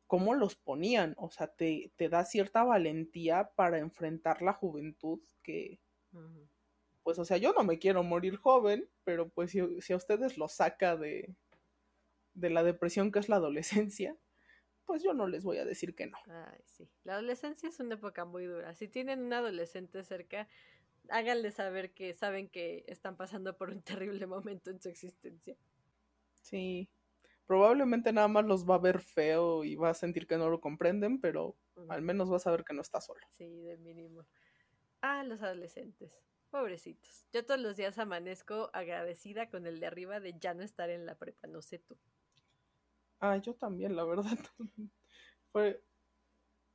cómo 0.08 0.36
los 0.36 0.56
ponían, 0.56 1.16
o 1.18 1.32
sea, 1.32 1.48
te, 1.48 1.92
te 1.96 2.10
da 2.10 2.26
cierta 2.26 2.64
valentía 2.64 3.52
para 3.56 3.80
enfrentar 3.80 4.42
la 4.42 4.54
juventud 4.54 5.20
que, 5.42 5.80
pues, 7.04 7.18
o 7.20 7.26
sea, 7.26 7.38
yo 7.38 7.54
no 7.54 7.64
me 7.64 7.80
quiero 7.80 8.04
morir 8.04 8.36
joven, 8.38 8.90
pero 9.04 9.30
pues 9.30 9.52
si, 9.52 9.82
si 9.82 9.94
a 9.94 9.98
ustedes 9.98 10.38
lo 10.38 10.48
saca 10.48 10.96
de, 10.98 11.36
de 12.34 12.50
la 12.50 12.64
depresión 12.64 13.12
que 13.12 13.20
es 13.20 13.30
la 13.30 13.38
adolescencia, 13.38 14.16
pues 14.86 15.04
yo 15.04 15.14
no 15.14 15.28
les 15.28 15.44
voy 15.44 15.58
a 15.58 15.66
decir 15.66 15.96
que 15.96 16.08
no. 16.08 16.18
Ay, 16.28 16.60
sí. 16.66 16.90
La 17.04 17.14
adolescencia 17.14 17.70
es 17.70 17.80
una 17.80 17.96
época 17.96 18.26
muy 18.26 18.46
dura. 18.46 18.74
Si 18.76 18.88
tienen 18.88 19.22
un 19.22 19.34
adolescente 19.34 20.04
cerca, 20.04 20.48
háganle 21.10 21.52
saber 21.52 21.94
que 21.94 22.14
saben 22.14 22.50
que 22.50 22.84
están 22.88 23.16
pasando 23.18 23.58
por 23.58 23.70
un 23.70 23.82
terrible 24.22 24.28
momento 24.28 24.70
en 24.72 24.82
su 24.82 24.90
existencia. 24.90 25.56
Sí. 26.42 26.90
Probablemente 27.46 28.14
nada 28.14 28.28
más 28.28 28.46
los 28.46 28.70
va 28.70 28.76
a 28.76 28.80
ver 28.80 29.02
feo 29.02 29.64
y 29.64 29.76
va 29.76 29.90
a 29.90 29.94
sentir 29.94 30.28
que 30.28 30.38
no 30.38 30.50
lo 30.50 30.62
comprenden, 30.62 31.20
pero 31.20 31.58
al 31.90 32.02
menos 32.02 32.32
va 32.32 32.38
a 32.38 32.40
saber 32.40 32.64
que 32.64 32.74
no 32.74 32.82
está 32.82 33.02
solo. 33.02 33.20
Sí, 33.32 33.62
de 33.64 33.78
mínimo. 33.78 34.26
Ah, 35.02 35.24
los 35.24 35.42
adolescentes. 35.42 36.24
Pobrecitos. 36.50 37.26
Yo 37.34 37.46
todos 37.46 37.60
los 37.60 37.76
días 37.76 37.98
amanezco 37.98 38.70
agradecida 38.74 39.50
con 39.50 39.66
el 39.66 39.80
de 39.80 39.88
arriba 39.88 40.20
de 40.20 40.38
ya 40.40 40.54
no 40.54 40.64
estar 40.64 40.90
en 40.90 41.06
la 41.06 41.16
prepa, 41.16 41.48
no 41.48 41.62
sé 41.62 41.80
tú. 41.80 41.98
Ah, 43.26 43.38
yo 43.38 43.56
también, 43.56 43.96
la 43.96 44.04
verdad. 44.04 44.38
fue, 45.54 45.82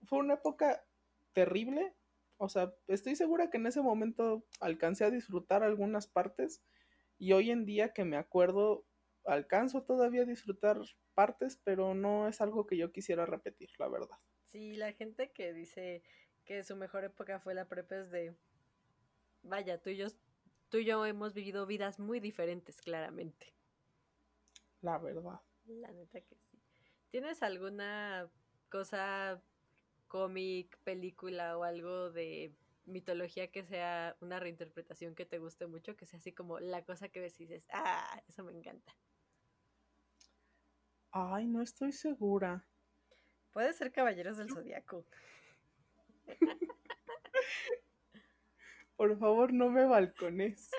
fue 0.07 0.19
una 0.21 0.35
época 0.35 0.83
terrible. 1.35 1.95
O 2.39 2.49
sea, 2.49 2.75
estoy 2.87 3.17
segura 3.17 3.51
que 3.51 3.59
en 3.59 3.67
ese 3.67 3.83
momento 3.83 4.47
alcancé 4.59 5.05
a 5.05 5.11
disfrutar 5.11 5.63
algunas 5.63 6.07
partes 6.07 6.65
y 7.19 7.33
hoy 7.33 7.51
en 7.51 7.67
día 7.67 7.93
que 7.93 8.05
me 8.05 8.17
acuerdo, 8.17 8.87
alcanzo 9.27 9.83
todavía 9.83 10.23
a 10.23 10.25
disfrutar 10.25 10.81
partes, 11.13 11.61
pero 11.65 11.93
no 11.95 12.29
es 12.29 12.41
algo 12.41 12.67
que 12.67 12.79
yo 12.79 12.93
quisiera 12.93 13.27
repetir, 13.27 13.69
la 13.79 13.89
verdad. 13.89 14.17
Sí, 14.45 14.75
la 14.77 14.95
gente 14.95 15.31
que 15.33 15.53
dice 15.53 16.03
que 16.47 16.65
su 16.65 16.77
mejor 16.77 17.05
época 17.05 17.41
fue 17.41 17.55
la 17.55 17.69
prepa 17.69 17.97
es 17.97 18.11
de, 18.11 18.35
vaya, 19.43 19.83
tú 19.83 19.91
y 19.91 19.99
yo, 19.99 20.07
tú 20.71 20.79
y 20.79 20.87
yo 20.87 21.05
hemos 21.05 21.35
vivido 21.35 21.67
vidas 21.67 21.99
muy 21.99 22.21
diferentes, 22.21 22.81
claramente. 22.81 23.53
La 24.81 24.97
verdad. 24.97 25.41
La 25.69 25.93
neta 25.93 26.21
que 26.23 26.35
sí. 26.37 26.59
¿Tienes 27.11 27.43
alguna 27.43 28.31
cosa, 28.71 29.43
cómic, 30.07 30.79
película 30.79 31.57
o 31.59 31.63
algo 31.63 32.11
de 32.11 32.55
mitología 32.87 33.51
que 33.51 33.65
sea 33.65 34.17
una 34.21 34.41
reinterpretación 34.41 35.15
que 35.15 35.27
te 35.27 35.39
guste 35.39 35.67
mucho, 35.67 35.97
que 35.97 36.07
sea 36.07 36.19
así 36.19 36.33
como 36.33 36.59
la 36.59 36.85
cosa 36.85 37.09
que 37.11 37.21
ves 37.21 37.39
y 37.41 37.45
dices, 37.45 37.69
ah, 37.73 38.23
eso 38.27 38.45
me 38.45 38.53
encanta? 38.53 38.97
Ay, 41.11 41.47
no 41.47 41.63
estoy 41.63 41.93
segura. 41.93 42.67
Puede 43.53 43.73
ser 43.75 43.93
Caballeros 43.93 44.39
del 44.39 44.51
Zodiaco. 44.51 45.05
Por 48.97 49.19
favor, 49.19 49.53
no 49.53 49.71
me 49.71 49.85
balcones. 49.85 50.71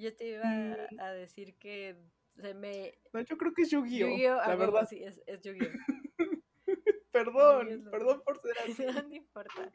Yo 0.00 0.16
te 0.16 0.28
iba 0.28 0.44
mm. 0.44 1.00
a 1.00 1.12
decir 1.12 1.54
que 1.56 1.94
se 2.40 2.54
me... 2.54 2.98
No, 3.12 3.20
yo 3.20 3.36
creo 3.36 3.52
que 3.52 3.62
es 3.62 3.70
Yu-Gi-Oh! 3.70 4.36
la 4.36 4.56
verdad. 4.56 4.88
Sí, 4.88 5.02
es, 5.04 5.20
es 5.26 5.42
Yu-Gi-Oh! 5.42 5.68
perdón, 7.12 7.88
perdón 7.90 8.22
por 8.24 8.40
ser 8.40 8.54
así. 8.64 8.84
no, 8.84 9.14
importa. 9.14 9.70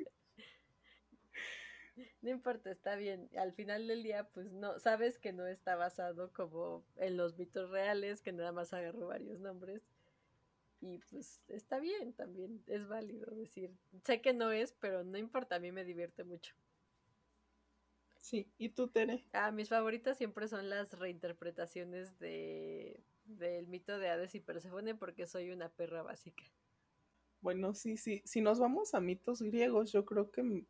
No 2.21 2.29
importa, 2.31 2.71
está 2.71 2.95
bien. 2.95 3.29
Al 3.37 3.53
final 3.53 3.87
del 3.87 4.01
día, 4.01 4.27
pues 4.33 4.51
no, 4.51 4.79
sabes 4.79 5.19
que 5.19 5.31
no 5.31 5.45
está 5.45 5.75
basado 5.75 6.33
como 6.33 6.83
en 6.97 7.17
los 7.17 7.37
mitos 7.37 7.69
reales, 7.69 8.21
que 8.21 8.33
nada 8.33 8.51
más 8.51 8.73
agarró 8.73 9.07
varios 9.07 9.39
nombres. 9.39 9.83
Y 10.81 10.97
pues 11.09 11.45
está 11.49 11.79
bien 11.79 12.13
también, 12.13 12.63
es 12.65 12.87
válido 12.87 13.33
decir. 13.35 13.71
Sé 14.03 14.21
que 14.21 14.33
no 14.33 14.51
es, 14.51 14.73
pero 14.73 15.03
no 15.03 15.17
importa, 15.19 15.55
a 15.55 15.59
mí 15.59 15.71
me 15.71 15.85
divierte 15.85 16.23
mucho. 16.23 16.55
Sí, 18.25 18.51
¿y 18.57 18.69
tú, 18.69 18.87
Tere? 18.87 19.23
Ah, 19.33 19.51
mis 19.51 19.69
favoritas 19.69 20.17
siempre 20.17 20.47
son 20.47 20.67
las 20.67 20.97
reinterpretaciones 20.97 22.17
de 22.17 23.03
del 23.25 23.67
mito 23.67 23.99
de 23.99 24.09
Hades 24.09 24.33
y 24.33 24.39
Perséfone 24.39 24.95
porque 24.95 25.27
soy 25.27 25.51
una 25.51 25.69
perra 25.69 26.01
básica. 26.01 26.43
Bueno, 27.41 27.75
sí, 27.75 27.97
sí. 27.97 28.23
Si 28.25 28.41
nos 28.41 28.57
vamos 28.59 28.95
a 28.95 28.99
mitos 28.99 29.43
griegos, 29.43 29.91
yo 29.91 30.05
creo 30.05 30.31
que, 30.31 30.65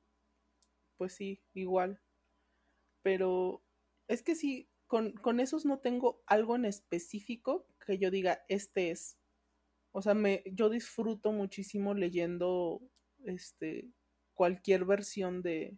pues 0.97 1.13
sí, 1.13 1.41
igual. 1.53 2.01
Pero 3.01 3.63
es 4.09 4.21
que 4.21 4.35
sí, 4.35 4.69
con, 4.85 5.13
con 5.13 5.39
esos 5.39 5.65
no 5.65 5.79
tengo 5.79 6.21
algo 6.27 6.57
en 6.57 6.65
específico 6.65 7.69
que 7.85 7.97
yo 7.97 8.11
diga, 8.11 8.43
este 8.49 8.91
es. 8.91 9.17
O 9.93 10.01
sea, 10.01 10.13
me, 10.13 10.43
yo 10.51 10.69
disfruto 10.69 11.31
muchísimo 11.31 11.93
leyendo 11.93 12.81
este 13.23 13.93
cualquier 14.33 14.83
versión 14.83 15.41
de, 15.41 15.77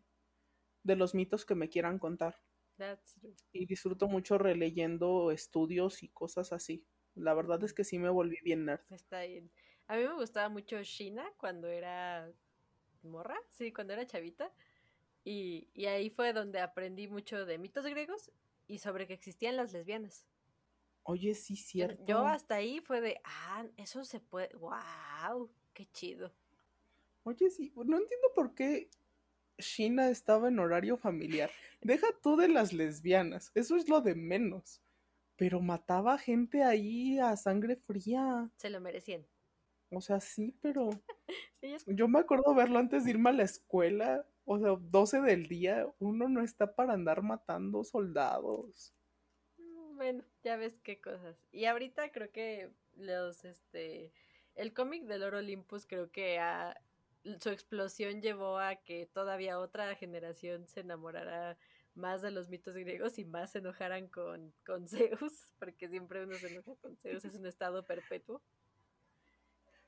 de 0.88 0.96
los 0.96 1.14
mitos 1.14 1.46
que 1.46 1.54
me 1.54 1.70
quieran 1.70 2.00
contar. 2.00 2.42
Y 3.52 3.66
disfruto 3.66 4.08
mucho 4.08 4.38
releyendo 4.38 5.32
estudios 5.32 6.02
y 6.02 6.10
cosas 6.10 6.54
así. 6.54 6.86
La 7.16 7.34
verdad 7.34 7.64
es 7.64 7.74
que 7.74 7.84
sí 7.84 8.00
me 8.00 8.10
volví 8.10 8.38
bien 8.44 8.66
nerd. 8.66 8.82
Está 8.90 9.24
bien. 9.24 9.52
A 9.88 9.98
mí 9.98 10.04
me 10.04 10.14
gustaba 10.14 10.50
mucho 10.50 10.82
Shina 10.82 11.26
cuando 11.38 11.68
era 11.68 12.32
morra, 13.04 13.36
sí, 13.50 13.72
cuando 13.74 13.94
era 13.94 14.06
chavita. 14.06 14.54
Y, 15.24 15.70
y 15.74 15.88
ahí 15.88 16.10
fue 16.10 16.34
donde 16.34 16.60
aprendí 16.60 17.08
mucho 17.08 17.46
de 17.46 17.58
mitos 17.58 17.86
griegos 17.86 18.32
y 18.68 18.80
sobre 18.80 19.08
que 19.08 19.14
existían 19.14 19.58
las 19.58 19.74
lesbianas. 19.74 20.26
Oye, 21.04 21.34
sí, 21.36 21.56
cierto. 21.56 22.06
Yo 22.06 22.26
hasta 22.26 22.56
ahí 22.56 22.80
fue 22.80 23.02
de, 23.02 23.20
ah, 23.24 23.66
eso 23.76 24.06
se 24.06 24.20
puede, 24.20 24.50
wow, 24.56 25.50
qué 25.74 25.86
chido. 25.92 26.32
Oye, 27.24 27.50
sí, 27.50 27.74
no 27.76 27.98
entiendo 27.98 28.28
por 28.36 28.54
qué 28.54 28.90
Shina 29.58 30.10
estaba 30.10 30.48
en 30.48 30.60
horario 30.60 30.98
familiar. 30.98 31.50
Deja 31.82 32.08
tú 32.22 32.36
de 32.36 32.48
las 32.48 32.74
lesbianas, 32.74 33.52
eso 33.56 33.76
es 33.76 33.90
lo 33.90 34.02
de 34.02 34.16
menos. 34.16 34.82
Pero 35.36 35.62
mataba 35.62 36.18
gente 36.18 36.64
ahí 36.64 37.20
a 37.20 37.36
sangre 37.38 37.76
fría. 37.76 38.50
Se 38.58 38.70
lo 38.70 38.82
merecían. 38.82 39.26
O 39.92 40.02
sea, 40.02 40.20
sí, 40.20 40.58
pero 40.62 40.90
yo 41.86 42.08
me 42.08 42.20
acuerdo 42.20 42.54
verlo 42.54 42.80
antes 42.80 43.06
de 43.06 43.12
irme 43.12 43.30
a 43.30 43.34
la 43.34 43.44
escuela. 43.44 44.26
O 44.46 44.60
sea, 44.60 44.76
12 44.80 45.22
del 45.22 45.48
día, 45.48 45.88
uno 46.00 46.30
no 46.30 46.42
está 46.42 46.76
para 46.76 46.94
andar 46.94 47.22
matando 47.22 47.84
soldados. 47.84 48.94
Mm, 49.58 49.96
bueno, 49.96 50.24
ya 50.44 50.56
ves 50.58 50.80
qué 50.84 51.00
cosas. 51.00 51.38
Y 51.52 51.66
ahorita 51.66 52.12
creo 52.12 52.32
que 52.32 52.72
los, 52.96 53.46
este, 53.46 54.12
el 54.56 54.74
cómic 54.74 55.04
de 55.04 55.20
Lord 55.20 55.36
Olympus 55.36 55.86
creo 55.86 56.12
que 56.12 56.40
su 57.40 57.50
explosión 57.50 58.22
llevó 58.22 58.58
a 58.58 58.76
que 58.76 59.06
todavía 59.08 59.60
otra 59.60 59.96
generación 59.96 60.68
se 60.68 60.82
enamorara 60.82 61.58
más 61.96 62.22
de 62.22 62.32
los 62.32 62.50
mitos 62.50 62.76
griegos 62.76 63.18
y 63.18 63.26
más 63.26 63.52
se 63.52 63.60
enojaran 63.60 64.08
con, 64.08 64.54
con 64.66 64.88
Zeus, 64.88 65.54
porque 65.60 65.90
siempre 65.90 66.24
uno 66.24 66.36
se 66.36 66.48
enoja 66.48 66.76
con 66.76 66.96
Zeus, 66.98 67.26
es 67.26 67.36
un 67.36 67.46
estado 67.46 67.86
perpetuo. 67.86 68.42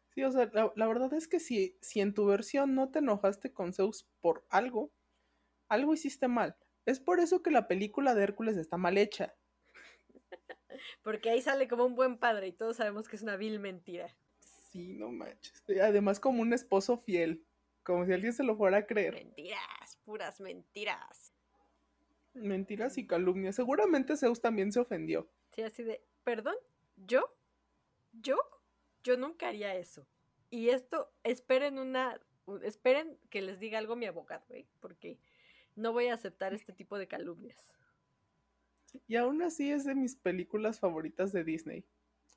Sí, 0.10 0.24
o 0.24 0.32
sea, 0.32 0.50
la, 0.54 0.88
verdad 0.88 1.14
es 1.14 1.28
que 1.28 1.40
si, 1.40 1.78
si 1.82 2.02
en 2.02 2.14
tu 2.14 2.26
versión 2.26 2.74
no 2.74 2.90
te 2.90 3.00
enojaste 3.00 3.54
con 3.54 3.74
Zeus 3.74 4.08
por 4.22 4.44
algo, 4.50 4.92
algo 5.68 5.94
hiciste 5.94 6.28
mal. 6.28 6.58
Es 6.86 7.00
por 7.00 7.20
eso 7.20 7.44
que 7.44 7.52
la 7.52 7.68
película 7.68 8.16
de 8.16 8.24
Hércules 8.24 8.58
está 8.58 8.78
mal 8.78 8.98
hecha. 8.98 9.36
Porque 11.04 11.30
ahí 11.30 11.42
sale 11.42 11.68
como 11.68 11.86
un 11.86 11.96
buen 11.96 12.18
padre 12.18 12.48
y 12.48 12.52
todos 12.52 12.78
sabemos 12.78 13.08
que 13.08 13.18
es 13.18 13.22
una 13.22 13.36
vil 13.36 13.60
mentira. 13.60 14.16
Sí, 14.72 14.94
no 14.94 15.12
manches. 15.12 15.64
Además 15.82 16.20
como 16.20 16.42
un 16.42 16.54
esposo 16.54 16.98
fiel, 16.98 17.44
como 17.84 18.06
si 18.06 18.14
alguien 18.14 18.34
se 18.34 18.44
lo 18.44 18.56
fuera 18.56 18.78
a 18.78 18.86
creer. 18.86 19.16
Mentiras, 19.16 19.98
puras 20.06 20.40
mentiras. 20.40 21.34
Mentiras 22.34 22.98
y 22.98 23.08
calumnias. 23.08 23.56
Seguramente 23.56 24.16
Zeus 24.16 24.42
también 24.42 24.72
se 24.72 24.80
ofendió. 24.80 25.28
Sí, 25.56 25.64
así 25.64 25.84
de, 25.84 26.04
perdón, 26.24 26.56
yo, 26.98 27.36
yo, 28.14 28.38
yo 29.04 29.18
nunca 29.18 29.48
haría 29.48 29.76
eso. 29.76 30.08
Y 30.52 30.70
esto, 30.70 31.12
esperen 31.24 31.80
una, 31.80 32.20
esperen 32.64 33.18
que 33.32 33.42
les 33.42 33.60
diga 33.60 33.80
algo 33.80 33.96
mi 33.96 34.06
abogado, 34.06 34.46
¿eh? 34.54 34.68
porque 34.80 35.20
no 35.76 35.94
voy 35.94 36.08
a 36.08 36.14
aceptar 36.14 36.54
este 36.54 36.74
tipo 36.74 36.98
de 36.98 37.08
calumnias. 37.08 37.74
Y 39.08 39.16
aún 39.16 39.42
así 39.42 39.72
es 39.72 39.84
de 39.86 39.96
mis 39.96 40.16
películas 40.16 40.80
favoritas 40.80 41.32
de 41.32 41.44
Disney. 41.44 41.86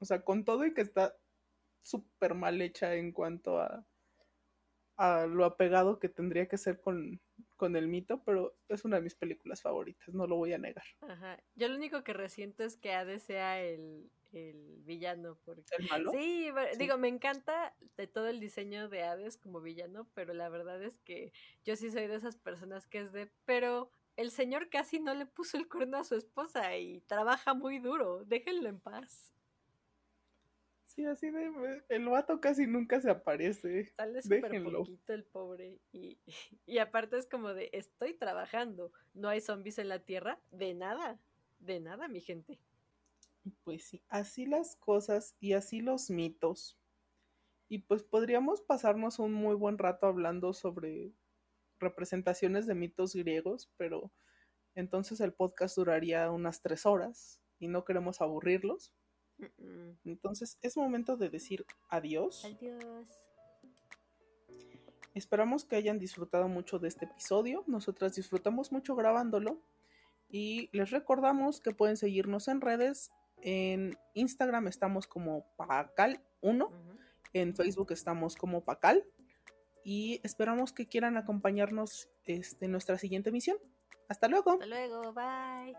O 0.01 0.05
sea, 0.05 0.22
con 0.24 0.45
todo 0.45 0.66
y 0.66 0.74
que 0.74 0.80
está 0.80 1.16
súper 1.83 2.35
mal 2.35 2.61
hecha 2.62 2.95
en 2.95 3.12
cuanto 3.12 3.59
a, 3.59 3.85
a 4.97 5.26
lo 5.26 5.45
apegado 5.45 5.99
que 5.99 6.09
tendría 6.09 6.47
que 6.47 6.59
ser 6.59 6.80
con, 6.80 7.20
con 7.57 7.76
el 7.76 7.89
mito, 7.89 8.22
pero 8.24 8.57
es 8.68 8.85
una 8.85 8.97
de 8.97 9.03
mis 9.03 9.14
películas 9.14 9.62
favoritas, 9.62 10.14
no 10.14 10.26
lo 10.26 10.37
voy 10.37 10.53
a 10.53 10.59
negar. 10.59 10.85
Ajá. 11.01 11.43
Yo 11.55 11.68
lo 11.68 11.76
único 11.76 12.05
que 12.05 12.12
resiento 12.12 12.64
es 12.64 12.76
que 12.76 12.93
Hades 12.93 13.22
sea 13.22 13.61
el, 13.61 14.11
villano. 14.85 15.39
Porque... 15.45 15.62
¿El 15.78 15.89
malo? 15.89 16.11
Sí, 16.12 16.51
digo, 16.78 16.97
me 16.97 17.09
encanta 17.09 17.74
de 17.97 18.07
todo 18.07 18.28
el 18.28 18.41
diseño 18.41 18.89
de 18.89 19.03
Hades 19.03 19.37
como 19.37 19.61
villano, 19.61 20.09
pero 20.14 20.33
la 20.35 20.49
verdad 20.49 20.83
es 20.83 20.99
que 21.01 21.33
yo 21.64 21.76
sí 21.76 21.91
soy 21.91 22.07
de 22.07 22.16
esas 22.16 22.37
personas 22.37 22.87
que 22.87 23.01
es 23.01 23.12
de, 23.12 23.30
pero 23.45 23.91
el 24.16 24.30
señor 24.30 24.70
casi 24.70 25.01
no 25.01 25.14
le 25.14 25.26
puso 25.26 25.57
el 25.57 25.68
cuerno 25.68 25.99
a 25.99 26.05
su 26.05 26.14
esposa 26.14 26.76
y 26.76 27.01
trabaja 27.03 27.55
muy 27.55 27.78
duro, 27.78 28.24
déjenlo 28.24 28.68
en 28.68 28.80
paz. 28.80 29.33
Sí, 30.95 31.07
así 31.07 31.30
de. 31.30 31.82
El 31.88 32.07
vato 32.07 32.38
casi 32.38 32.66
nunca 32.66 33.01
se 33.01 33.11
aparece. 33.11 33.95
Sale 33.97 34.20
súper 34.20 34.62
poquito 34.62 35.14
el 35.14 35.24
pobre. 35.24 35.80
Y, 35.90 36.18
y 36.66 36.78
aparte 36.78 37.16
es 37.16 37.26
como 37.26 37.55
de: 37.55 37.70
estoy 37.72 38.12
trabajando. 38.12 38.93
No 39.14 39.30
hay 39.30 39.40
zombies 39.40 39.78
en 39.78 39.88
la 39.88 40.01
tierra. 40.01 40.38
De 40.51 40.74
nada. 40.74 41.18
De 41.61 41.80
nada, 41.80 42.09
mi 42.09 42.20
gente. 42.20 42.59
Pues 43.64 43.84
sí, 43.84 44.03
así 44.09 44.45
las 44.45 44.76
cosas 44.76 45.34
y 45.40 45.55
así 45.55 45.80
los 45.80 46.11
mitos. 46.11 46.78
Y 47.68 47.78
pues 47.78 48.03
podríamos 48.03 48.61
pasarnos 48.61 49.18
un 49.18 49.32
muy 49.32 49.55
buen 49.55 49.78
rato 49.78 50.07
hablando 50.07 50.53
sobre 50.53 51.14
representaciones 51.78 52.66
de 52.66 52.74
mitos 52.74 53.14
griegos, 53.14 53.72
pero 53.78 54.12
entonces 54.74 55.20
el 55.20 55.32
podcast 55.32 55.76
duraría 55.76 56.30
unas 56.30 56.61
tres 56.61 56.84
horas 56.84 57.40
y 57.59 57.68
no 57.68 57.84
queremos 57.84 58.20
aburrirlos. 58.20 58.93
Entonces 60.05 60.59
es 60.62 60.76
momento 60.76 61.16
de 61.16 61.28
decir 61.28 61.64
adiós. 61.88 62.45
Adiós. 62.45 63.07
Esperamos 65.14 65.64
que 65.64 65.76
hayan 65.76 65.99
disfrutado 65.99 66.49
mucho 66.49 66.78
de 66.78 66.88
este 66.88 67.05
episodio. 67.05 67.64
Nosotras 67.66 68.14
disfrutamos 68.14 68.72
mucho 68.72 68.95
grabándolo. 68.97 69.61
Y 70.30 70.70
les 70.72 70.90
recordamos 70.90 71.61
que 71.61 71.72
pueden 71.72 71.97
seguirnos 71.97 72.49
en 72.49 72.62
redes. 72.62 73.12
En 73.43 73.99
Instagram 74.14 74.68
estamos 74.68 75.07
como 75.07 75.45
Pacal1. 75.59 76.70
En 77.34 77.55
Facebook 77.55 77.93
estamos 77.93 78.36
como 78.36 78.64
Pacal. 78.64 79.05
Y 79.84 80.20
esperamos 80.22 80.72
que 80.72 80.86
quieran 80.86 81.16
acompañarnos 81.16 82.09
este, 82.24 82.64
en 82.64 82.72
nuestra 82.72 82.97
siguiente 82.97 83.28
emisión. 83.28 83.59
Hasta 84.09 84.28
luego. 84.28 84.53
Hasta 84.53 84.66
luego. 84.66 85.12
Bye. 85.12 85.74